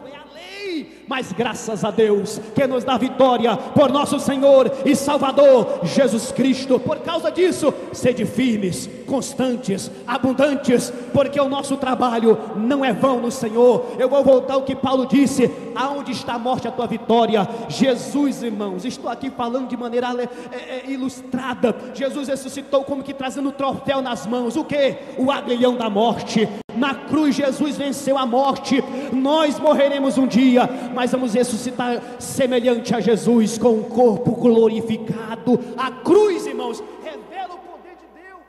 Mas 1.07 1.33
graças 1.33 1.85
a 1.85 1.91
Deus 1.91 2.41
que 2.55 2.67
nos 2.67 2.85
dá 2.85 2.97
vitória 2.97 3.57
por 3.57 3.91
nosso 3.91 4.19
Senhor 4.19 4.71
e 4.85 4.97
Salvador 4.97 5.81
Jesus 5.83 6.33
Cristo. 6.33 6.79
Por 6.79 6.99
causa 7.01 7.31
disso, 7.31 7.73
sede 7.93 8.25
firmes, 8.25 8.89
constantes, 9.07 9.91
abundantes, 10.07 10.93
porque 11.13 11.39
o 11.41 11.49
nosso 11.49 11.77
trabalho 11.77 12.39
não 12.57 12.85
é 12.85 12.93
vão 12.93 13.21
no 13.21 13.31
Senhor. 13.31 13.97
Eu 13.99 14.09
vou 14.09 14.25
voltar 14.25 14.55
ao 14.55 14.63
que 14.63 14.75
Paulo 14.75 15.07
disse: 15.07 15.51
aonde 15.75 16.13
está 16.13 16.35
a 16.35 16.39
morte, 16.39 16.67
a 16.67 16.73
tua 16.73 16.87
vitória? 16.87 17.47
Jesus, 17.69 18.43
irmãos, 18.43 18.85
estou 18.85 19.11
aqui 19.11 19.31
falando 19.31 19.69
de 19.69 19.77
maneira 19.77 20.09
é, 20.19 20.57
é, 20.57 20.91
ilustrada. 20.91 21.75
Jesus 21.95 22.29
ressuscitou 22.29 22.85
como 22.85 23.03
que 23.03 23.13
trazendo 23.13 23.51
o 23.51 23.53
troféu 23.53 24.01
nas 24.01 24.27
mãos. 24.27 24.57
O 24.57 24.65
que? 24.65 24.97
O 25.19 25.31
agrilhão 25.31 25.77
da 25.77 25.91
morte. 25.91 26.49
Na 26.77 26.95
cruz, 26.95 27.35
Jesus 27.35 27.77
venceu 27.77 28.19
a 28.19 28.27
morte. 28.27 28.77
Nós 29.13 29.59
morreremos 29.59 30.19
um 30.19 30.27
dia, 30.27 30.67
mas 30.95 31.13
vamos 31.13 31.35
ressuscitar 31.35 32.21
semelhante 32.21 32.95
a 32.95 33.01
Jesus, 33.01 33.59
com 33.59 33.79
o 33.81 33.85
corpo 33.85 34.33
glorificado. 34.33 35.59
A 35.77 35.91
cruz, 35.91 36.47
irmãos, 36.47 36.83
revela 37.03 37.55
o 37.55 37.59
poder 37.59 37.97
de 37.97 38.07
Deus. 38.23 38.43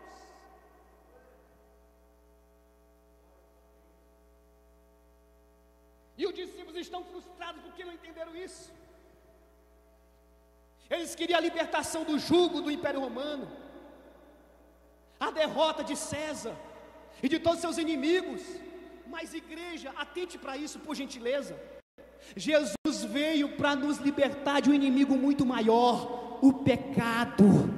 E 6.18 6.26
os 6.26 6.34
discípulos 6.34 6.78
estão 6.78 7.04
frustrados 7.04 7.62
porque 7.62 7.86
não 7.86 7.94
entenderam 7.94 8.36
isso. 8.36 8.74
Eles 10.90 11.16
queriam 11.16 11.38
a 11.38 11.42
libertação 11.42 12.04
do 12.04 12.20
jugo 12.20 12.62
do 12.62 12.70
Império 12.70 13.00
Romano, 13.00 13.48
a 15.20 15.32
derrota 15.32 15.84
de 15.84 15.96
César 15.96 16.56
e 17.26 17.28
de 17.28 17.40
todos 17.40 17.60
seus 17.60 17.80
inimigos. 17.80 18.42
Mas, 19.10 19.34
igreja, 19.34 19.92
atente 19.98 20.38
para 20.38 20.56
isso, 20.56 20.78
por 20.78 20.96
gentileza. 20.96 21.56
Jesus 22.36 23.04
veio 23.10 23.50
para 23.58 23.76
nos 23.76 23.98
libertar 23.98 24.62
de 24.62 24.70
um 24.70 24.74
inimigo 24.74 25.18
muito 25.18 25.44
maior, 25.44 26.38
o 26.42 26.54
pecado. 26.54 27.74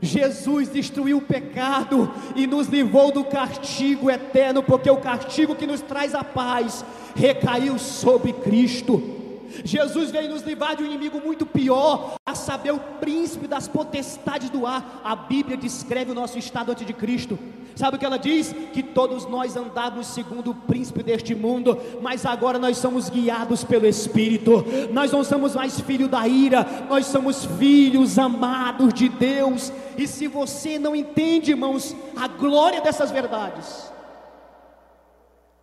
Jesus 0.00 0.68
destruiu 0.68 1.18
o 1.18 1.22
pecado 1.22 2.12
e 2.34 2.44
nos 2.44 2.66
livrou 2.66 3.12
do 3.12 3.24
castigo 3.24 4.10
eterno, 4.10 4.64
porque 4.64 4.90
o 4.90 4.96
castigo 5.00 5.54
que 5.54 5.66
nos 5.66 5.80
traz 5.80 6.12
a 6.12 6.24
paz 6.24 6.84
recaiu 7.14 7.78
sobre 7.78 8.32
Cristo. 8.32 9.21
Jesus 9.64 10.10
veio 10.10 10.30
nos 10.30 10.42
livrar 10.42 10.76
de 10.76 10.82
um 10.82 10.86
inimigo 10.86 11.20
muito 11.20 11.44
pior, 11.44 12.14
a 12.24 12.34
saber, 12.34 12.72
o 12.72 12.78
príncipe 12.78 13.46
das 13.46 13.68
potestades 13.68 14.50
do 14.50 14.66
ar. 14.66 15.00
A 15.04 15.14
Bíblia 15.14 15.56
descreve 15.56 16.10
o 16.10 16.14
nosso 16.14 16.38
estado 16.38 16.72
antes 16.72 16.86
de 16.86 16.92
Cristo. 16.92 17.38
Sabe 17.74 17.96
o 17.96 17.98
que 17.98 18.04
ela 18.04 18.18
diz? 18.18 18.54
Que 18.72 18.82
todos 18.82 19.26
nós 19.26 19.56
andávamos 19.56 20.06
segundo 20.08 20.50
o 20.50 20.54
príncipe 20.54 21.02
deste 21.02 21.34
mundo, 21.34 21.78
mas 22.00 22.26
agora 22.26 22.58
nós 22.58 22.76
somos 22.78 23.08
guiados 23.08 23.64
pelo 23.64 23.86
Espírito. 23.86 24.64
Nós 24.92 25.10
não 25.10 25.24
somos 25.24 25.54
mais 25.54 25.80
filhos 25.80 26.10
da 26.10 26.26
ira, 26.26 26.66
nós 26.88 27.06
somos 27.06 27.44
filhos 27.44 28.18
amados 28.18 28.92
de 28.92 29.08
Deus. 29.08 29.72
E 29.96 30.06
se 30.06 30.26
você 30.26 30.78
não 30.78 30.94
entende, 30.94 31.52
irmãos, 31.52 31.96
a 32.16 32.28
glória 32.28 32.80
dessas 32.80 33.10
verdades, 33.10 33.90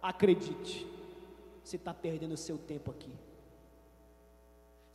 acredite, 0.02 0.88
você 1.64 1.76
está 1.76 1.94
perdendo 1.94 2.34
o 2.34 2.38
seu 2.38 2.58
tempo 2.58 2.92
aqui. 2.92 3.12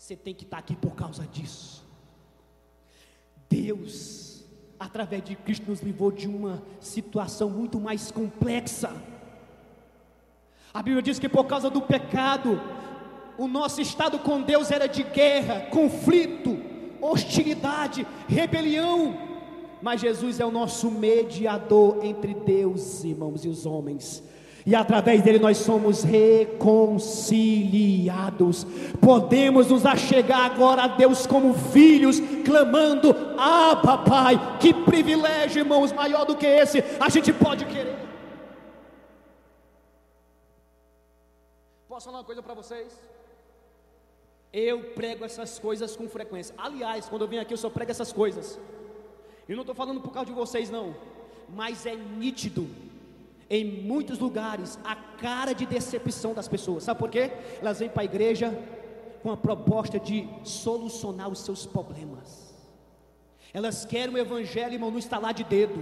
Você 0.05 0.15
tem 0.15 0.35
que 0.35 0.45
estar 0.45 0.59
aqui 0.59 0.77
por 0.77 0.95
causa 0.95 1.27
disso. 1.27 1.83
Deus, 3.49 4.45
através 4.79 5.25
de 5.25 5.35
Cristo, 5.35 5.71
nos 5.71 5.81
livrou 5.81 6.13
de 6.13 6.29
uma 6.29 6.63
situação 6.79 7.49
muito 7.49 7.81
mais 7.81 8.11
complexa. 8.11 8.95
A 10.75 10.83
Bíblia 10.83 11.01
diz 11.01 11.19
que 11.19 11.27
por 11.27 11.47
causa 11.47 11.71
do 11.71 11.81
pecado, 11.81 12.61
o 13.39 13.49
nosso 13.49 13.81
estado 13.81 14.19
com 14.19 14.43
Deus 14.43 14.71
era 14.71 14.87
de 14.87 15.05
guerra, 15.05 15.71
conflito, 15.71 16.55
hostilidade, 17.01 18.07
rebelião. 18.29 19.17
Mas 19.81 20.03
Jesus 20.03 20.39
é 20.39 20.45
o 20.45 20.51
nosso 20.51 20.91
mediador 20.91 22.05
entre 22.05 22.35
Deus, 22.35 23.03
irmãos, 23.05 23.43
e 23.43 23.49
os 23.49 23.65
homens 23.65 24.23
e 24.67 24.75
através 24.75 25.23
dele 25.23 25.39
nós 25.39 25.59
somos 25.59 26.03
reconciliados. 26.03 28.65
Podemos 28.99 29.69
nos 29.69 29.85
achegar 29.85 30.41
agora 30.41 30.85
a 30.85 30.89
Deus 30.89 31.27
como 31.27 31.53
filhos, 31.53 32.19
clamando: 32.45 33.15
Ah, 33.37 33.77
papai, 33.77 34.59
que 34.59 34.73
privilégio, 34.73 35.61
irmãos, 35.61 35.93
maior 35.93 36.25
do 36.25 36.35
que 36.35 36.47
esse, 36.47 36.83
a 36.99 37.11
gente 37.11 37.31
pode 37.31 37.67
querer. 37.67 37.99
Posso 41.87 42.07
falar 42.07 42.17
uma 42.19 42.25
coisa 42.25 42.43
para 42.43 42.55
vocês? 42.55 42.99
Eu 44.51 44.93
prego 44.95 45.27
essas 45.27 45.59
coisas 45.59 45.95
com 45.95 46.09
frequência. 46.09 46.55
Aliás, 46.57 47.07
quando 47.07 47.21
eu 47.23 47.29
venho 47.29 47.43
aqui, 47.43 47.53
eu 47.53 47.59
só 47.59 47.69
prego 47.69 47.91
essas 47.91 48.11
coisas. 48.13 48.59
E 49.47 49.53
não 49.53 49.61
estou 49.61 49.75
falando 49.75 50.01
por 50.01 50.11
causa 50.11 50.31
de 50.31 50.33
vocês, 50.33 50.71
não. 50.71 50.97
Mas 51.51 51.85
é 51.85 51.95
nítido 51.95 52.67
em 53.49 53.65
muitos 53.65 54.19
lugares, 54.19 54.79
a 54.85 54.95
cara 54.95 55.53
de 55.53 55.67
decepção 55.67 56.35
das 56.35 56.49
pessoas. 56.49 56.85
Sabe 56.85 56.99
por 56.99 57.11
quê? 57.11 57.31
Elas 57.61 57.79
vêm 57.79 57.89
para 57.89 58.03
a 58.03 58.05
igreja 58.05 58.57
com 59.23 59.31
a 59.31 59.37
proposta 59.37 59.99
de 59.99 60.29
solucionar 60.43 61.29
os 61.29 61.41
seus 61.41 61.67
problemas. 61.67 62.55
Elas 63.53 63.85
querem 63.85 64.15
um 64.15 64.19
evangelho, 64.19 64.75
irmão, 64.75 64.91
no 64.91 64.99
estalar 64.99 65.33
de 65.33 65.45
dedo. 65.45 65.81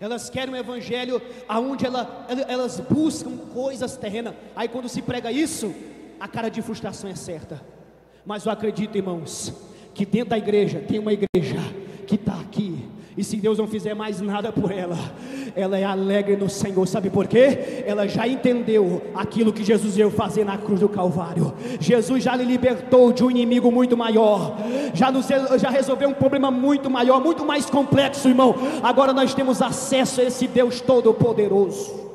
Elas 0.00 0.28
querem 0.28 0.52
um 0.52 0.56
evangelho 0.56 1.22
aonde 1.48 1.86
ela, 1.86 2.26
elas 2.48 2.80
buscam 2.80 3.36
coisas 3.54 3.96
terrenas. 3.96 4.34
Aí 4.54 4.68
quando 4.68 4.88
se 4.88 5.00
prega 5.00 5.30
isso, 5.30 5.72
a 6.18 6.26
cara 6.26 6.48
de 6.48 6.60
frustração 6.60 7.08
é 7.08 7.14
certa. 7.14 7.62
Mas 8.24 8.44
eu 8.44 8.52
acredito, 8.52 8.96
irmãos, 8.96 9.52
que 9.94 10.04
dentro 10.04 10.30
da 10.30 10.38
igreja 10.38 10.80
tem 10.80 10.98
uma 10.98 11.12
igreja 11.12 11.60
que 12.06 12.16
está 12.16 12.38
aqui 12.40 12.86
e 13.16 13.24
se 13.24 13.38
Deus 13.38 13.56
não 13.56 13.66
fizer 13.66 13.94
mais 13.94 14.20
nada 14.20 14.52
por 14.52 14.70
ela, 14.70 14.98
ela 15.54 15.78
é 15.78 15.84
alegre 15.84 16.36
no 16.36 16.50
Senhor. 16.50 16.86
Sabe 16.86 17.08
por 17.08 17.26
quê? 17.26 17.82
Ela 17.86 18.06
já 18.06 18.28
entendeu 18.28 19.00
aquilo 19.14 19.54
que 19.54 19.64
Jesus 19.64 19.96
veio 19.96 20.10
fazer 20.10 20.44
na 20.44 20.58
cruz 20.58 20.80
do 20.80 20.88
Calvário. 20.88 21.54
Jesus 21.80 22.22
já 22.22 22.36
lhe 22.36 22.44
libertou 22.44 23.12
de 23.12 23.24
um 23.24 23.30
inimigo 23.30 23.72
muito 23.72 23.96
maior. 23.96 24.58
Já, 24.92 25.10
nos, 25.10 25.26
já 25.26 25.70
resolveu 25.70 26.10
um 26.10 26.14
problema 26.14 26.50
muito 26.50 26.90
maior, 26.90 27.18
muito 27.18 27.42
mais 27.42 27.70
complexo, 27.70 28.28
irmão. 28.28 28.54
Agora 28.82 29.14
nós 29.14 29.32
temos 29.32 29.62
acesso 29.62 30.20
a 30.20 30.24
esse 30.24 30.46
Deus 30.46 30.82
Todo-Poderoso. 30.82 32.06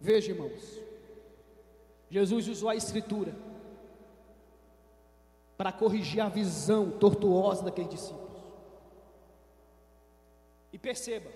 Veja, 0.00 0.32
irmãos. 0.32 0.74
Jesus 2.10 2.48
usou 2.48 2.68
a 2.68 2.74
Escritura 2.74 3.53
para 5.56 5.72
corrigir 5.72 6.20
a 6.20 6.28
visão 6.28 6.90
tortuosa 6.90 7.64
daqueles 7.64 7.90
discípulos. 7.90 8.42
E 10.72 10.78
perceba, 10.78 11.30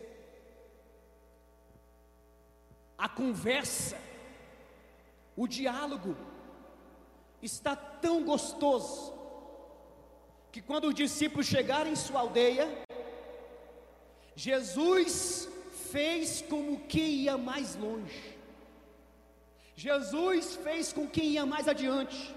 a 2.97 3.09
conversa, 3.09 3.97
o 5.37 5.47
diálogo 5.47 6.17
está 7.41 7.77
tão 7.77 8.25
gostoso 8.25 9.15
que 10.51 10.61
quando 10.61 10.89
os 10.89 10.95
discípulos 10.95 11.47
chegaram 11.47 11.91
em 11.91 11.95
sua 11.95 12.21
aldeia, 12.21 12.67
Jesus 14.35 15.49
fez 15.93 16.43
como 16.43 16.81
quem 16.81 17.11
ia 17.23 17.39
mais 17.39 17.77
longe. 17.77 18.37
Jesus 19.77 20.57
fez 20.57 20.93
com 20.93 21.07
quem 21.07 21.31
ia 21.31 21.47
mais 21.47 21.69
adiante. 21.69 22.35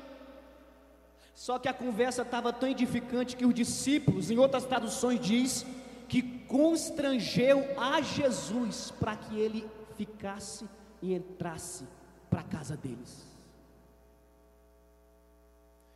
Só 1.34 1.58
que 1.58 1.68
a 1.68 1.74
conversa 1.74 2.22
estava 2.22 2.52
tão 2.54 2.70
edificante 2.70 3.36
que 3.36 3.46
os 3.46 3.54
discípulos, 3.54 4.30
em 4.30 4.38
outras 4.38 4.66
traduções 4.66 5.20
diz 5.20 5.66
que 6.08 6.22
constrangeu 6.22 7.66
a 7.80 8.02
Jesus 8.02 8.92
para 8.92 9.16
que 9.16 9.40
ele 9.40 9.70
ficasse 9.96 10.68
e 11.02 11.14
entrasse 11.14 11.88
para 12.30 12.42
a 12.42 12.44
casa 12.44 12.76
deles. 12.76 13.26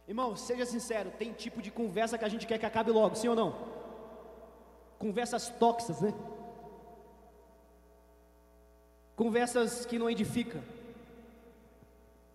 Irmão, 0.08 0.36
seja 0.36 0.66
sincero, 0.66 1.12
tem 1.18 1.34
tipo 1.34 1.62
de 1.62 1.72
conversa 1.72 2.18
que 2.18 2.26
a 2.26 2.30
gente 2.30 2.46
quer 2.46 2.60
que 2.60 2.66
acabe 2.66 2.92
logo, 2.92 3.16
sim 3.16 3.28
ou 3.28 3.36
não? 3.36 3.56
Conversas 5.00 5.50
tóxicas, 5.50 6.00
né? 6.00 6.14
Conversas 9.16 9.86
que 9.86 9.98
não 9.98 10.10
edificam. 10.10 10.62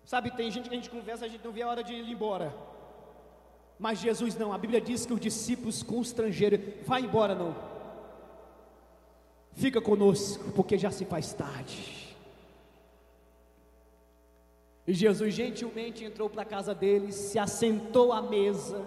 Sabe, 0.05 0.31
tem 0.33 0.51
gente 0.51 0.69
que 0.69 0.75
a 0.75 0.79
gente 0.79 0.91
conversa, 0.91 1.25
a 1.25 1.29
gente 1.29 1.45
não 1.45 1.53
vê 1.53 1.63
a 1.63 1.69
hora 1.69 1.85
de 1.85 1.95
ir 1.95 2.11
embora. 2.11 2.53
Mas 3.81 3.99
Jesus 3.99 4.37
não, 4.37 4.53
a 4.53 4.59
Bíblia 4.59 4.79
diz 4.79 5.07
que 5.07 5.13
os 5.15 5.19
discípulos 5.19 5.83
constrangeram, 5.83 6.59
vai 6.85 7.01
embora 7.01 7.35
não. 7.35 7.57
Fica 9.55 9.81
conosco, 9.81 10.53
porque 10.53 10.77
já 10.77 10.91
se 10.91 11.07
faz 11.07 11.33
tarde. 11.33 12.15
E 14.87 14.93
Jesus 14.93 15.33
gentilmente 15.33 16.05
entrou 16.05 16.29
para 16.29 16.43
a 16.43 16.45
casa 16.45 16.75
deles, 16.75 17.15
se 17.15 17.39
assentou 17.39 18.13
à 18.13 18.21
mesa. 18.21 18.85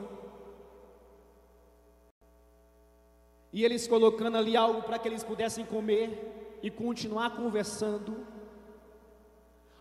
E 3.52 3.66
eles 3.66 3.88
colocando 3.88 4.38
ali 4.38 4.56
algo 4.56 4.84
para 4.84 5.00
que 5.00 5.08
eles 5.08 5.24
pudessem 5.24 5.66
comer 5.66 6.60
e 6.62 6.70
continuar 6.70 7.32
conversando. 7.32 8.16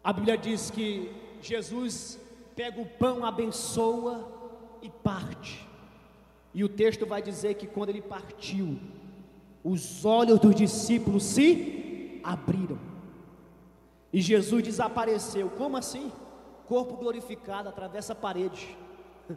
A 0.03 0.11
Bíblia 0.11 0.39
diz 0.39 0.71
que 0.71 1.15
Jesus 1.43 2.19
pega 2.57 2.81
o 2.81 2.87
pão, 2.87 3.27
abençoa 3.27 4.32
e 4.83 4.91
parte. 4.91 5.67
E 6.53 6.63
o 6.63 6.69
texto 6.69 7.07
vai 7.07 7.23
dizer 7.23 7.55
que 7.55 7.67
quando 7.67 7.89
ele 7.89 8.03
partiu, 8.03 8.79
os 9.65 10.05
olhos 10.05 10.39
dos 10.39 10.55
discípulos 10.55 11.23
se 11.23 12.21
abriram. 12.23 12.79
E 14.13 14.21
Jesus 14.21 14.63
desapareceu. 14.63 15.49
Como 15.51 15.77
assim? 15.77 16.13
Corpo 16.67 16.97
glorificado 16.97 17.69
atravessa 17.69 18.13
a 18.13 18.17
parede. 18.17 18.77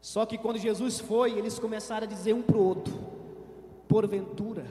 Só 0.00 0.24
que 0.24 0.38
quando 0.38 0.58
Jesus 0.58 0.98
foi, 0.98 1.32
eles 1.32 1.58
começaram 1.58 2.06
a 2.06 2.10
dizer 2.10 2.32
um 2.32 2.42
para 2.42 2.56
o 2.56 2.64
outro: 2.64 2.98
Porventura, 3.86 4.66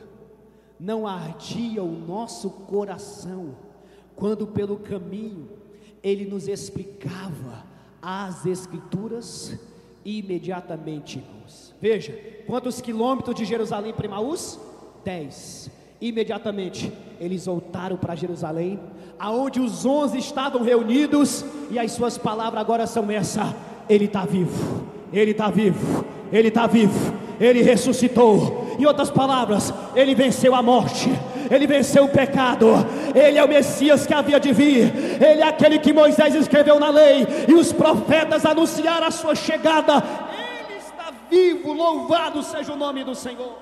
não 0.80 1.06
ardia 1.06 1.84
o 1.84 1.92
nosso 1.92 2.50
coração, 2.50 3.56
quando 4.16 4.48
pelo 4.48 4.78
caminho 4.80 5.50
ele 6.02 6.26
nos 6.26 6.48
explicava 6.48 7.69
as 8.02 8.46
Escrituras, 8.46 9.58
imediatamente, 10.06 11.20
irmãos. 11.20 11.74
Veja, 11.82 12.18
quantos 12.48 12.82
quilômetros 12.82 13.36
de 13.36 13.46
Jerusalém 13.46 13.94
para 13.94 14.06
Emaús? 14.06 14.60
Dez. 15.04 15.70
Imediatamente 16.02 16.92
eles 17.20 17.46
voltaram 17.46 17.98
para 17.98 18.16
Jerusalém, 18.16 18.80
aonde 19.20 19.60
os 19.60 19.86
onze 19.86 20.18
estavam 20.18 20.64
reunidos, 20.64 21.44
e 21.70 21.78
as 21.78 21.92
suas 21.92 22.18
palavras 22.18 22.62
agora 22.62 22.88
são 22.88 23.12
essa: 23.12 23.56
Ele 23.90 24.06
está 24.06 24.26
vivo, 24.26 24.86
Ele 25.12 25.32
está 25.32 25.50
vivo, 25.50 26.06
Ele 26.32 26.48
está 26.48 26.68
vivo, 26.68 27.14
Ele 27.40 27.62
ressuscitou. 27.62 28.76
Em 28.80 28.86
outras 28.86 29.12
palavras, 29.12 29.74
Ele 29.94 30.16
venceu 30.16 30.56
a 30.56 30.62
morte, 30.62 31.10
Ele 31.50 31.66
venceu 31.66 32.06
o 32.06 32.10
pecado, 32.10 32.68
Ele 33.16 33.38
é 33.38 33.44
o 33.44 33.48
Messias 33.48 34.06
que 34.06 34.14
havia 34.14 34.40
de 34.40 34.52
vir, 34.52 34.94
Ele 35.22 35.42
é 35.42 35.48
aquele 35.48 35.80
que 35.80 35.92
Moisés 35.92 36.36
escreveu 36.36 36.80
na 36.80 36.90
lei, 36.90 37.26
e 37.48 37.54
os 37.54 37.74
profetas 37.74 38.46
anunciaram 38.46 39.08
a 39.08 39.12
sua 39.12 39.34
chegada. 39.34 40.04
Ele 40.68 40.78
está 40.78 41.12
vivo, 41.30 41.74
louvado 41.74 42.44
seja 42.44 42.74
o 42.74 42.76
nome 42.76 43.04
do 43.04 43.16
Senhor. 43.16 43.58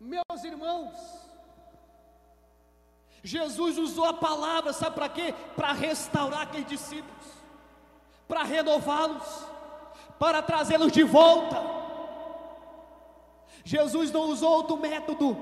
Meus 0.00 0.44
irmãos, 0.44 0.94
Jesus 3.22 3.76
usou 3.76 4.06
a 4.06 4.14
palavra, 4.14 4.72
sabe 4.72 4.94
para 4.94 5.08
quê? 5.08 5.34
Para 5.54 5.72
restaurar 5.72 6.42
aqueles 6.42 6.66
discípulos, 6.66 7.26
para 8.26 8.44
renová-los, 8.44 9.46
para 10.18 10.42
trazê-los 10.42 10.90
de 10.90 11.02
volta. 11.02 11.79
Jesus 13.64 14.10
não 14.10 14.30
usou 14.30 14.50
outro 14.50 14.76
método, 14.76 15.36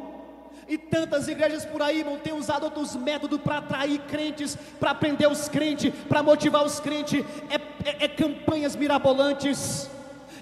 e 0.69 0.77
tantas 0.77 1.28
igrejas 1.28 1.65
por 1.65 1.81
aí 1.81 2.03
vão 2.03 2.19
ter 2.19 2.32
usado 2.32 2.65
outros 2.65 2.95
métodos 2.95 3.40
para 3.40 3.59
atrair 3.59 4.01
crentes, 4.01 4.57
para 4.78 4.95
prender 4.95 5.31
os 5.31 5.49
crentes, 5.49 5.93
para 6.09 6.23
motivar 6.23 6.65
os 6.65 6.78
crentes, 6.78 7.24
é, 7.49 7.55
é, 7.89 8.05
é 8.05 8.09
campanhas 8.09 8.77
mirabolantes, 8.77 9.90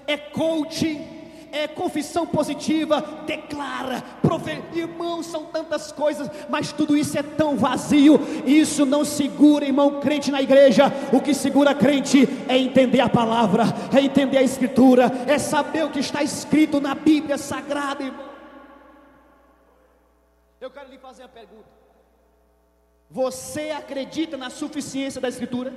é 0.05 0.17
coaching 0.17 1.16
é 1.51 1.67
confissão 1.67 2.25
positiva, 2.25 3.01
declara, 3.25 4.01
prove... 4.21 4.61
irmãos, 4.73 5.25
são 5.25 5.45
tantas 5.45 5.91
coisas, 5.91 6.29
mas 6.49 6.71
tudo 6.71 6.95
isso 6.95 7.17
é 7.17 7.23
tão 7.23 7.55
vazio, 7.55 8.19
isso 8.45 8.85
não 8.85 9.03
segura, 9.03 9.65
irmão 9.65 9.99
crente 9.99 10.31
na 10.31 10.41
igreja. 10.41 10.85
O 11.11 11.21
que 11.21 11.33
segura 11.33 11.73
crente 11.73 12.27
é 12.47 12.57
entender 12.57 12.99
a 12.99 13.09
palavra, 13.09 13.63
é 13.95 14.01
entender 14.01 14.37
a 14.37 14.43
escritura, 14.43 15.11
é 15.27 15.37
saber 15.37 15.85
o 15.85 15.89
que 15.89 15.99
está 15.99 16.23
escrito 16.23 16.79
na 16.79 16.95
Bíblia 16.95 17.37
Sagrada, 17.37 18.03
irmão. 18.03 18.27
Eu 20.59 20.71
quero 20.71 20.89
lhe 20.89 20.97
fazer 20.97 21.23
uma 21.23 21.29
pergunta. 21.29 21.77
Você 23.09 23.71
acredita 23.71 24.35
na 24.35 24.49
suficiência 24.49 25.21
da 25.21 25.29
escritura? 25.29 25.73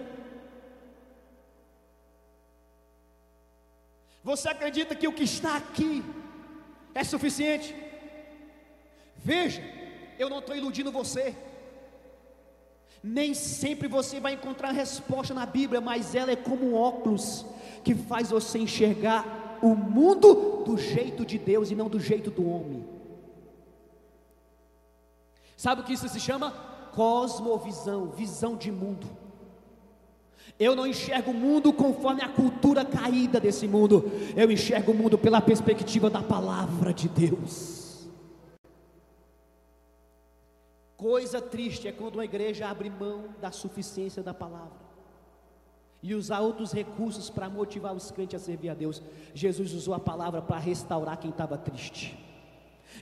Você 4.22 4.48
acredita 4.48 4.94
que 4.94 5.09
o 5.09 5.12
que 5.12 5.24
está 5.24 5.56
aqui 5.56 6.05
é 6.94 7.02
suficiente? 7.02 7.74
Veja, 9.16 9.62
eu 10.18 10.28
não 10.28 10.40
estou 10.40 10.56
iludindo 10.56 10.92
você. 10.92 11.34
Nem 13.02 13.32
sempre 13.32 13.88
você 13.88 14.20
vai 14.20 14.34
encontrar 14.34 14.72
resposta 14.72 15.32
na 15.32 15.47
Bíblia, 15.47 15.80
mas 15.80 16.14
ela 16.14 16.30
é 16.30 16.36
como 16.36 16.66
um 16.66 16.74
óculos 16.74 17.47
que 17.82 17.94
faz 17.94 18.30
você 18.30 18.59
enxergar 18.59 19.59
o 19.62 19.74
mundo 19.74 20.64
do 20.64 20.76
jeito 20.76 21.24
de 21.24 21.38
Deus 21.38 21.70
e 21.70 21.74
não 21.74 21.88
do 21.88 21.98
jeito 21.98 22.30
do 22.30 22.47
homem. 22.47 22.86
Sabe 25.56 25.80
o 25.80 25.84
que 25.84 25.94
isso 25.94 26.09
se 26.09 26.20
chama? 26.20 26.51
Cosmovisão, 26.92 28.10
visão 28.10 28.56
de 28.56 28.70
mundo. 28.70 29.06
Eu 30.61 30.77
não 30.77 30.87
enxergo 30.87 31.31
o 31.31 31.35
mundo 31.35 31.73
conforme 31.73 32.23
a 32.23 32.28
cultura 32.28 32.85
caída 32.85 33.41
desse 33.41 33.66
mundo. 33.66 34.05
Eu 34.37 34.51
enxergo 34.51 34.93
o 34.93 34.95
mundo 34.95 35.16
pela 35.16 35.41
perspectiva 35.41 36.11
da 36.11 36.23
palavra 36.23 36.93
de 36.93 37.09
Deus. 37.09 38.07
Coisa 40.99 41.41
triste 41.41 41.89
é 41.89 41.93
quando 41.93 42.16
uma 42.16 42.27
igreja 42.27 42.69
abre 42.69 42.91
mão 42.91 43.35
da 43.41 43.51
suficiência 43.51 44.23
da 44.23 44.35
palavra 44.35 44.91
e 46.03 46.15
usar 46.15 46.41
outros 46.41 46.73
recursos 46.73 47.31
para 47.31 47.49
motivar 47.49 47.95
os 47.95 48.11
crentes 48.11 48.41
a 48.41 48.45
servir 48.45 48.69
a 48.69 48.74
Deus. 48.74 49.03
Jesus 49.32 49.73
usou 49.73 49.95
a 49.95 49.99
palavra 49.99 50.43
para 50.43 50.59
restaurar 50.59 51.19
quem 51.19 51.31
estava 51.31 51.57
triste. 51.57 52.19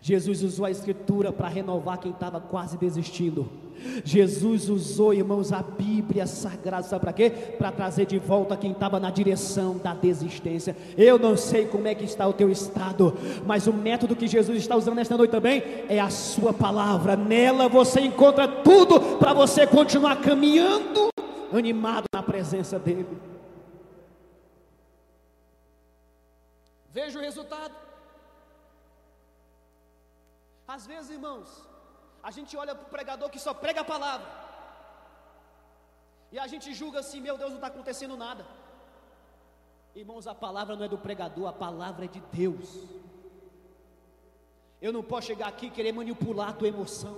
Jesus 0.01 0.43
usou 0.43 0.67
a 0.67 0.71
Escritura 0.71 1.33
para 1.33 1.49
renovar 1.49 1.99
quem 1.99 2.13
estava 2.13 2.41
quase 2.41 2.77
desistindo. 2.77 3.49
Jesus 4.05 4.69
usou, 4.69 5.15
irmãos, 5.15 5.53
a 5.53 5.63
Bíblia 5.63 6.27
Sagrada, 6.27 6.83
sabe 6.83 7.01
para 7.01 7.13
quê? 7.13 7.31
Para 7.31 7.71
trazer 7.71 8.07
de 8.07 8.19
volta 8.19 8.57
quem 8.57 8.73
estava 8.73 8.99
na 8.99 9.11
direção 9.11 9.79
da 9.79 9.95
desistência. 9.95 10.77
Eu 10.97 11.19
não 11.19 11.37
sei 11.37 11.67
como 11.67 11.87
é 11.87 11.95
que 11.95 12.05
está 12.05 12.27
o 12.27 12.33
teu 12.33 12.51
estado, 12.51 13.17
mas 13.47 13.67
o 13.67 13.73
método 13.73 14.17
que 14.17 14.27
Jesus 14.27 14.59
está 14.59 14.77
usando 14.77 14.97
nesta 14.97 15.17
noite 15.17 15.31
também 15.31 15.63
é 15.89 16.01
a 16.01 16.11
Sua 16.11 16.53
palavra. 16.53 17.17
Nela 17.17 17.69
você 17.69 18.01
encontra 18.01 18.49
tudo 18.49 19.01
para 19.19 19.33
você 19.33 19.67
continuar 19.67 20.17
caminhando, 20.17 21.09
animado 21.53 22.05
na 22.13 22.23
presença 22.23 22.79
dEle. 22.79 23.07
Veja 26.93 27.19
o 27.19 27.23
resultado. 27.23 27.88
Às 30.77 30.87
vezes, 30.87 31.11
irmãos, 31.11 31.49
A 32.29 32.31
gente 32.31 32.57
olha 32.57 32.75
para 32.75 32.87
o 32.87 32.91
pregador 32.91 33.31
que 33.31 33.39
só 33.39 33.55
prega 33.55 33.81
a 33.81 33.85
palavra. 33.85 34.27
E 36.33 36.39
a 36.39 36.47
gente 36.47 36.75
julga 36.75 36.99
assim: 37.01 37.21
meu 37.21 37.39
Deus, 37.39 37.51
não 37.51 37.59
está 37.59 37.69
acontecendo 37.69 38.17
nada. 38.17 38.45
Irmãos, 39.95 40.27
a 40.27 40.35
palavra 40.35 40.77
não 40.77 40.85
é 40.85 40.89
do 40.89 40.99
pregador, 40.99 41.49
a 41.49 41.53
palavra 41.53 42.05
é 42.05 42.09
de 42.09 42.21
Deus. 42.33 42.69
Eu 44.81 44.93
não 44.93 45.03
posso 45.03 45.29
chegar 45.29 45.49
aqui 45.49 45.67
e 45.67 45.71
querer 45.71 45.93
manipular 45.93 46.51
a 46.51 46.53
tua 46.53 46.69
emoção. 46.69 47.17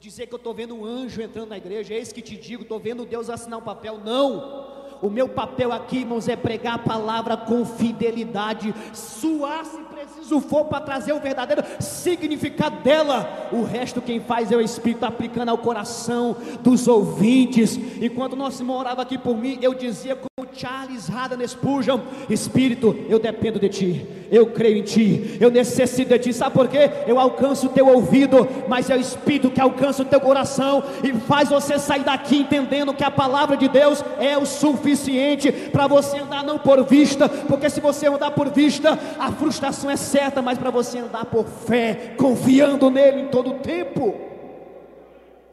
Dizer 0.00 0.26
que 0.26 0.34
eu 0.34 0.38
estou 0.38 0.54
vendo 0.54 0.74
um 0.74 0.84
anjo 0.84 1.22
entrando 1.22 1.50
na 1.50 1.58
igreja, 1.58 1.94
eis 1.94 2.12
que 2.12 2.22
te 2.22 2.36
digo, 2.36 2.62
estou 2.62 2.78
vendo 2.78 3.06
Deus 3.06 3.30
assinar 3.30 3.58
um 3.58 3.62
papel. 3.62 3.98
Não! 3.98 4.76
O 5.02 5.10
meu 5.10 5.28
papel 5.28 5.72
aqui, 5.72 5.98
irmãos, 5.98 6.26
é 6.26 6.36
pregar 6.36 6.76
a 6.76 6.82
palavra 6.82 7.36
com 7.36 7.64
fidelidade, 7.64 8.74
suar 8.94 9.64
se 9.64 9.84
preciso 10.26 10.40
for 10.40 10.64
para 10.64 10.80
trazer 10.80 11.12
o 11.12 11.20
verdadeiro 11.20 11.62
significado 11.78 12.82
dela. 12.82 13.48
O 13.52 13.62
resto 13.62 14.02
quem 14.02 14.20
faz 14.20 14.50
é 14.50 14.56
o 14.56 14.60
Espírito 14.60 15.04
aplicando 15.04 15.50
ao 15.50 15.58
coração 15.58 16.36
dos 16.60 16.88
ouvintes. 16.88 17.78
Enquanto 18.02 18.34
nosso 18.34 18.62
irmão 18.62 18.76
orava 18.76 19.02
aqui 19.02 19.16
por 19.16 19.36
mim, 19.36 19.58
eu 19.62 19.72
dizia 19.74 20.16
como 20.16 20.48
Charles 20.52 21.08
Haddon 21.08 21.46
Spurgeon: 21.46 22.00
Espírito, 22.28 22.96
eu 23.08 23.18
dependo 23.18 23.60
de 23.60 23.68
ti, 23.68 24.06
eu 24.30 24.46
creio 24.46 24.78
em 24.78 24.82
ti, 24.82 25.36
eu 25.40 25.50
necessito 25.50 26.10
de 26.10 26.18
ti. 26.18 26.32
Sabe 26.32 26.54
por 26.54 26.68
quê? 26.68 26.90
Eu 27.06 27.20
alcanço 27.20 27.66
o 27.66 27.70
teu 27.70 27.86
ouvido, 27.88 28.48
mas 28.66 28.90
é 28.90 28.96
o 28.96 29.00
Espírito 29.00 29.50
que 29.50 29.60
alcança 29.60 30.02
o 30.02 30.06
teu 30.06 30.20
coração 30.20 30.82
e 31.04 31.12
faz 31.12 31.48
você 31.48 31.78
sair 31.78 32.02
daqui 32.02 32.38
entendendo 32.38 32.94
que 32.94 33.04
a 33.04 33.10
palavra 33.10 33.56
de 33.56 33.68
Deus 33.68 34.02
é 34.18 34.36
o 34.36 34.46
suficiente 34.46 35.52
para 35.52 35.86
você 35.86 36.18
andar 36.18 36.42
não 36.42 36.58
por 36.58 36.84
vista, 36.84 37.28
porque 37.28 37.70
se 37.70 37.80
você 37.80 38.06
andar 38.06 38.30
por 38.32 38.50
vista, 38.50 38.98
a 39.18 39.30
frustração 39.32 39.90
é 39.90 39.96
certa, 40.16 40.40
mas 40.40 40.56
para 40.56 40.70
você 40.70 40.98
andar 40.98 41.26
por 41.26 41.46
fé, 41.46 42.14
confiando 42.16 42.88
nele 42.90 43.20
em 43.20 43.28
todo 43.28 43.50
o 43.50 43.58
tempo. 43.58 44.14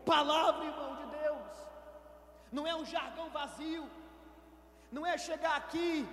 Palavra, 0.06 0.64
irmão 0.64 0.95
de 0.95 1.18
Deus, 1.22 1.38
não 2.49 2.65
é 2.65 2.73
um 2.73 2.85
jargão 2.85 3.30
vazio, 3.30 3.84
não 4.90 5.06
é 5.06 5.18
chegar 5.18 5.57
aqui, 5.57 6.07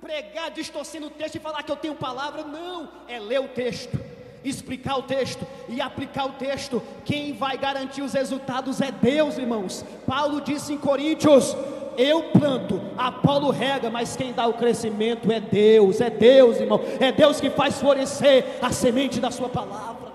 pregar 0.00 0.50
distorcendo 0.50 1.06
o 1.06 1.10
texto 1.10 1.36
e 1.36 1.40
falar 1.40 1.62
que 1.62 1.70
eu 1.70 1.76
tenho 1.76 1.94
palavra, 1.94 2.42
não, 2.42 2.90
é 3.06 3.20
ler 3.20 3.40
o 3.40 3.48
texto, 3.48 3.96
explicar 4.44 4.98
o 4.98 5.02
texto 5.02 5.46
e 5.68 5.80
aplicar 5.80 6.26
o 6.26 6.32
texto. 6.32 6.82
Quem 7.04 7.32
vai 7.32 7.56
garantir 7.56 8.02
os 8.02 8.12
resultados 8.12 8.80
é 8.80 8.92
Deus, 8.92 9.38
irmãos. 9.38 9.84
Paulo 10.06 10.40
disse 10.40 10.72
em 10.72 10.78
Coríntios: 10.78 11.56
eu 11.96 12.30
planto, 12.30 12.80
Apolo 12.96 13.50
rega, 13.50 13.90
mas 13.90 14.16
quem 14.16 14.32
dá 14.32 14.46
o 14.46 14.54
crescimento 14.54 15.30
é 15.30 15.40
Deus, 15.40 16.00
é 16.00 16.10
Deus, 16.10 16.58
irmão, 16.58 16.80
é 17.00 17.12
Deus 17.12 17.40
que 17.40 17.50
faz 17.50 17.78
florescer 17.78 18.58
a 18.62 18.70
semente 18.70 19.20
da 19.20 19.30
Sua 19.30 19.48
palavra. 19.48 20.12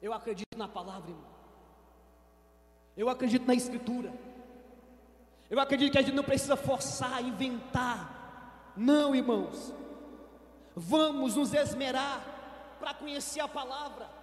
Eu 0.00 0.14
acredito 0.14 0.56
na 0.56 0.66
palavra, 0.66 1.10
irmão. 1.10 1.30
Eu 2.96 3.08
acredito 3.08 3.46
na 3.46 3.54
Escritura. 3.54 4.12
Eu 5.50 5.58
acredito 5.58 5.92
que 5.92 5.98
a 5.98 6.02
gente 6.02 6.14
não 6.14 6.24
precisa 6.24 6.56
forçar, 6.56 7.22
inventar. 7.22 8.72
Não, 8.76 9.14
irmãos. 9.14 9.74
Vamos 10.92 11.36
nos 11.36 11.52
esmerar 11.52 12.18
para 12.80 12.94
conhecer 12.94 13.40
a 13.40 13.48
palavra 13.48 14.20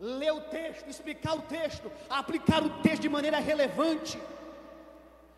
ler 0.00 0.32
o 0.32 0.40
texto, 0.42 0.88
explicar 0.88 1.34
o 1.36 1.42
texto, 1.42 1.90
aplicar 2.08 2.62
o 2.62 2.70
texto 2.82 3.02
de 3.02 3.08
maneira 3.08 3.38
relevante, 3.38 4.20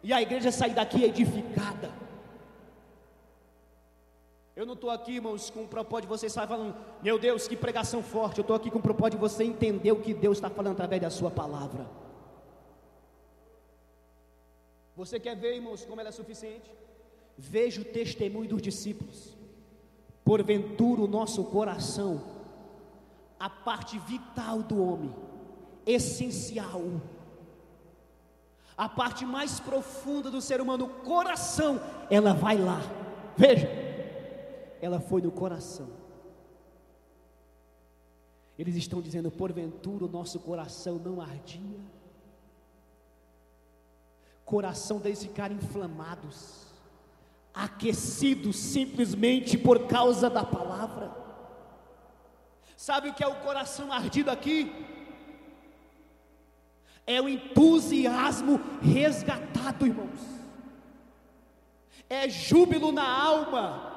e 0.03 0.13
a 0.13 0.23
igreja 0.23 0.51
sair 0.53 0.75
daqui 0.75 1.05
edificada. 1.05 1.91
Eu 4.55 4.67
não 4.67 4.75
estou 4.75 4.91
aqui, 4.91 5.13
irmãos, 5.13 5.51
com 5.51 5.63
o 5.65 5.69
propósito 5.69 6.07
de 6.07 6.09
vocês 6.09 6.33
saírem 6.33 6.57
falando, 6.57 6.77
meu 7.03 7.19
Deus, 7.19 7.47
que 7.47 7.57
pregação 7.57 8.03
forte. 8.03 8.39
Eu 8.39 8.43
estou 8.43 8.57
aqui 8.57 8.71
com 8.71 8.81
o 8.81 8.83
propósito 8.83 9.15
de 9.15 9.21
você 9.21 9.45
entender 9.45 9.93
o 9.93 10.01
que 10.01 10.13
Deus 10.13 10.39
está 10.39 10.51
falando 10.51 10.73
através 10.73 11.01
da 11.01 11.11
Sua 11.11 11.31
palavra. 11.31 11.89
Você 14.97 15.21
quer 15.21 15.37
ver, 15.37 15.55
irmãos, 15.55 15.85
como 15.85 16.01
ela 16.01 16.09
é 16.09 16.13
suficiente? 16.13 16.69
Veja 17.37 17.81
o 17.81 17.85
testemunho 17.85 18.49
dos 18.49 18.61
discípulos. 18.61 19.38
Porventura 20.29 21.01
o 21.01 21.09
nosso 21.09 21.43
coração 21.45 22.21
a 23.41 23.49
parte 23.49 23.99
vital 24.01 24.63
do 24.63 24.83
homem, 24.83 25.15
essencial, 25.87 26.83
a 28.77 28.89
parte 28.91 29.25
mais 29.25 29.59
profunda 29.59 30.31
do 30.31 30.43
ser 30.43 30.61
humano, 30.61 30.85
o 30.85 30.95
coração, 31.03 31.81
ela 32.11 32.35
vai 32.35 32.59
lá. 32.59 32.81
Veja, 33.39 33.69
ela 34.83 35.01
foi 35.01 35.23
no 35.23 35.31
coração. 35.31 35.89
Eles 38.59 38.77
estão 38.77 39.01
dizendo: 39.01 39.31
porventura 39.31 40.05
o 40.05 40.09
nosso 40.09 40.39
coração 40.41 40.97
não 40.99 41.23
ardia. 41.23 41.81
Coração 44.45 44.99
deles 44.99 45.23
ficaram 45.23 45.55
inflamados, 45.55 46.68
aquecidos 47.59 48.55
simplesmente 48.55 49.59
por 49.59 49.89
causa 49.89 50.31
da 50.31 50.45
palavra. 50.45 51.11
Sabe 52.77 53.09
o 53.09 53.15
que 53.15 53.25
é 53.25 53.27
o 53.27 53.35
coração 53.41 53.93
ardido 53.93 54.31
aqui? 54.31 54.73
É 57.05 57.21
o 57.21 57.29
entusiasmo 57.29 58.61
resgatado, 58.81 59.85
irmãos. 59.85 60.21
É 62.09 62.29
júbilo 62.29 62.93
na 62.93 63.07
alma. 63.07 63.93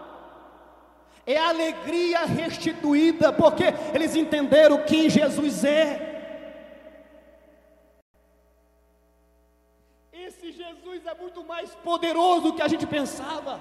É 1.23 1.37
alegria 1.37 2.25
restituída, 2.25 3.31
porque 3.31 3.65
eles 3.93 4.15
entenderam 4.15 4.83
quem 4.85 5.07
Jesus 5.07 5.63
é. 5.63 6.10
Esse 10.31 10.53
Jesus 10.53 11.05
é 11.05 11.13
muito 11.21 11.43
mais 11.43 11.71
poderoso 11.83 12.41
do 12.43 12.53
que 12.53 12.61
a 12.61 12.67
gente 12.67 12.87
pensava. 12.87 13.59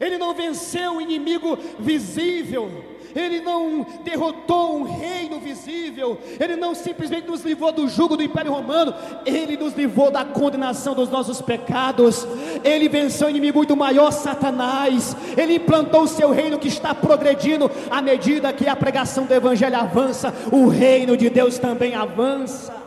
Ele 0.00 0.16
não 0.16 0.32
venceu 0.32 0.96
o 0.96 1.00
inimigo 1.00 1.58
visível, 1.78 2.70
ele 3.14 3.40
não 3.40 3.84
derrotou 4.04 4.76
um 4.76 4.82
reino 4.82 5.40
visível, 5.40 6.18
ele 6.38 6.56
não 6.56 6.74
simplesmente 6.74 7.26
nos 7.28 7.42
livrou 7.42 7.72
do 7.72 7.88
jugo 7.88 8.16
do 8.16 8.22
Império 8.22 8.52
Romano, 8.52 8.94
ele 9.26 9.56
nos 9.56 9.74
livrou 9.74 10.10
da 10.10 10.24
condenação 10.24 10.94
dos 10.94 11.10
nossos 11.10 11.40
pecados, 11.42 12.26
ele 12.64 12.88
venceu 12.88 13.26
o 13.26 13.30
inimigo 13.30 13.58
muito 13.58 13.76
maior, 13.76 14.10
Satanás, 14.12 15.16
ele 15.36 15.56
implantou 15.56 16.02
o 16.02 16.08
seu 16.08 16.30
reino 16.30 16.58
que 16.58 16.68
está 16.68 16.94
progredindo 16.94 17.70
à 17.90 18.00
medida 18.00 18.52
que 18.52 18.68
a 18.68 18.76
pregação 18.76 19.26
do 19.26 19.34
Evangelho 19.34 19.76
avança, 19.76 20.32
o 20.50 20.68
reino 20.68 21.16
de 21.16 21.28
Deus 21.28 21.58
também 21.58 21.94
avança. 21.94 22.83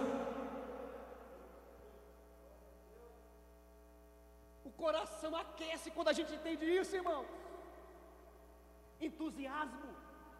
Isso, 6.88 6.96
irmão. 6.96 7.26
Entusiasmo, 9.00 9.90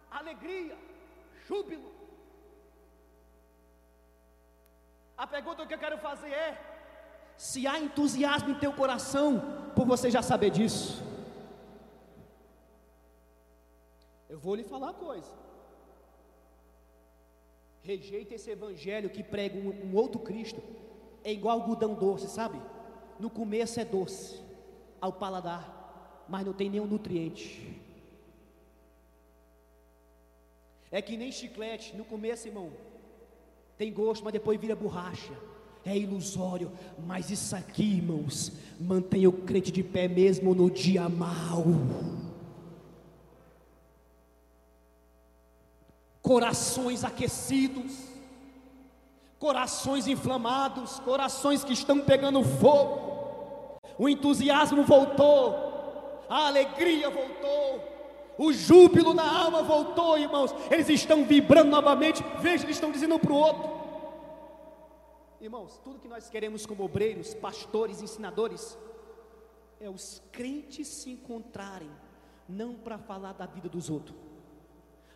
alegria, 0.10 0.78
júbilo. 1.48 1.92
A 5.18 5.28
pergunta 5.28 5.66
que 5.66 5.74
eu 5.74 5.84
quero 5.86 5.98
fazer 5.98 6.32
é: 6.32 6.52
se 7.36 7.68
há 7.68 7.80
entusiasmo 7.80 8.52
em 8.52 8.60
teu 8.64 8.74
coração, 8.74 9.30
por 9.76 9.86
você 9.86 10.10
já 10.10 10.22
saber 10.22 10.50
disso, 10.50 11.04
eu 14.30 14.40
vou 14.40 14.56
lhe 14.56 14.64
falar 14.64 14.88
uma 14.88 14.94
coisa. 14.94 15.32
Rejeita 17.82 18.36
esse 18.36 18.50
evangelho 18.50 19.10
que 19.10 19.24
prega 19.24 19.58
um, 19.58 19.70
um 19.86 19.96
outro 19.96 20.20
Cristo. 20.20 20.62
É 21.24 21.32
igual 21.32 21.60
algodão 21.60 21.94
doce, 21.94 22.28
sabe? 22.30 22.62
No 23.20 23.30
começo 23.30 23.80
é 23.80 23.86
doce, 23.86 24.42
ao 25.02 25.12
paladar, 25.12 25.77
mas 26.30 26.46
não 26.46 26.54
tem 26.54 26.70
nenhum 26.70 26.86
nutriente. 26.86 27.80
É 30.92 31.02
que 31.02 31.18
nem 31.18 31.32
chiclete, 31.32 31.96
no 31.96 32.06
começo, 32.06 32.48
irmão, 32.48 32.72
tem 33.78 33.92
gosto, 33.92 34.24
mas 34.24 34.34
depois 34.34 34.60
vira 34.60 34.76
borracha. 34.76 35.34
É 35.86 35.98
ilusório, 35.98 36.72
mas 37.06 37.30
isso 37.30 37.56
aqui, 37.56 37.98
irmãos, 37.98 38.52
mantém 38.80 39.26
o 39.26 39.32
crente 39.32 39.72
de 39.72 39.84
pé 39.84 40.08
mesmo 40.08 40.54
no 40.54 40.70
dia 40.70 41.08
mau. 41.08 41.64
Corações 46.22 47.06
aquecidos, 47.06 47.94
corações 49.40 50.08
inflamados, 50.08 51.00
corações 51.00 51.64
que 51.64 51.72
estão 51.72 52.02
pegando 52.02 52.44
fogo 52.44 53.08
o 53.98 54.08
entusiasmo 54.08 54.84
voltou, 54.84 55.77
a 56.30 56.48
alegria 56.48 57.10
voltou, 57.10 57.98
o 58.38 58.54
júbilo 58.54 59.14
na 59.14 59.40
alma 59.44 59.64
voltou, 59.64 60.18
irmãos. 60.18 60.54
Eles 60.70 60.90
estão 60.90 61.26
vibrando 61.26 61.70
novamente. 61.70 62.24
Veja, 62.40 62.64
eles 62.66 62.76
estão 62.76 62.92
dizendo 62.92 63.16
um 63.16 63.20
para 63.20 63.34
o 63.34 63.36
outro. 63.36 63.78
Irmãos, 65.42 65.80
tudo 65.84 66.00
que 66.00 66.08
nós 66.08 66.30
queremos 66.30 66.66
como 66.66 66.84
obreiros, 66.84 67.34
pastores, 67.34 68.02
ensinadores, 68.02 68.78
é 69.80 69.90
os 69.90 70.22
crentes 70.32 70.88
se 70.88 71.12
encontrarem, 71.12 71.90
não 72.50 72.74
para 72.74 72.98
falar 72.98 73.34
da 73.34 73.46
vida 73.46 73.70
dos 73.70 73.90
outros, 73.90 74.18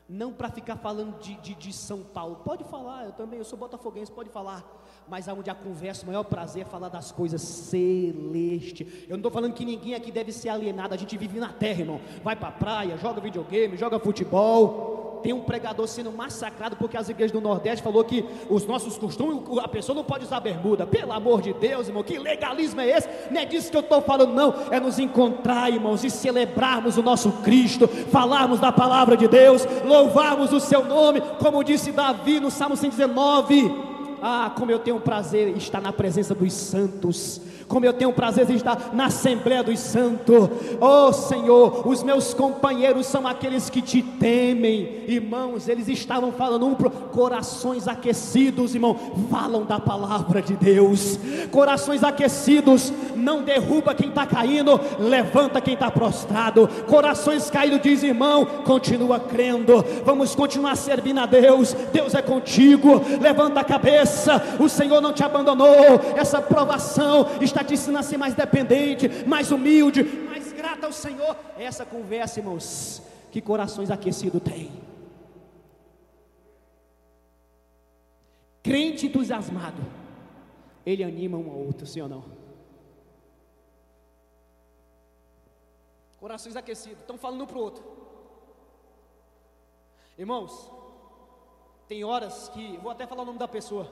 não 0.07 0.31
para 0.31 0.51
ficar 0.51 0.77
falando 0.77 1.19
de, 1.19 1.35
de, 1.38 1.55
de, 1.55 1.73
São 1.73 2.03
Paulo. 2.03 2.38
Pode 2.38 2.63
falar, 2.65 3.05
eu 3.05 3.11
também, 3.13 3.39
eu 3.39 3.45
sou 3.45 3.57
botafoguense, 3.57 4.11
pode 4.11 4.29
falar. 4.29 4.63
Mas 5.07 5.28
aonde 5.28 5.49
a 5.49 5.56
conversa, 5.56 6.03
o 6.03 6.07
maior 6.07 6.23
prazer 6.23 6.61
é 6.61 6.65
falar 6.65 6.90
das 6.90 7.11
coisas 7.11 7.41
celestes. 7.41 8.88
Eu 9.03 9.11
não 9.11 9.18
estou 9.18 9.32
falando 9.32 9.53
que 9.53 9.65
ninguém 9.65 9.94
aqui 9.94 10.11
deve 10.11 10.32
ser 10.32 10.49
alienado. 10.49 10.94
A 10.94 10.98
gente 10.98 11.18
vive 11.18 11.40
na 11.40 11.49
terra, 11.49 11.82
irmão. 11.82 12.02
Vai 12.23 12.36
para 12.36 12.49
a 12.49 12.52
praia, 12.52 12.98
joga 12.98 13.19
videogame, 13.19 13.78
joga 13.78 13.99
futebol 13.99 15.02
tem 15.22 15.34
um 15.34 15.41
pregador 15.41 15.88
sendo 15.88 16.11
massacrado 16.11 16.76
porque 16.76 16.98
as 16.98 17.07
igrejas 17.10 17.32
do 17.32 17.41
Nordeste 17.41 17.84
falou 17.84 18.03
que 18.03 18.26
os 18.49 18.65
nossos 18.65 18.98
costumes, 18.98 19.44
a 19.60 19.68
pessoa 19.68 19.95
não 19.95 20.03
pode 20.03 20.26
usar 20.26 20.40
bermuda. 20.40 20.86
Pelo 20.86 21.14
amor 21.14 21.41
de 21.41 21.53
Deus, 21.53 21.88
irmão, 21.88 22.03
que 22.03 22.18
legalismo 22.18 22.82
é 22.82 22.90
esse? 22.90 23.07
Não 23.30 23.40
é 23.40 23.45
disso 23.45 23.69
que 23.69 23.78
eu 23.78 23.82
estou 23.82 24.02
falando, 24.02 24.34
não. 24.34 24.53
É 24.72 24.80
nos 24.80 24.99
encontrar, 24.99 25.72
irmãos, 25.72 26.03
e 26.03 26.10
celebrarmos 26.10 26.98
o 26.98 27.03
nosso 27.03 27.32
Cristo, 27.44 27.88
falarmos 27.88 28.60
da 28.60 28.72
palavra 28.72 29.15
de 29.15 29.28
Deus, 29.28 29.65
louvarmos 29.86 30.52
o 30.52 30.60
seu 30.60 30.84
nome, 30.84 31.22
como 31.40 31.64
disse 31.64 31.91
Davi 31.91 32.40
no 32.40 32.52
Salmo 32.52 32.76
119. 32.76 33.90
Ah, 34.22 34.53
como 34.56 34.69
eu 34.72 34.77
tenho 34.77 34.99
prazer 34.99 35.57
estar 35.57 35.81
na 35.81 35.91
presença 35.91 36.35
dos 36.35 36.53
santos 36.53 37.41
como 37.72 37.85
eu 37.85 37.93
tenho 37.93 38.11
prazer 38.11 38.49
em 38.49 38.56
estar 38.56 38.89
na 38.91 39.06
Assembleia 39.06 39.64
dos 39.64 39.80
Santos. 39.80 40.49
Oh 40.81 41.14
Senhor, 41.14 41.88
os 41.88 42.03
meus 42.03 42.34
companheiros 42.34 43.07
são 43.07 43.26
aqueles 43.26 43.69
que 43.69 43.81
te 43.81 44.02
temem, 44.02 45.06
irmãos. 45.07 45.69
Eles 45.69 45.88
estavam 45.88 46.34
falando 46.34 46.68
um 46.68 46.76
pro 46.76 46.91
corações 46.91 47.88
aquecidos, 47.88 48.76
irmão, 48.76 48.98
falam 49.30 49.64
da 49.64 49.80
palavra 49.80 50.41
de 50.41 50.53
Deus. 50.53 51.18
Corações 51.49 52.03
aquecidos 52.03 52.91
não 53.15 53.41
derruba 53.41 53.95
quem 53.95 54.10
está 54.10 54.26
caindo, 54.26 54.80
levanta 54.99 55.61
quem 55.61 55.76
está 55.76 55.89
prostrado. 55.89 56.68
Corações 56.88 57.49
caídos 57.49 57.81
diz, 57.81 58.03
irmão, 58.03 58.45
continua 58.65 59.18
crendo. 59.19 59.84
Vamos 60.03 60.35
continuar 60.35 60.76
servindo 60.76 61.19
a 61.19 61.26
Deus. 61.26 61.73
Deus 61.93 62.14
é 62.14 62.22
contigo. 62.22 63.02
Levanta 63.22 63.61
a 63.61 63.64
cabeça. 63.64 64.57
O 64.60 64.68
Senhor 64.68 64.99
não 64.99 65.14
te 65.14 65.23
abandonou. 65.23 66.02
Essa 66.18 66.41
provação 66.41 67.27
está 67.39 67.60
te 67.63 67.73
ensinando 67.73 67.99
a 67.99 68.03
ser 68.03 68.17
mais 68.17 68.33
dependente, 68.33 69.07
mais 69.25 69.51
humilde, 69.51 70.03
mais 70.03 70.51
grata 70.51 70.85
ao 70.85 70.93
Senhor. 70.93 71.35
É 71.57 71.63
essa 71.63 71.85
conversa, 71.85 72.39
irmãos, 72.39 73.01
que 73.31 73.41
corações 73.41 73.89
aquecidos 73.89 74.41
têm. 74.41 74.71
Crente 78.63 79.07
entusiasmado, 79.07 79.81
ele 80.85 81.03
anima 81.03 81.38
um 81.38 81.49
ao 81.49 81.57
outro, 81.57 81.85
sim 81.88 82.01
ou 82.01 82.09
não? 82.09 82.23
Corações 86.19 86.55
aquecidos, 86.55 86.99
estão 86.99 87.17
falando 87.17 87.43
um 87.43 87.47
para 87.47 87.57
o 87.57 87.61
outro. 87.61 87.83
Irmãos, 90.17 90.69
tem 91.88 92.03
horas 92.03 92.47
que, 92.49 92.77
vou 92.77 92.91
até 92.91 93.07
falar 93.07 93.23
o 93.23 93.25
nome 93.25 93.39
da 93.39 93.47
pessoa, 93.47 93.89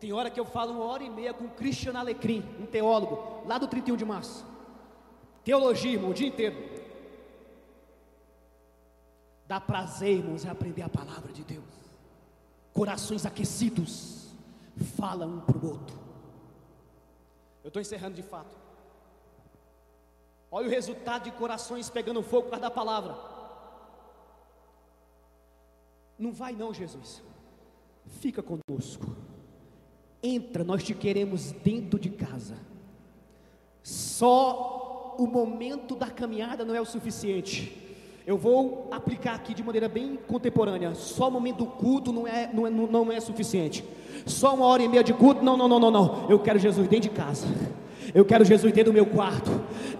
tem 0.00 0.12
hora 0.14 0.30
que 0.30 0.40
eu 0.40 0.46
falo 0.46 0.72
uma 0.72 0.84
hora 0.84 1.02
e 1.02 1.10
meia 1.10 1.34
com 1.34 1.46
Christian 1.50 1.92
Alecrim, 1.92 2.42
um 2.58 2.64
teólogo, 2.64 3.46
lá 3.46 3.58
do 3.58 3.68
31 3.68 3.96
de 3.96 4.04
março. 4.04 4.46
Teologia, 5.44 5.92
irmão, 5.92 6.10
o 6.10 6.14
dia 6.14 6.26
inteiro. 6.26 6.56
Dá 9.46 9.60
prazer, 9.60 10.16
irmãos, 10.16 10.44
em 10.44 10.48
aprender 10.48 10.82
a 10.82 10.88
palavra 10.88 11.30
de 11.32 11.44
Deus. 11.44 11.64
Corações 12.72 13.26
aquecidos, 13.26 14.28
falam 14.96 15.36
um 15.36 15.40
para 15.40 15.58
o 15.58 15.68
outro. 15.68 15.98
Eu 17.62 17.68
estou 17.68 17.82
encerrando 17.82 18.14
de 18.14 18.22
fato. 18.22 18.56
Olha 20.50 20.66
o 20.66 20.70
resultado 20.70 21.24
de 21.24 21.32
corações 21.32 21.90
pegando 21.90 22.22
fogo 22.22 22.44
por 22.44 22.50
causa 22.50 22.62
da 22.62 22.70
palavra. 22.70 23.14
Não 26.18 26.32
vai 26.32 26.54
não, 26.54 26.72
Jesus. 26.72 27.22
Fica 28.06 28.42
conosco. 28.42 29.14
Entra, 30.22 30.62
nós 30.62 30.82
te 30.82 30.94
queremos 30.94 31.52
dentro 31.64 31.98
de 31.98 32.10
casa. 32.10 32.54
Só 33.82 35.16
o 35.18 35.26
momento 35.26 35.96
da 35.96 36.06
caminhada 36.06 36.64
não 36.64 36.74
é 36.74 36.80
o 36.80 36.84
suficiente. 36.84 37.76
Eu 38.26 38.36
vou 38.36 38.88
aplicar 38.90 39.34
aqui 39.34 39.54
de 39.54 39.62
maneira 39.62 39.88
bem 39.88 40.18
contemporânea. 40.28 40.94
Só 40.94 41.28
o 41.28 41.30
momento 41.30 41.58
do 41.58 41.66
culto 41.66 42.12
não 42.12 42.26
é, 42.26 42.50
não 42.52 42.66
é, 42.66 42.70
não 42.70 43.10
é 43.10 43.18
suficiente. 43.18 43.84
Só 44.26 44.54
uma 44.54 44.66
hora 44.66 44.82
e 44.82 44.88
meia 44.88 45.02
de 45.02 45.14
culto, 45.14 45.42
não, 45.42 45.56
não, 45.56 45.66
não, 45.66 45.80
não, 45.80 45.90
não. 45.90 46.26
Eu 46.28 46.38
quero 46.38 46.58
Jesus 46.58 46.86
dentro 46.86 47.08
de 47.08 47.16
casa. 47.16 47.46
Eu 48.14 48.24
quero 48.24 48.44
Jesus 48.44 48.72
dentro 48.72 48.92
do 48.92 48.94
meu 48.94 49.06
quarto. 49.06 49.50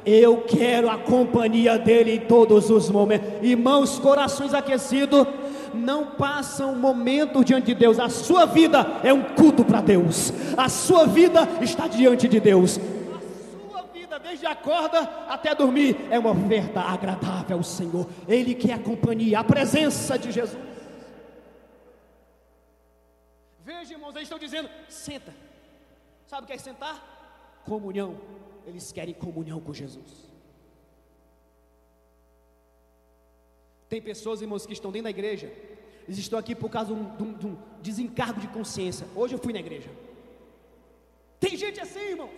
Eu 0.04 0.42
quero 0.42 0.90
a 0.90 0.98
companhia 0.98 1.78
dele 1.78 2.16
em 2.16 2.20
todos 2.20 2.70
os 2.70 2.90
momentos. 2.90 3.28
Irmãos, 3.42 3.98
corações 3.98 4.52
aquecidos 4.52 5.26
não 5.74 6.12
passam 6.12 6.74
momento 6.74 7.44
diante 7.44 7.66
de 7.66 7.74
Deus. 7.74 7.98
A 7.98 8.08
sua 8.08 8.46
vida 8.46 9.00
é 9.02 9.12
um 9.12 9.22
culto 9.34 9.64
para 9.64 9.80
Deus. 9.80 10.32
A 10.56 10.68
sua 10.68 11.06
vida 11.06 11.40
está 11.60 11.86
diante 11.86 12.28
de 12.28 12.40
Deus. 12.40 12.78
A 12.78 13.70
sua 13.70 13.82
vida, 13.92 14.18
desde 14.18 14.46
acorda 14.46 15.00
até 15.28 15.54
dormir, 15.54 15.96
é 16.10 16.18
uma 16.18 16.30
oferta 16.30 16.80
agradável 16.80 17.56
ao 17.56 17.62
Senhor. 17.62 18.06
Ele 18.28 18.54
quer 18.54 18.74
a 18.74 18.78
companhia, 18.78 19.40
a 19.40 19.44
presença 19.44 20.18
de 20.18 20.30
Jesus. 20.30 20.60
Veja, 23.64 23.94
irmãos, 23.94 24.10
eles 24.10 24.22
estão 24.22 24.38
dizendo: 24.38 24.68
senta. 24.88 25.32
Sabe 26.26 26.44
o 26.44 26.46
que 26.46 26.52
é 26.52 26.58
sentar? 26.58 27.60
Comunhão. 27.64 28.16
Eles 28.66 28.92
querem 28.92 29.14
comunhão 29.14 29.60
com 29.60 29.74
Jesus. 29.74 30.29
Tem 33.90 34.00
pessoas, 34.00 34.40
irmãos, 34.40 34.64
que 34.64 34.72
estão 34.72 34.92
dentro 34.92 35.06
da 35.06 35.10
igreja, 35.10 35.52
eles 36.06 36.16
estão 36.20 36.38
aqui 36.38 36.54
por 36.54 36.70
causa 36.70 36.94
de 36.94 37.00
um, 37.00 37.32
de 37.34 37.46
um, 37.46 37.54
de 37.54 37.90
desencargo 37.90 38.40
de 38.40 38.46
consciência. 38.46 39.04
Hoje 39.16 39.34
eu 39.34 39.38
fui 39.40 39.52
na 39.52 39.58
igreja. 39.58 39.90
Tem 41.40 41.56
gente 41.56 41.80
assim, 41.80 41.98
irmãos. 41.98 42.30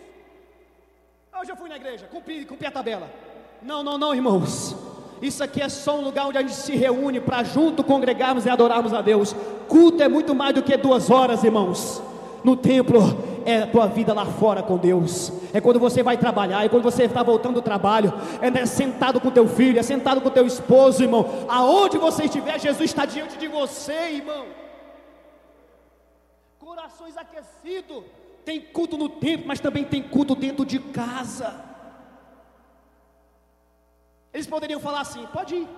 Hoje 1.39 1.53
eu 1.53 1.57
fui 1.57 1.69
na 1.69 1.77
igreja, 1.77 2.07
cumpri, 2.07 2.47
cumpri 2.47 2.66
a 2.66 2.70
tabela. 2.70 3.12
Não, 3.61 3.83
não, 3.83 3.99
não, 3.99 4.15
irmãos. 4.15 4.74
Isso 5.20 5.45
aqui 5.45 5.61
é 5.61 5.69
só 5.69 5.99
um 5.99 6.03
lugar 6.03 6.27
onde 6.27 6.39
a 6.39 6.41
gente 6.41 6.55
se 6.55 6.74
reúne 6.74 7.20
para 7.20 7.45
junto 7.45 7.85
congregarmos 7.85 8.47
e 8.47 8.51
adorarmos 8.51 8.95
a 8.95 9.03
Deus. 9.03 9.37
Culto 9.69 10.03
é 10.03 10.09
muito 10.09 10.35
mais 10.35 10.55
do 10.55 10.62
que 10.62 10.74
duas 10.79 11.11
horas, 11.11 11.45
irmãos. 11.45 12.03
No 12.43 12.57
templo 12.57 12.99
é 13.44 13.62
a 13.62 13.66
tua 13.66 13.86
vida 13.86 14.12
lá 14.12 14.27
fora 14.27 14.62
com 14.62 14.77
Deus. 14.77 15.32
É 15.52 15.60
quando 15.60 15.78
você 15.78 16.02
vai 16.02 16.16
trabalhar, 16.16 16.64
é 16.64 16.69
quando 16.69 16.82
você 16.82 17.05
está 17.05 17.23
voltando 17.23 17.55
do 17.55 17.62
trabalho, 17.62 18.12
é 18.40 18.51
né, 18.51 18.66
sentado 18.66 19.20
com 19.20 19.31
teu 19.31 19.48
filho, 19.48 19.78
é 19.78 19.82
sentado 19.82 20.20
com 20.20 20.31
teu 20.31 20.47
esposo, 20.47 21.02
irmão. 21.02 21.47
Aonde 21.48 21.98
você 21.98 22.24
estiver, 22.24 22.59
Jesus 22.59 22.90
está 22.90 23.05
diante 23.05 23.36
de 23.36 23.48
você, 23.48 24.12
irmão. 24.12 24.47
Corações 26.59 27.16
aquecidos. 27.16 28.05
Tem 28.44 28.60
culto 28.60 28.97
no 28.97 29.09
templo, 29.09 29.47
mas 29.47 29.60
também 29.60 29.85
tem 29.85 30.02
culto 30.02 30.35
dentro 30.35 30.64
de 30.64 30.78
casa. 30.78 31.73
Eles 34.32 34.47
poderiam 34.47 34.81
falar 34.81 35.02
assim: 35.02 35.24
pode 35.27 35.55
ir, 35.55 35.69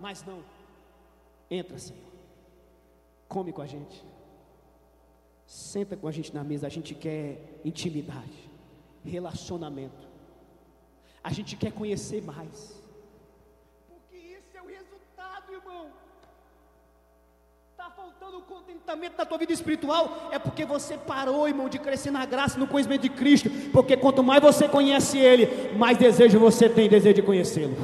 mas 0.00 0.24
não. 0.24 0.42
Entra, 1.50 1.78
Senhor. 1.78 2.02
Come 3.28 3.52
com 3.52 3.62
a 3.62 3.66
gente. 3.66 4.04
Senta 5.46 5.96
com 5.96 6.08
a 6.08 6.12
gente 6.12 6.34
na 6.34 6.42
mesa, 6.42 6.66
a 6.66 6.70
gente 6.70 6.92
quer 6.92 7.60
intimidade, 7.64 8.50
relacionamento. 9.04 10.08
A 11.22 11.32
gente 11.32 11.54
quer 11.56 11.70
conhecer 11.70 12.20
mais. 12.22 12.82
Porque 13.88 14.16
isso 14.16 14.56
é 14.56 14.62
o 14.62 14.66
resultado, 14.66 15.52
irmão. 15.52 15.86
Está 17.70 17.90
faltando 17.90 18.40
contentamento 18.40 19.16
na 19.16 19.24
tua 19.24 19.38
vida 19.38 19.52
espiritual, 19.52 20.30
é 20.32 20.38
porque 20.38 20.64
você 20.64 20.98
parou, 20.98 21.46
irmão, 21.46 21.68
de 21.68 21.78
crescer 21.78 22.10
na 22.10 22.26
graça, 22.26 22.58
no 22.58 22.66
conhecimento 22.66 23.02
de 23.02 23.10
Cristo. 23.10 23.48
Porque 23.72 23.96
quanto 23.96 24.24
mais 24.24 24.42
você 24.42 24.68
conhece 24.68 25.16
Ele, 25.16 25.76
mais 25.76 25.96
desejo 25.96 26.40
você 26.40 26.68
tem, 26.68 26.88
desejo 26.88 27.14
de 27.14 27.22
conhecê-lo. 27.22 27.76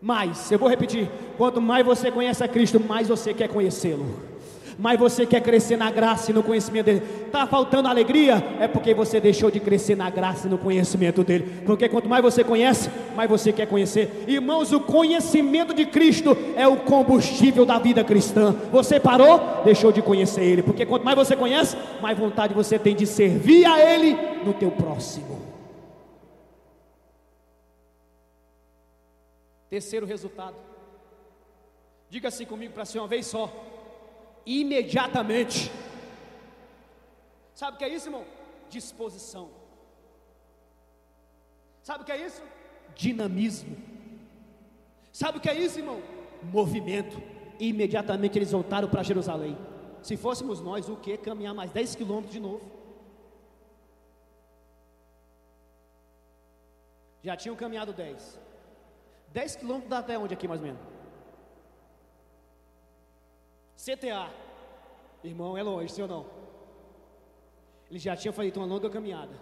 Mais, 0.00 0.50
eu 0.50 0.58
vou 0.58 0.68
repetir: 0.68 1.08
quanto 1.36 1.60
mais 1.60 1.86
você 1.86 2.10
conhece 2.10 2.42
a 2.42 2.48
Cristo, 2.48 2.80
mais 2.80 3.06
você 3.06 3.32
quer 3.32 3.48
conhecê-lo 3.48 4.33
mas 4.78 4.98
você 4.98 5.26
quer 5.26 5.40
crescer 5.40 5.76
na 5.76 5.90
graça 5.90 6.30
e 6.30 6.34
no 6.34 6.42
conhecimento 6.42 6.86
dele. 6.86 7.02
Está 7.26 7.46
faltando 7.46 7.88
alegria? 7.88 8.42
É 8.60 8.68
porque 8.68 8.94
você 8.94 9.20
deixou 9.20 9.50
de 9.50 9.60
crescer 9.60 9.96
na 9.96 10.10
graça 10.10 10.46
e 10.46 10.50
no 10.50 10.58
conhecimento 10.58 11.22
dele. 11.22 11.62
Porque 11.64 11.88
quanto 11.88 12.08
mais 12.08 12.22
você 12.22 12.42
conhece, 12.42 12.90
mais 13.14 13.28
você 13.28 13.52
quer 13.52 13.66
conhecer. 13.66 14.24
Irmãos, 14.26 14.72
o 14.72 14.80
conhecimento 14.80 15.74
de 15.74 15.86
Cristo 15.86 16.36
é 16.56 16.66
o 16.66 16.76
combustível 16.76 17.64
da 17.64 17.78
vida 17.78 18.04
cristã. 18.04 18.54
Você 18.72 18.98
parou, 19.00 19.62
deixou 19.64 19.92
de 19.92 20.02
conhecer 20.02 20.42
ele. 20.42 20.62
Porque 20.62 20.86
quanto 20.86 21.04
mais 21.04 21.16
você 21.16 21.36
conhece, 21.36 21.76
mais 22.00 22.18
vontade 22.18 22.54
você 22.54 22.78
tem 22.78 22.94
de 22.94 23.06
servir 23.06 23.64
a 23.66 23.78
ele 23.80 24.16
no 24.44 24.52
teu 24.52 24.70
próximo. 24.70 25.42
Terceiro 29.68 30.06
resultado. 30.06 30.54
Diga 32.08 32.28
assim 32.28 32.44
comigo 32.44 32.72
para 32.72 32.84
ser 32.84 33.00
uma 33.00 33.08
vez 33.08 33.26
só 33.26 33.52
imediatamente. 34.46 35.70
Sabe 37.54 37.76
o 37.76 37.78
que 37.78 37.84
é 37.84 37.88
isso, 37.88 38.08
irmão? 38.08 38.24
Disposição. 38.68 39.50
Sabe 41.82 42.02
o 42.02 42.06
que 42.06 42.12
é 42.12 42.26
isso? 42.26 42.42
Dinamismo. 42.94 43.76
Sabe 45.12 45.38
o 45.38 45.40
que 45.40 45.48
é 45.48 45.54
isso, 45.54 45.78
irmão? 45.78 46.02
movimento. 46.44 47.20
Imediatamente 47.58 48.38
eles 48.38 48.50
voltaram 48.50 48.88
para 48.88 49.02
Jerusalém. 49.02 49.56
Se 50.02 50.16
fôssemos 50.16 50.60
nós, 50.60 50.88
o 50.88 50.96
que? 50.96 51.16
Caminhar 51.16 51.54
mais 51.54 51.70
10 51.70 51.94
quilômetros 51.94 52.32
de 52.32 52.40
novo. 52.40 52.60
Já 57.22 57.36
tinham 57.36 57.56
caminhado 57.56 57.92
10. 57.92 58.38
10 59.32 59.56
quilômetros 59.56 59.88
dá 59.88 59.98
até 59.98 60.18
onde 60.18 60.34
aqui 60.34 60.46
mais 60.46 60.60
ou 60.60 60.66
menos? 60.66 60.93
CTA. 63.76 64.30
Irmão, 65.22 65.56
é 65.56 65.62
longe, 65.62 65.92
sim 65.92 66.02
ou 66.02 66.08
não? 66.08 66.26
Eles 67.90 68.02
já 68.02 68.16
tinham 68.16 68.32
feito 68.32 68.58
uma 68.58 68.66
longa 68.66 68.90
caminhada. 68.90 69.32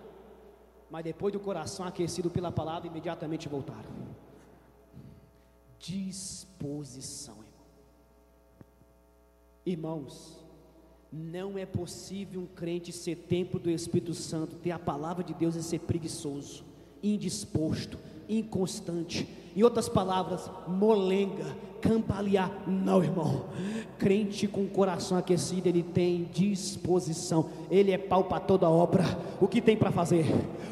Mas 0.91 1.05
depois 1.05 1.33
do 1.33 1.41
coração 1.41 1.87
aquecido 1.87 2.31
pela 2.31 2.53
palavra, 2.53 2.87
imediatamente 2.87 3.49
voltaram. 3.49 3.91
Disposição, 5.79 7.35
irmão. 7.35 7.53
Irmãos, 9.65 10.45
não 11.11 11.59
é 11.59 11.67
possível 11.67 12.41
um 12.41 12.47
crente 12.47 12.93
ser 12.93 13.17
templo 13.17 13.61
do 13.61 13.71
Espírito 13.71 14.15
Santo, 14.15 14.57
ter 14.57 14.71
a 14.71 14.79
palavra 14.79 15.23
de 15.23 15.35
Deus 15.35 15.55
e 15.55 15.63
ser 15.63 15.81
preguiçoso, 15.81 16.65
indisposto, 17.03 17.99
inconstante. 18.39 19.29
Em 19.55 19.63
outras 19.63 19.89
palavras, 19.89 20.51
molenga, 20.67 21.45
cambalear. 21.83 22.51
Não, 22.67 23.03
irmão. 23.03 23.43
Crente 23.99 24.47
com 24.47 24.63
o 24.63 24.69
coração 24.69 25.19
aquecido, 25.19 25.69
ele 25.69 25.83
tem 25.83 26.29
disposição. 26.33 27.47
Ele 27.71 27.91
é 27.91 27.99
pau 27.99 28.25
para 28.25 28.41
toda 28.41 28.71
obra. 28.71 29.05
O 29.41 29.47
que 29.47 29.61
tem 29.61 29.77
para 29.77 29.91
fazer? 29.91 30.25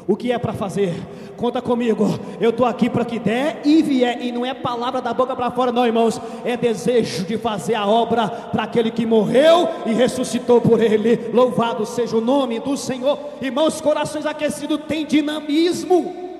O 0.07 0.15
que 0.15 0.31
é 0.31 0.39
para 0.39 0.53
fazer? 0.53 0.95
Conta 1.37 1.61
comigo. 1.61 2.05
Eu 2.39 2.49
estou 2.49 2.65
aqui 2.65 2.89
para 2.89 3.05
que 3.05 3.19
der 3.19 3.61
e 3.63 3.83
vier. 3.83 4.19
E 4.23 4.31
não 4.31 4.43
é 4.43 4.53
palavra 4.53 4.99
da 4.99 5.13
boca 5.13 5.35
para 5.35 5.51
fora, 5.51 5.71
não, 5.71 5.85
irmãos. 5.85 6.19
É 6.43 6.57
desejo 6.57 7.25
de 7.25 7.37
fazer 7.37 7.75
a 7.75 7.85
obra 7.85 8.27
para 8.27 8.63
aquele 8.63 8.89
que 8.89 9.05
morreu 9.05 9.67
e 9.85 9.93
ressuscitou 9.93 10.59
por 10.59 10.81
ele. 10.81 11.29
Louvado 11.31 11.85
seja 11.85 12.17
o 12.17 12.21
nome 12.21 12.59
do 12.59 12.75
Senhor. 12.75 13.19
Irmãos, 13.39 13.79
corações 13.79 14.25
aquecidos 14.25 14.79
têm 14.87 15.05
dinamismo. 15.05 16.30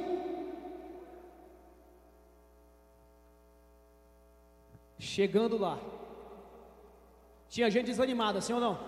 Chegando 5.13 5.57
lá, 5.57 5.77
tinha 7.49 7.69
gente 7.69 7.87
desanimada, 7.87 8.39
sim 8.39 8.53
ou 8.53 8.61
não? 8.61 8.79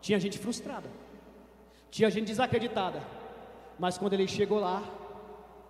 Tinha 0.00 0.20
gente 0.20 0.38
frustrada, 0.38 0.88
tinha 1.90 2.08
gente 2.08 2.28
desacreditada, 2.28 3.02
mas 3.76 3.98
quando 3.98 4.12
ele 4.12 4.28
chegou 4.28 4.60
lá, 4.60 4.84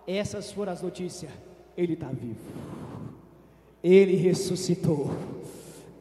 essas 0.05 0.51
foram 0.51 0.73
as 0.73 0.83
notícias: 0.83 1.31
ele 1.75 1.93
está 1.93 2.05
vivo, 2.05 2.39
ele 3.83 4.15
ressuscitou. 4.15 5.09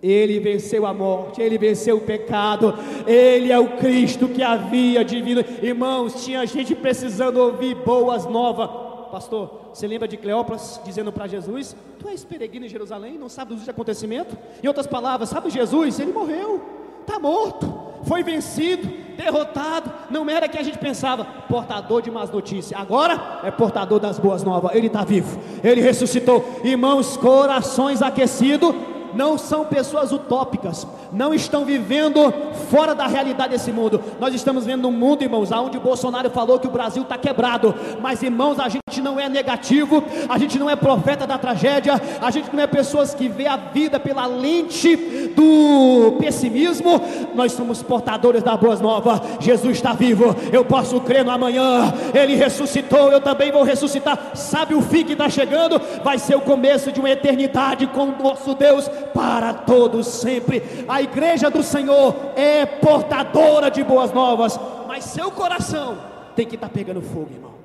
Ele 0.03 0.39
venceu 0.39 0.85
a 0.85 0.93
morte, 0.93 1.41
ele 1.41 1.57
venceu 1.57 1.97
o 1.97 2.03
pecado, 2.03 2.75
ele 3.07 3.51
é 3.51 3.59
o 3.59 3.79
Cristo 3.79 4.29
que 4.29 4.43
havia 4.43 5.03
de 5.03 5.23
vir. 5.23 5.65
Irmãos, 5.65 6.23
tinha 6.23 6.47
gente 6.47 6.75
precisando 6.75 7.39
ouvir 7.39 7.75
boas 7.75 8.27
novas 8.27 8.86
pastor, 9.07 9.71
você 9.73 9.87
lembra 9.87 10.07
de 10.07 10.17
Cleópas 10.17 10.81
dizendo 10.85 11.13
para 11.13 11.27
Jesus: 11.27 11.77
Tu 11.99 12.09
és 12.09 12.25
peregrino 12.25 12.67
em 12.67 12.69
Jerusalém, 12.69 13.19
não 13.19 13.29
sabe 13.29 13.55
dos 13.55 13.69
acontecimentos? 13.69 14.37
Em 14.63 14.67
outras 14.69 14.87
palavras, 14.87 15.29
sabe 15.29 15.51
Jesus? 15.51 15.99
Ele 15.99 16.13
morreu, 16.13 16.63
está 17.01 17.19
morto, 17.19 17.73
foi 18.05 18.23
vencido, 18.23 18.89
derrotado. 19.17 19.93
Não 20.11 20.29
era 20.29 20.49
que 20.49 20.59
a 20.59 20.63
gente 20.63 20.79
pensava, 20.79 21.25
portador 21.49 22.03
de 22.03 22.11
más 22.11 22.31
notícias. 22.31 22.79
Agora 22.79 23.41
é 23.43 23.51
portador 23.51 23.99
das 23.99 24.19
boas 24.19 24.43
novas. 24.43 24.75
Ele 24.75 24.89
está 24.89 25.05
vivo, 25.05 25.39
ele 25.63 25.81
ressuscitou. 25.81 26.61
Irmãos, 26.63 27.17
corações 27.17 28.03
aquecidos 28.03 28.75
não 29.17 29.39
são 29.39 29.65
pessoas 29.65 30.13
utópicas, 30.13 30.87
não 31.13 31.33
estão 31.33 31.65
vivendo 31.65 32.33
fora 32.71 32.95
da 32.95 33.07
realidade 33.07 33.51
desse 33.51 33.73
mundo. 33.73 34.01
Nós 34.21 34.35
estamos 34.35 34.67
vendo 34.67 34.89
um 34.89 34.93
mundo, 34.93 35.23
irmãos, 35.23 35.51
onde 35.51 35.79
Bolsonaro 35.79 36.31
falou 36.31 36.59
que 36.59 36.67
o 36.67 36.71
Brasil 36.71 37.03
está 37.03 37.17
quebrado, 37.17 37.75
mas 38.01 38.23
irmãos, 38.23 38.61
a 38.61 38.69
gente 38.69 39.01
não 39.01 39.19
é 39.19 39.29
negativo, 39.29 40.03
a 40.29 40.39
gente 40.39 40.59
não 40.59 40.69
é 40.69 40.77
profeta 40.77 41.27
da 41.27 41.39
tragédia, 41.39 42.01
a 42.21 42.31
gente 42.31 42.55
não 42.55 42.63
é 42.63 42.67
pessoas 42.67 43.15
que 43.15 43.29
vê 43.29 43.47
a 43.47 43.57
vida 43.57 43.99
pela 43.99 44.27
lente 44.27 44.97
do 45.35 46.17
pessimismo, 46.19 47.01
nós 47.35 47.53
somos 47.53 47.83
portadores 47.83 48.43
da 48.43 48.57
boas 48.57 48.81
novas. 48.81 49.21
Jesus 49.41 49.77
está 49.77 49.93
vivo, 49.93 50.35
eu 50.53 50.65
posso 50.65 51.01
crer 51.01 51.25
no 51.25 51.31
amanhã, 51.31 51.93
ele 52.15 52.35
ressuscitou, 52.35 53.11
eu 53.11 53.21
também 53.21 53.51
vou 53.51 53.63
ressuscitar. 53.63 54.33
Sabe 54.35 54.75
o 54.75 54.83
fim 54.83 55.05
que 55.05 55.13
está 55.13 55.29
chegando? 55.29 55.81
Vai 56.03 56.19
ser 56.19 56.37
o 56.37 56.41
começo 56.41 56.93
de 56.93 57.01
uma 57.01 57.11
eternidade 57.11 57.87
com 57.87 58.05
o 58.05 58.23
nosso 58.23 58.55
Deus 58.55 58.91
para 59.07 59.55
todos 59.55 60.07
sempre. 60.07 60.63
A 60.89 61.01
igreja 61.01 61.51
do 61.51 61.63
Senhor 61.63 62.15
é 62.37 62.67
portadora 62.67 63.71
de 63.71 63.83
boas 63.83 64.13
novas, 64.13 64.59
mas 64.87 65.05
seu 65.05 65.31
coração 65.31 65.99
tem 66.35 66.47
que 66.47 66.55
estar 66.55 66.69
tá 66.69 66.75
pegando 66.75 67.01
fogo, 67.01 67.31
irmão. 67.33 67.57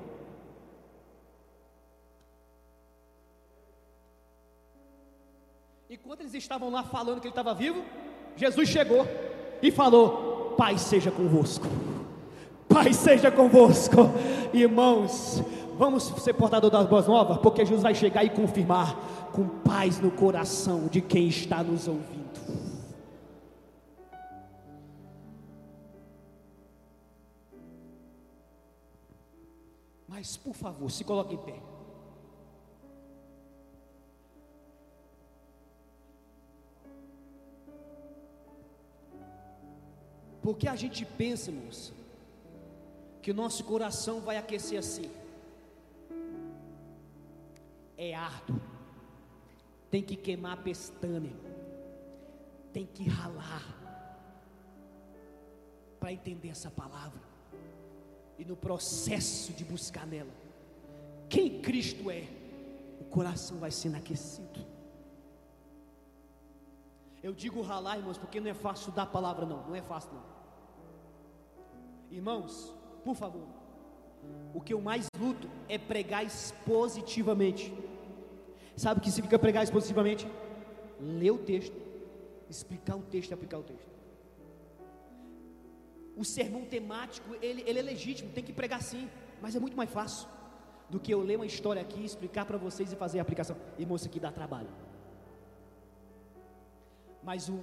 Enquanto 5.90 6.20
eles 6.20 6.34
estavam 6.34 6.70
lá 6.70 6.82
falando 6.82 7.20
que 7.20 7.26
ele 7.26 7.32
estava 7.32 7.52
vivo, 7.54 7.82
Jesus 8.34 8.68
chegou 8.68 9.06
e 9.60 9.70
falou: 9.70 10.54
Pai 10.56 10.78
seja 10.78 11.10
convosco. 11.10 11.66
Pai 12.68 12.94
seja 12.94 13.30
convosco, 13.30 14.10
irmãos. 14.54 15.42
Vamos 15.78 16.04
ser 16.04 16.34
portador 16.34 16.70
das 16.70 16.86
boas 16.86 17.06
novas, 17.06 17.38
porque 17.38 17.64
Jesus 17.64 17.82
vai 17.82 17.94
chegar 17.94 18.24
e 18.24 18.30
confirmar 18.30 18.96
com 19.32 19.48
paz 19.48 19.98
no 20.00 20.10
coração 20.10 20.86
de 20.86 21.00
quem 21.00 21.28
está 21.28 21.62
nos 21.62 21.88
ouvindo. 21.88 22.22
Mas, 30.08 30.36
por 30.36 30.54
favor, 30.54 30.90
se 30.90 31.02
coloque 31.02 31.34
em 31.34 31.38
pé. 31.38 31.60
Porque 40.42 40.68
a 40.68 40.76
gente 40.76 41.04
pensa, 41.04 41.50
moça, 41.50 41.92
que 43.22 43.30
o 43.30 43.34
nosso 43.34 43.64
coração 43.64 44.20
vai 44.20 44.36
aquecer 44.36 44.78
assim. 44.78 45.21
É 48.04 48.14
árduo 48.14 48.60
tem 49.88 50.02
que 50.02 50.16
queimar 50.16 50.56
pestana, 50.56 51.30
tem 52.72 52.84
que 52.84 53.08
ralar 53.08 53.62
para 56.00 56.12
entender 56.12 56.48
essa 56.48 56.68
palavra 56.68 57.20
e 58.36 58.44
no 58.44 58.56
processo 58.56 59.52
de 59.52 59.62
buscar 59.64 60.04
nela 60.04 60.32
quem 61.28 61.60
Cristo 61.60 62.10
é, 62.10 62.26
o 63.00 63.04
coração 63.04 63.58
vai 63.58 63.70
sendo 63.70 63.96
aquecido. 63.98 64.66
Eu 67.22 67.32
digo 67.32 67.62
ralar, 67.62 67.98
irmãos, 67.98 68.18
porque 68.18 68.40
não 68.40 68.50
é 68.50 68.54
fácil 68.54 68.90
dar 68.90 69.04
a 69.04 69.06
palavra, 69.06 69.46
não, 69.46 69.68
não 69.68 69.76
é 69.76 69.82
fácil, 69.82 70.10
não. 70.12 70.24
Irmãos, 72.10 72.74
por 73.04 73.14
favor, 73.14 73.46
o 74.52 74.60
que 74.60 74.74
eu 74.74 74.80
mais 74.80 75.06
luto 75.20 75.48
é 75.68 75.78
pregar 75.78 76.24
expositivamente. 76.24 77.72
Sabe 78.82 78.98
o 78.98 79.02
que 79.04 79.12
significa 79.12 79.38
pregar 79.38 79.62
expositivamente? 79.62 80.26
Ler 80.98 81.30
o 81.30 81.38
texto, 81.38 81.76
explicar 82.50 82.96
o 82.96 83.02
texto 83.02 83.30
e 83.30 83.34
aplicar 83.34 83.58
o 83.60 83.62
texto. 83.62 83.92
O 86.16 86.24
sermão 86.24 86.64
temático, 86.64 87.28
ele, 87.40 87.62
ele 87.64 87.78
é 87.78 87.82
legítimo, 87.82 88.32
tem 88.32 88.42
que 88.42 88.52
pregar 88.52 88.82
sim, 88.82 89.08
mas 89.40 89.54
é 89.54 89.60
muito 89.60 89.76
mais 89.76 89.88
fácil 89.88 90.26
do 90.90 90.98
que 90.98 91.14
eu 91.14 91.20
ler 91.22 91.36
uma 91.36 91.46
história 91.46 91.80
aqui, 91.80 92.04
explicar 92.04 92.44
para 92.44 92.58
vocês 92.58 92.92
e 92.92 92.96
fazer 92.96 93.20
a 93.20 93.22
aplicação. 93.22 93.56
Irmão, 93.78 93.94
isso 93.94 94.08
aqui 94.08 94.18
dá 94.18 94.32
trabalho. 94.32 94.72
Mas 97.22 97.48
o, 97.48 97.60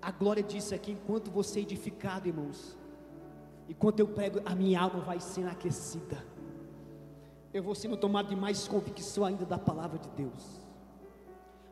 a 0.00 0.10
glória 0.10 0.42
disso 0.42 0.74
é 0.74 0.78
que 0.78 0.92
enquanto 0.92 1.30
você 1.30 1.58
é 1.58 1.62
edificado, 1.62 2.26
irmãos, 2.26 2.74
enquanto 3.68 4.00
eu 4.00 4.08
prego, 4.08 4.40
a 4.46 4.54
minha 4.54 4.80
alma 4.80 5.00
vai 5.00 5.20
sendo 5.20 5.50
aquecida 5.50 6.24
eu 7.58 7.62
vou 7.62 7.74
sendo 7.74 7.96
tomado 7.96 8.28
de 8.28 8.36
mais 8.36 8.68
convicção 8.68 9.24
ainda 9.24 9.44
da 9.44 9.58
palavra 9.58 9.98
de 9.98 10.08
Deus. 10.10 10.42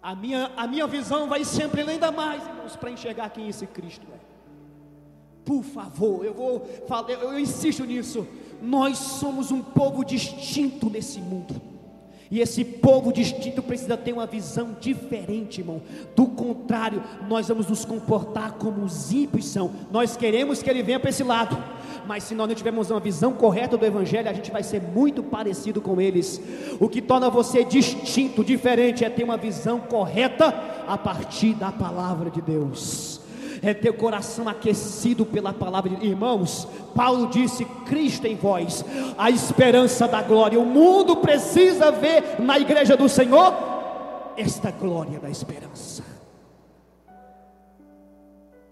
A 0.03 0.15
minha, 0.15 0.53
a 0.57 0.67
minha 0.67 0.87
visão 0.87 1.29
vai 1.29 1.45
sempre 1.45 1.83
ainda 1.83 2.11
mais, 2.11 2.45
irmãos, 2.45 2.77
para 2.77 2.91
enxergar 2.91 3.31
quem 3.31 3.49
esse 3.49 3.67
Cristo 3.67 4.07
é. 4.13 4.19
Por 5.45 5.63
favor, 5.63 6.25
eu 6.25 6.35
vou 6.35 6.61
falar, 6.89 7.11
eu, 7.11 7.33
eu 7.33 7.39
insisto 7.39 7.85
nisso. 7.85 8.27
Nós 8.61 8.99
somos 8.99 9.53
um 9.53 9.63
povo 9.63 10.05
distinto 10.05 10.91
nesse 10.91 11.21
mundo. 11.21 11.61
E 12.31 12.41
esse 12.41 12.65
povo 12.65 13.13
distinto 13.13 13.63
precisa 13.63 13.97
ter 13.97 14.13
uma 14.13 14.27
visão 14.27 14.77
diferente, 14.81 15.61
irmão. 15.61 15.81
Do 16.15 16.27
contrário, 16.27 17.03
nós 17.29 17.49
vamos 17.49 17.69
nos 17.69 17.85
comportar 17.85 18.55
como 18.55 18.85
os 18.85 19.13
ímpios 19.13 19.47
são. 19.47 19.71
Nós 19.93 20.17
queremos 20.17 20.63
que 20.63 20.69
ele 20.69 20.83
venha 20.83 20.99
para 20.99 21.11
esse 21.11 21.23
lado, 21.23 21.57
mas 22.07 22.25
se 22.25 22.35
nós 22.35 22.49
não 22.49 22.55
tivermos 22.55 22.91
uma 22.91 22.99
visão 22.99 23.33
correta 23.33 23.77
do 23.77 23.87
Evangelho, 23.87 24.29
a 24.29 24.33
gente 24.33 24.51
vai 24.51 24.63
ser 24.63 24.83
muito 24.83 25.23
parecido 25.23 25.81
com 25.81 26.01
eles. 26.01 26.41
O 26.81 26.89
que 26.89 27.01
torna 27.01 27.31
você 27.31 27.65
distinto, 27.65 28.45
diferente, 28.45 29.05
é 29.05 29.11
ter 29.11 29.23
uma 29.23 29.37
visão 29.37 29.79
correta 29.79 30.53
a 30.89 30.99
partir 30.99 31.55
da 31.55 31.71
palavra 31.71 32.31
de 32.31 32.41
Deus. 32.41 33.26
É 33.67 33.75
ter 33.75 33.91
o 33.91 33.95
coração 33.95 34.49
aquecido 34.49 35.27
pela 35.27 35.53
palavra 35.53 35.91
de 35.91 36.07
Irmãos, 36.07 36.69
Paulo 36.95 37.27
disse: 37.27 37.65
Cristo 37.85 38.25
em 38.25 38.37
vós, 38.37 38.85
a 39.19 39.29
esperança 39.29 40.07
da 40.07 40.23
glória. 40.23 40.61
O 40.61 40.65
mundo 40.65 41.17
precisa 41.17 41.91
ver 41.91 42.41
na 42.41 42.61
igreja 42.61 42.97
do 42.97 43.09
Senhor 43.09 43.53
esta 44.37 44.71
glória 44.71 45.19
da 45.19 45.29
esperança. 45.29 46.05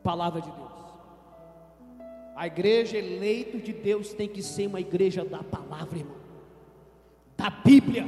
Palavra 0.01 0.41
de 0.41 0.49
Deus. 0.49 0.71
A 2.37 2.47
igreja 2.47 2.97
eleita 2.97 3.59
de 3.59 3.73
Deus 3.73 4.13
tem 4.13 4.29
que 4.29 4.45
ser 4.45 4.69
uma 4.69 4.81
igreja 4.81 5.25
da 5.25 5.43
palavra, 5.43 5.99
irmão, 5.99 6.19
da 7.37 7.51
Bíblia. 7.51 8.07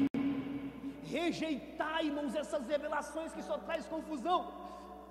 Rejeitar, 1.03 2.05
irmãos, 2.05 2.33
essas 2.37 2.65
revelações 2.69 3.33
que 3.33 3.43
só 3.43 3.59
traz 3.59 3.87
confusão. 3.87 4.65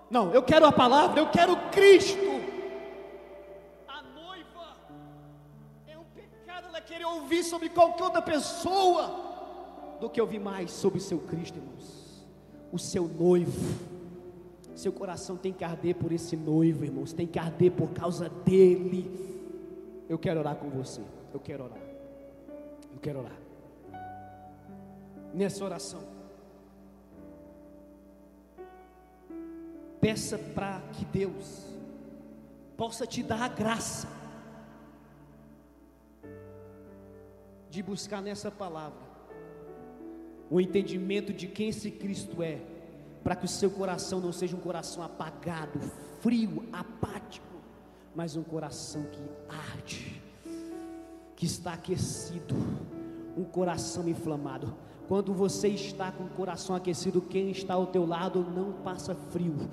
Não, 0.10 0.32
eu 0.32 0.44
quero 0.44 0.65
a 0.65 0.72
palavra, 0.72 1.19
eu 1.19 1.30
quero 1.30 1.56
Cristo. 1.72 2.19
A 3.88 4.03
noiva 4.03 4.77
é 5.88 5.98
um 5.98 6.03
pecado 6.14 6.68
ela 6.68 6.82
querer 6.82 7.06
ouvir 7.06 7.44
sobre 7.44 7.69
qualquer 7.69 8.03
outra 8.03 8.22
pessoa 8.22 9.98
do 9.99 10.10
que 10.10 10.22
ouvir 10.22 10.40
mais 10.40 10.72
sobre 10.72 10.99
o 10.99 11.02
seu 11.02 11.19
Cristo, 11.19 11.57
irmãos. 11.57 12.26
O 12.72 12.77
seu 12.77 13.07
noivo. 13.07 13.95
Seu 14.76 14.91
coração 14.91 15.38
tem 15.38 15.53
que 15.53 15.64
arder 15.64 15.95
por 15.95 16.11
esse 16.11 16.36
noivo, 16.36 16.84
irmãos, 16.84 17.14
tem 17.14 17.26
que 17.26 17.40
arder 17.40 17.72
por 17.72 17.90
causa 17.91 18.30
dele. 18.30 19.10
Eu 20.07 20.19
quero 20.19 20.40
orar 20.40 20.56
com 20.57 20.69
você. 20.69 21.02
Eu 21.34 21.40
quero 21.40 21.64
orar. 21.64 21.80
Eu 22.94 22.99
quero 23.02 23.19
orar. 23.19 23.38
Nessa 25.34 25.64
oração, 25.65 26.15
peça 30.06 30.38
para 30.38 30.80
que 30.94 31.03
Deus 31.03 31.65
possa 32.77 33.07
te 33.07 33.23
dar 33.23 33.41
a 33.41 33.48
graça 33.48 34.07
de 37.72 37.82
buscar 37.82 38.22
nessa 38.22 38.52
palavra 38.52 38.99
o 40.48 40.61
entendimento 40.61 41.34
de 41.34 41.48
quem 41.48 41.69
esse 41.69 41.90
Cristo 41.90 42.44
é 42.44 42.61
para 43.23 43.36
que 43.36 43.45
o 43.45 43.48
seu 43.48 43.72
coração 43.72 44.19
não 44.22 44.32
seja 44.32 44.56
um 44.56 44.60
coração 44.60 45.02
apagado, 45.02 45.80
frio, 46.19 46.64
apático, 46.72 47.56
mas 48.14 48.36
um 48.36 48.44
coração 48.44 49.06
que 49.11 49.23
arde, 49.49 50.22
que 51.36 51.48
está 51.48 51.73
aquecido, 51.73 52.53
um 53.36 53.44
coração 53.44 54.07
inflamado. 54.07 54.72
Quando 55.07 55.34
você 55.34 55.69
está 55.69 56.11
com 56.11 56.26
o 56.26 56.30
coração 56.30 56.76
aquecido, 56.76 57.22
quem 57.22 57.49
está 57.49 57.73
ao 57.73 57.88
teu 57.88 58.06
lado 58.06 58.44
não 58.44 58.72
passa 58.84 59.15
frio, 59.15 59.68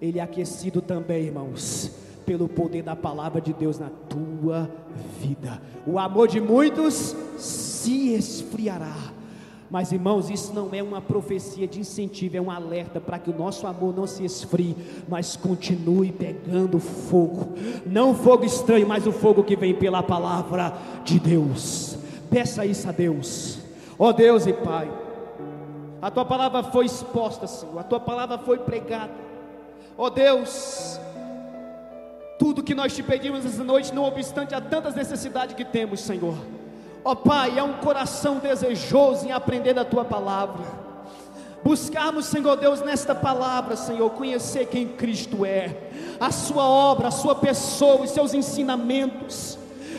ele 0.00 0.18
é 0.18 0.22
aquecido 0.22 0.80
também, 0.80 1.24
irmãos, 1.24 1.90
pelo 2.24 2.48
poder 2.48 2.82
da 2.82 2.96
palavra 2.96 3.40
de 3.40 3.52
Deus 3.52 3.78
na 3.78 3.90
tua 4.08 4.70
vida. 5.20 5.60
O 5.86 5.98
amor 5.98 6.28
de 6.28 6.40
muitos 6.40 7.14
se 7.38 8.12
esfriará 8.12 9.16
mas 9.70 9.90
irmãos, 9.90 10.30
isso 10.30 10.54
não 10.54 10.68
é 10.72 10.82
uma 10.82 11.00
profecia 11.00 11.66
de 11.66 11.80
incentivo, 11.80 12.36
é 12.36 12.40
um 12.40 12.50
alerta 12.50 13.00
para 13.00 13.18
que 13.18 13.30
o 13.30 13.36
nosso 13.36 13.66
amor 13.66 13.94
não 13.94 14.06
se 14.06 14.24
esfrie, 14.24 14.76
mas 15.08 15.36
continue 15.36 16.12
pegando 16.12 16.78
fogo. 16.78 17.54
Não 17.84 18.14
fogo 18.14 18.44
estranho, 18.44 18.86
mas 18.86 19.06
o 19.06 19.12
fogo 19.12 19.42
que 19.42 19.56
vem 19.56 19.74
pela 19.74 20.02
palavra 20.02 20.72
de 21.04 21.18
Deus. 21.18 21.98
Peça 22.30 22.64
isso 22.64 22.88
a 22.88 22.92
Deus. 22.92 23.58
Ó 23.98 24.08
oh 24.08 24.12
Deus 24.12 24.46
e 24.46 24.52
Pai, 24.52 24.90
a 26.00 26.10
tua 26.10 26.24
palavra 26.24 26.62
foi 26.62 26.84
exposta, 26.84 27.46
Senhor, 27.46 27.78
a 27.78 27.82
tua 27.82 27.98
palavra 27.98 28.38
foi 28.38 28.58
pregada. 28.58 29.26
Ó 29.98 30.06
oh 30.06 30.10
Deus, 30.10 31.00
tudo 32.38 32.62
que 32.62 32.74
nós 32.74 32.94
te 32.94 33.02
pedimos 33.02 33.46
essa 33.46 33.64
noite, 33.64 33.94
não 33.94 34.04
obstante 34.04 34.54
a 34.54 34.60
tantas 34.60 34.94
necessidades 34.94 35.56
que 35.56 35.64
temos, 35.64 36.00
Senhor 36.00 36.36
Ó 37.06 37.12
oh, 37.12 37.16
Pai, 37.16 37.56
é 37.56 37.62
um 37.62 37.74
coração 37.74 38.38
desejoso 38.38 39.28
em 39.28 39.30
aprender 39.30 39.72
da 39.72 39.84
tua 39.84 40.04
palavra. 40.04 40.64
Buscarmos, 41.62 42.26
Senhor 42.26 42.56
Deus, 42.56 42.80
nesta 42.80 43.14
palavra, 43.14 43.76
Senhor, 43.76 44.10
conhecer 44.10 44.66
quem 44.66 44.88
Cristo 44.88 45.46
é, 45.46 45.76
a 46.18 46.32
sua 46.32 46.64
obra, 46.64 47.06
a 47.06 47.12
sua 47.12 47.36
pessoa, 47.36 48.02
os 48.02 48.10
seus 48.10 48.34
ensinamentos, 48.34 49.56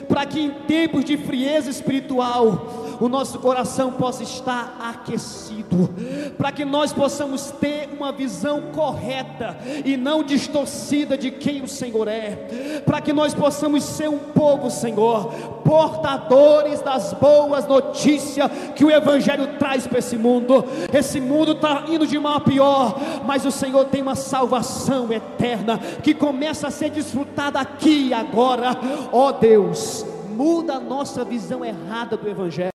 para 0.10 0.26
que 0.26 0.38
em 0.38 0.52
tempos 0.68 1.06
de 1.06 1.16
frieza 1.16 1.70
espiritual, 1.70 2.68
o 3.00 3.08
nosso 3.08 3.40
coração 3.40 3.92
possa 3.92 4.24
estar 4.24 4.78
aquecido, 4.80 5.90
para 6.38 6.52
que 6.52 6.66
nós 6.66 6.94
possamos 6.94 7.52
ter 7.52 7.90
uma 7.96 8.12
visão 8.12 8.62
correta 8.74 9.58
e 9.86 9.98
não 9.98 10.24
distorcida 10.24 11.18
de 11.18 11.32
quem 11.32 11.62
o 11.62 11.68
Senhor 11.68 12.08
é, 12.08 12.82
para 12.86 13.02
que 13.02 13.14
nós 13.14 13.34
possamos 13.34 13.84
ser 13.84 14.10
um 14.10 14.18
povo, 14.18 14.70
Senhor, 14.70 15.32
portadores 15.64 16.82
das 16.82 17.14
boas 17.14 17.68
notícias 17.68 18.50
que 18.76 18.86
o 18.86 18.92
Evangelho 18.92 19.58
traz 19.58 19.86
para 19.86 20.00
esse 20.00 20.18
mundo. 20.18 20.66
Esse 20.94 21.20
mundo 21.20 21.52
está 21.54 21.86
indo 21.90 22.08
de 22.08 22.18
mal 22.20 22.38
a 22.38 22.42
pior, 22.42 23.00
mas 23.26 23.46
o 23.46 23.52
Senhor 23.52 23.86
tem 23.86 24.02
uma 24.02 24.16
salvação 24.16 25.12
eterna 25.12 25.78
que 26.02 26.14
começa 26.14 26.68
a 26.68 26.72
ser 26.72 26.90
desfrutada 26.90 27.60
aqui 27.60 28.08
e 28.08 28.14
agora, 28.14 28.78
ó 29.12 29.32
Deus 29.32 30.06
muda 30.38 30.76
a 30.76 30.80
nossa 30.80 31.26
visão 31.26 31.66
errada 31.66 32.16
do 32.16 32.30
Evangelho. 32.30 32.72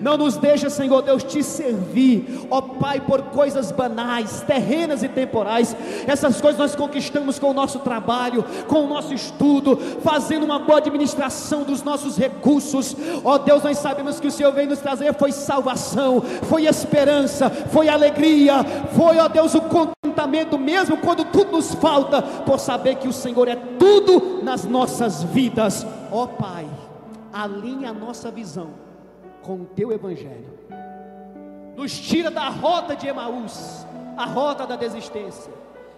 Não 0.00 0.18
nos 0.18 0.36
deixa, 0.36 0.68
Senhor 0.68 1.00
Deus, 1.00 1.24
te 1.24 1.42
servir, 1.42 2.46
ó 2.50 2.60
Pai, 2.60 3.00
por 3.00 3.22
coisas 3.22 3.72
banais, 3.72 4.42
terrenas 4.42 5.02
e 5.02 5.08
temporais. 5.08 5.74
Essas 6.06 6.40
coisas 6.40 6.58
nós 6.58 6.76
conquistamos 6.76 7.38
com 7.38 7.50
o 7.50 7.54
nosso 7.54 7.78
trabalho, 7.78 8.44
com 8.68 8.84
o 8.84 8.88
nosso 8.88 9.14
estudo, 9.14 9.76
fazendo 10.02 10.44
uma 10.44 10.58
boa 10.58 10.78
administração 10.78 11.62
dos 11.62 11.82
nossos 11.82 12.18
recursos. 12.18 12.94
Ó 13.24 13.38
Deus, 13.38 13.62
nós 13.62 13.78
sabemos 13.78 14.20
que 14.20 14.26
o 14.26 14.30
Senhor 14.30 14.52
veio 14.52 14.68
nos 14.68 14.80
trazer 14.80 15.14
foi 15.14 15.32
salvação, 15.32 16.20
foi 16.42 16.66
esperança, 16.66 17.48
foi 17.48 17.88
alegria, 17.88 18.62
foi, 18.94 19.18
ó 19.18 19.28
Deus, 19.28 19.54
o 19.54 19.62
contentamento 19.62 20.58
mesmo 20.58 20.98
quando 20.98 21.24
tudo 21.24 21.52
nos 21.52 21.74
falta, 21.74 22.20
por 22.22 22.58
saber 22.58 22.96
que 22.96 23.08
o 23.08 23.12
Senhor 23.12 23.48
é 23.48 23.56
tudo 23.56 24.40
nas 24.42 24.64
nossas 24.64 25.22
vidas. 25.22 25.86
Ó 26.10 26.26
Pai, 26.26 26.66
alinhe 27.32 27.86
a 27.86 27.92
nossa 27.92 28.30
visão 28.30 28.70
com 29.42 29.62
o 29.62 29.64
teu 29.64 29.92
evangelho. 29.92 30.58
Nos 31.76 31.98
tira 31.98 32.30
da 32.30 32.48
rota 32.48 32.94
de 32.94 33.06
Emaús, 33.06 33.86
a 34.16 34.26
rota 34.26 34.66
da 34.66 34.76
desistência, 34.76 35.52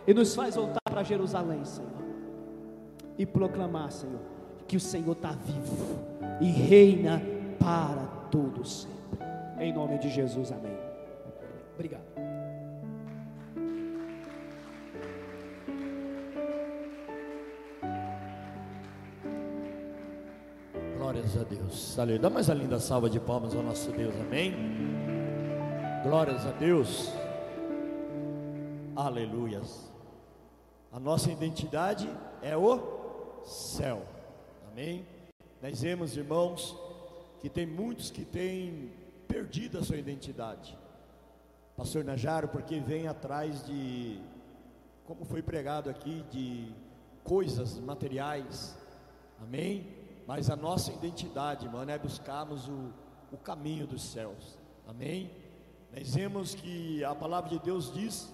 e 0.06 0.14
nos 0.14 0.34
faz 0.34 0.54
voltar 0.54 0.80
para 0.84 1.02
Jerusalém, 1.02 1.64
Senhor. 1.64 1.90
E 3.18 3.26
proclamar, 3.26 3.90
Senhor, 3.90 4.20
que 4.66 4.76
o 4.76 4.80
Senhor 4.80 5.12
está 5.12 5.32
vivo 5.32 5.98
e 6.40 6.46
reina 6.46 7.22
para 7.58 8.06
todos 8.30 8.82
sempre. 8.82 9.02
Em 9.58 9.72
nome 9.72 9.98
de 9.98 10.08
Jesus, 10.08 10.50
amém. 10.50 10.76
Obrigado. 11.74 12.11
Glórias 21.02 21.36
a 21.36 21.42
Deus. 21.42 21.98
Aleluia. 21.98 22.20
Dá 22.20 22.30
mais 22.30 22.48
a 22.48 22.54
linda 22.54 22.78
salva 22.78 23.10
de 23.10 23.18
palmas 23.18 23.56
ao 23.56 23.62
nosso 23.64 23.90
Deus. 23.90 24.14
Amém. 24.20 24.54
Glórias 26.04 26.46
a 26.46 26.52
Deus. 26.52 27.10
Aleluias. 28.94 29.90
A 30.92 31.00
nossa 31.00 31.32
identidade 31.32 32.08
é 32.40 32.56
o 32.56 33.42
céu. 33.44 34.06
Amém. 34.70 35.04
Nós 35.60 35.82
vemos, 35.82 36.16
irmãos, 36.16 36.78
que 37.40 37.50
tem 37.50 37.66
muitos 37.66 38.08
que 38.08 38.24
têm 38.24 38.92
perdido 39.26 39.78
a 39.78 39.82
sua 39.82 39.96
identidade. 39.96 40.78
Pastor 41.76 42.04
Najaro, 42.04 42.46
porque 42.46 42.78
vem 42.78 43.08
atrás 43.08 43.66
de, 43.66 44.20
como 45.04 45.24
foi 45.24 45.42
pregado 45.42 45.90
aqui, 45.90 46.24
de 46.30 46.72
coisas 47.24 47.76
materiais. 47.80 48.78
Amém 49.42 50.00
mas 50.26 50.50
a 50.50 50.56
nossa 50.56 50.92
identidade, 50.92 51.68
mano, 51.68 51.90
é 51.90 51.98
buscarmos 51.98 52.68
o, 52.68 52.92
o 53.32 53.36
caminho 53.36 53.86
dos 53.86 54.02
céus. 54.02 54.58
Amém? 54.86 55.30
Nós 55.94 56.14
vemos 56.14 56.54
que 56.54 57.04
a 57.04 57.14
palavra 57.14 57.50
de 57.50 57.58
Deus 57.58 57.92
diz, 57.92 58.32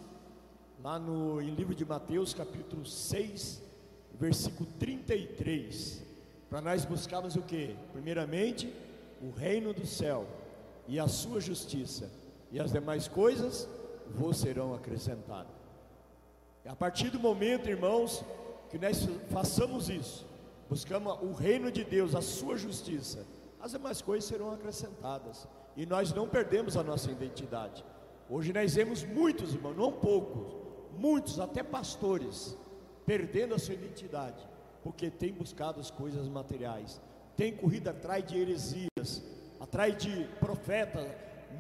lá 0.83 0.99
no 0.99 1.41
em 1.41 1.51
livro 1.55 1.75
de 1.75 1.85
Mateus, 1.85 2.33
capítulo 2.33 2.85
6, 2.85 3.63
versículo 4.15 4.69
33, 4.79 6.05
para 6.49 6.61
nós 6.61 6.85
buscarmos 6.85 7.37
o 7.37 7.43
que? 7.43 7.77
Primeiramente, 7.93 8.73
o 9.21 9.31
reino 9.31 9.73
do 9.73 9.87
céu 9.87 10.27
e 10.87 10.99
a 10.99 11.09
sua 11.09 11.41
justiça, 11.41 12.11
e 12.51 12.61
as 12.61 12.73
demais 12.73 13.09
coisas 13.09 13.69
vos 14.15 14.39
serão 14.39 14.75
acrescentadas. 14.75 15.53
A 16.65 16.77
partir 16.77 17.11
do 17.11 17.19
momento, 17.19 17.69
irmãos, 17.69 18.23
que 18.71 18.79
nós 18.79 19.07
façamos 19.31 19.89
isso, 19.89 20.27
buscamos 20.69 21.19
o 21.23 21.33
reino 21.33 21.71
de 21.71 21.85
Deus, 21.85 22.15
a 22.15 22.21
sua 22.21 22.57
justiça, 22.57 23.27
as 23.61 23.73
demais 23.73 24.03
coisas 24.03 24.29
serão 24.29 24.53
acrescentadas. 24.53 25.49
E 25.77 25.87
nós 25.87 26.13
não 26.13 26.29
perdemos 26.29 26.77
a 26.77 26.83
nossa 26.83 27.11
identidade. 27.11 27.85
Hoje 28.29 28.53
nós 28.53 28.75
vemos 28.75 29.05
muitos, 29.05 29.55
irmãos, 29.55 29.77
não 29.77 29.93
poucos, 29.93 30.55
muitos, 30.99 31.41
até 31.41 31.63
pastores, 31.63 32.57
perdendo 33.07 33.55
a 33.55 33.59
sua 33.59 33.75
identidade, 33.75 34.47
porque 34.83 35.11
têm 35.11 35.33
buscado 35.33 35.81
as 35.81 35.91
coisas 35.91 36.29
materiais, 36.29 37.01
têm 37.37 37.57
corrido 37.57 37.89
atrás 37.89 38.25
de 38.27 38.37
heresias, 38.37 39.23
atrás 39.59 39.97
de 39.97 40.25
profetas, 40.39 41.07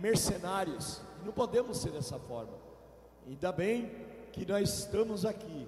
mercenários. 0.01 1.01
Não 1.25 1.33
podemos 1.33 1.79
ser 1.79 1.91
dessa 1.91 2.19
forma. 2.19 2.53
Ainda 3.27 3.51
bem 3.53 3.91
que 4.33 4.45
nós 4.45 4.81
estamos 4.81 5.25
aqui, 5.25 5.67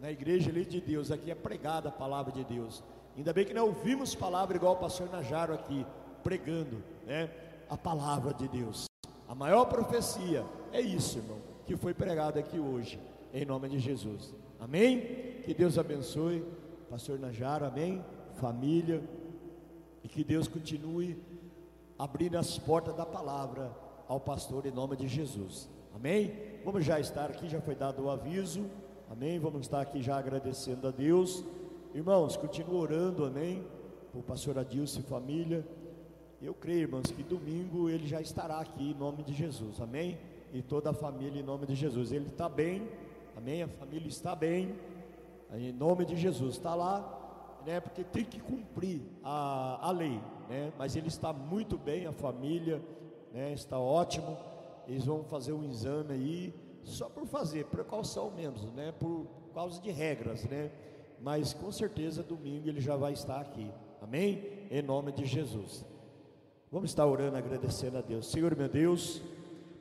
na 0.00 0.10
igreja 0.10 0.52
de 0.52 0.80
Deus, 0.80 1.10
aqui 1.10 1.30
é 1.30 1.34
pregada 1.34 1.88
a 1.88 1.92
palavra 1.92 2.32
de 2.32 2.44
Deus. 2.44 2.82
Ainda 3.16 3.32
bem 3.32 3.44
que 3.44 3.52
nós 3.52 3.64
ouvimos 3.64 4.14
palavra 4.14 4.56
igual 4.56 4.74
o 4.74 4.78
pastor 4.78 5.10
Najaro 5.10 5.52
aqui, 5.52 5.84
pregando, 6.22 6.82
né? 7.04 7.30
A 7.68 7.76
palavra 7.76 8.32
de 8.32 8.46
Deus. 8.46 8.86
A 9.28 9.34
maior 9.34 9.64
profecia 9.66 10.44
é 10.72 10.80
isso, 10.80 11.18
irmão, 11.18 11.38
que 11.66 11.76
foi 11.76 11.92
pregado 11.92 12.38
aqui 12.38 12.58
hoje, 12.58 12.98
em 13.32 13.44
nome 13.44 13.68
de 13.68 13.78
Jesus. 13.78 14.34
Amém? 14.60 15.00
Que 15.44 15.52
Deus 15.52 15.76
abençoe, 15.78 16.44
pastor 16.88 17.18
Najaro, 17.18 17.66
amém? 17.66 18.04
Família, 18.36 19.02
e 20.04 20.08
que 20.08 20.22
Deus 20.22 20.46
continue 20.46 21.20
abrindo 21.98 22.38
as 22.38 22.56
portas 22.56 22.94
da 22.94 23.04
palavra 23.04 23.72
ao 24.06 24.20
pastor 24.20 24.64
em 24.64 24.70
nome 24.70 24.96
de 24.96 25.08
Jesus. 25.08 25.68
Amém? 25.92 26.32
Vamos 26.64 26.84
já 26.84 27.00
estar 27.00 27.26
aqui, 27.26 27.48
já 27.48 27.60
foi 27.60 27.74
dado 27.74 28.04
o 28.04 28.10
aviso. 28.10 28.64
Amém? 29.10 29.38
Vamos 29.38 29.62
estar 29.62 29.80
aqui 29.80 30.02
já 30.02 30.18
agradecendo 30.18 30.86
a 30.86 30.90
Deus. 30.90 31.42
Irmãos, 31.94 32.36
continue 32.36 32.76
orando, 32.76 33.24
amém? 33.24 33.64
Por 34.12 34.22
pastor 34.22 34.58
Adilson 34.58 35.00
e 35.00 35.02
família. 35.02 35.66
Eu 36.42 36.52
creio, 36.52 36.82
irmãos, 36.82 37.10
que 37.10 37.22
domingo 37.22 37.88
ele 37.88 38.06
já 38.06 38.20
estará 38.20 38.58
aqui 38.58 38.90
em 38.90 38.94
nome 38.94 39.22
de 39.22 39.32
Jesus, 39.32 39.80
amém? 39.80 40.18
E 40.52 40.60
toda 40.60 40.90
a 40.90 40.92
família 40.92 41.40
em 41.40 41.42
nome 41.42 41.64
de 41.64 41.74
Jesus. 41.74 42.12
Ele 42.12 42.26
está 42.26 42.50
bem, 42.50 42.86
amém? 43.34 43.62
A 43.62 43.68
família 43.68 44.08
está 44.08 44.36
bem, 44.36 44.74
em 45.54 45.72
nome 45.72 46.04
de 46.04 46.14
Jesus. 46.14 46.56
Está 46.56 46.74
lá, 46.74 47.60
né? 47.64 47.80
Porque 47.80 48.04
tem 48.04 48.26
que 48.26 48.38
cumprir 48.38 49.00
a, 49.24 49.88
a 49.88 49.90
lei, 49.90 50.20
né? 50.50 50.70
Mas 50.76 50.96
ele 50.96 51.08
está 51.08 51.32
muito 51.32 51.78
bem, 51.78 52.06
a 52.06 52.12
família, 52.12 52.82
né? 53.32 53.54
Está 53.54 53.78
ótimo. 53.78 54.36
Eles 54.86 55.06
vão 55.06 55.24
fazer 55.24 55.54
um 55.54 55.64
exame 55.64 56.12
aí, 56.12 56.54
só 56.88 57.08
por 57.08 57.26
fazer, 57.26 57.66
precaução 57.66 58.30
mesmo, 58.30 58.70
né? 58.72 58.92
Por 58.98 59.26
causa 59.54 59.80
de 59.80 59.90
regras, 59.90 60.44
né? 60.44 60.70
mas 61.20 61.52
com 61.52 61.70
certeza 61.70 62.22
domingo 62.22 62.68
ele 62.68 62.80
já 62.80 62.96
vai 62.96 63.12
estar 63.12 63.40
aqui. 63.40 63.70
Amém? 64.00 64.44
Em 64.70 64.82
nome 64.82 65.12
de 65.12 65.24
Jesus. 65.24 65.84
Vamos 66.70 66.90
estar 66.90 67.06
orando, 67.06 67.36
agradecendo 67.36 67.98
a 67.98 68.00
Deus. 68.00 68.30
Senhor 68.30 68.54
meu 68.54 68.68
Deus, 68.68 69.22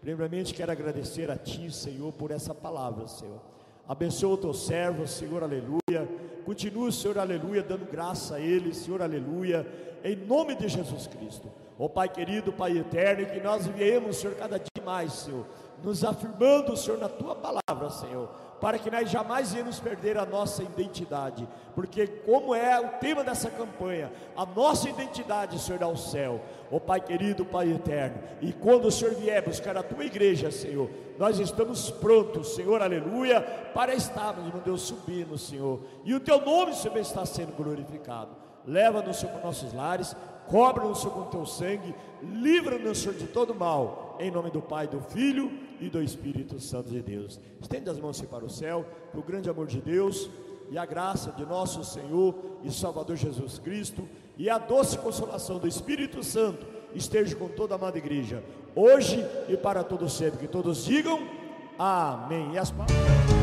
primeiramente 0.02 0.54
quero 0.54 0.72
agradecer 0.72 1.30
a 1.30 1.38
Ti, 1.38 1.72
Senhor, 1.72 2.12
por 2.14 2.32
essa 2.32 2.56
palavra, 2.56 3.08
Senhor. 3.08 3.40
Abençoa 3.88 4.34
o 4.34 4.38
teu 4.38 4.54
servo, 4.54 5.08
Senhor, 5.08 5.44
aleluia. 5.44 6.08
Continua, 6.46 6.92
Senhor, 6.92 7.18
aleluia, 7.18 7.62
dando 7.62 7.86
graça 7.86 8.36
a 8.36 8.40
ele, 8.40 8.74
Senhor, 8.74 9.02
aleluia, 9.02 9.68
em 10.04 10.16
nome 10.16 10.56
de 10.56 10.68
Jesus 10.68 11.08
Cristo. 11.08 11.50
Ó 11.78 11.86
oh, 11.86 11.90
Pai 11.90 12.10
querido, 12.10 12.52
Pai 12.52 12.78
eterno, 12.78 13.28
que 13.28 13.40
nós 13.40 13.68
viemos, 13.68 14.18
Senhor, 14.18 14.36
cada 14.36 14.58
dia 14.58 14.84
mais, 14.84 15.14
Senhor, 15.14 15.46
nos 15.84 16.04
afirmando, 16.04 16.76
Senhor, 16.76 17.00
na 17.00 17.10
tua 17.10 17.36
palavra, 17.36 17.90
Senhor 17.90 18.30
para 18.60 18.80
que 18.80 18.90
nós 18.90 19.10
jamais 19.10 19.54
íamos 19.54 19.80
perder 19.80 20.18
a 20.18 20.26
nossa 20.26 20.64
identidade, 20.64 21.48
porque 21.76 22.08
como 22.08 22.56
é 22.56 22.80
o 22.80 23.00
tema 23.00 23.24
dessa 23.24 23.50
campanha, 23.50 24.12
a 24.36 24.46
nossa 24.46 24.90
identidade, 24.90 25.60
Senhor, 25.60 25.82
é 25.82 25.86
o 25.86 25.96
céu, 25.96 26.42
ó 26.72 26.80
Pai 26.80 27.00
querido, 27.00 27.46
Pai 27.46 27.72
eterno, 27.72 28.18
e 28.42 28.52
quando 28.52 28.86
o 28.86 28.92
Senhor 28.92 29.14
vier 29.16 29.44
buscar 29.44 29.78
a 29.78 29.84
tua 29.84 30.06
igreja, 30.06 30.52
Senhor, 30.52 30.90
nós 31.20 31.40
estamos 31.40 31.92
prontos, 31.92 32.56
Senhor, 32.56 32.82
aleluia, 32.82 33.42
para 33.74 33.94
estarmos, 33.94 34.52
meu 34.52 34.62
Deus, 34.62 34.82
subindo, 34.82 35.38
Senhor, 35.38 35.80
e 36.04 36.14
o 36.14 36.20
teu 36.20 36.44
nome, 36.44 36.74
Senhor, 36.74 36.98
está 36.98 37.26
sendo 37.26 37.54
glorificado, 37.56 38.32
leva-nos, 38.66 39.18
Senhor, 39.18 39.34
para 39.34 39.46
nossos 39.46 39.74
lares, 39.74 40.16
cobre-nos, 40.48 41.02
Senhor, 41.02 41.14
com 41.14 41.24
teu 41.26 41.46
sangue, 41.46 41.94
livra-nos, 42.24 42.98
Senhor, 42.98 43.16
de 43.16 43.28
todo 43.28 43.54
mal, 43.54 44.18
em 44.20 44.32
nome 44.32 44.50
do 44.50 44.62
Pai, 44.62 44.88
do 44.88 45.00
Filho 45.00 45.67
e 45.80 45.90
do 45.90 46.02
Espírito 46.02 46.60
Santo 46.60 46.90
de 46.90 47.02
Deus. 47.02 47.40
Estende 47.62 47.90
as 47.90 48.00
mãos 48.00 48.22
para 48.22 48.46
o 48.46 48.50
céu, 48.50 48.86
que 49.12 49.18
o 49.18 49.24
grande 49.24 49.50
amor 49.50 49.68
de 49.68 49.80
Deus 49.82 50.30
e 50.70 50.78
a 50.78 50.86
graça 50.86 51.32
de 51.32 51.46
nosso 51.46 51.84
Senhor 51.84 52.36
e 52.64 52.72
Salvador 52.72 53.16
Jesus 53.16 53.60
Cristo 53.60 54.08
e 54.38 54.50
a 54.50 54.58
doce 54.58 54.98
consolação 54.98 55.58
do 55.60 55.68
Espírito 55.68 56.24
Santo 56.24 56.66
esteja 56.94 57.36
com 57.36 57.48
toda 57.48 57.76
a 57.76 57.78
amada 57.78 57.98
igreja, 57.98 58.44
hoje 58.76 59.26
e 59.50 59.58
para 59.58 59.84
todo 59.84 60.10
sempre. 60.10 60.40
Que 60.40 60.48
todos 60.48 60.86
digam 60.86 61.20
amém. 61.78 62.54
E 62.54 62.58
as 62.58 62.72
palavras. 62.72 63.37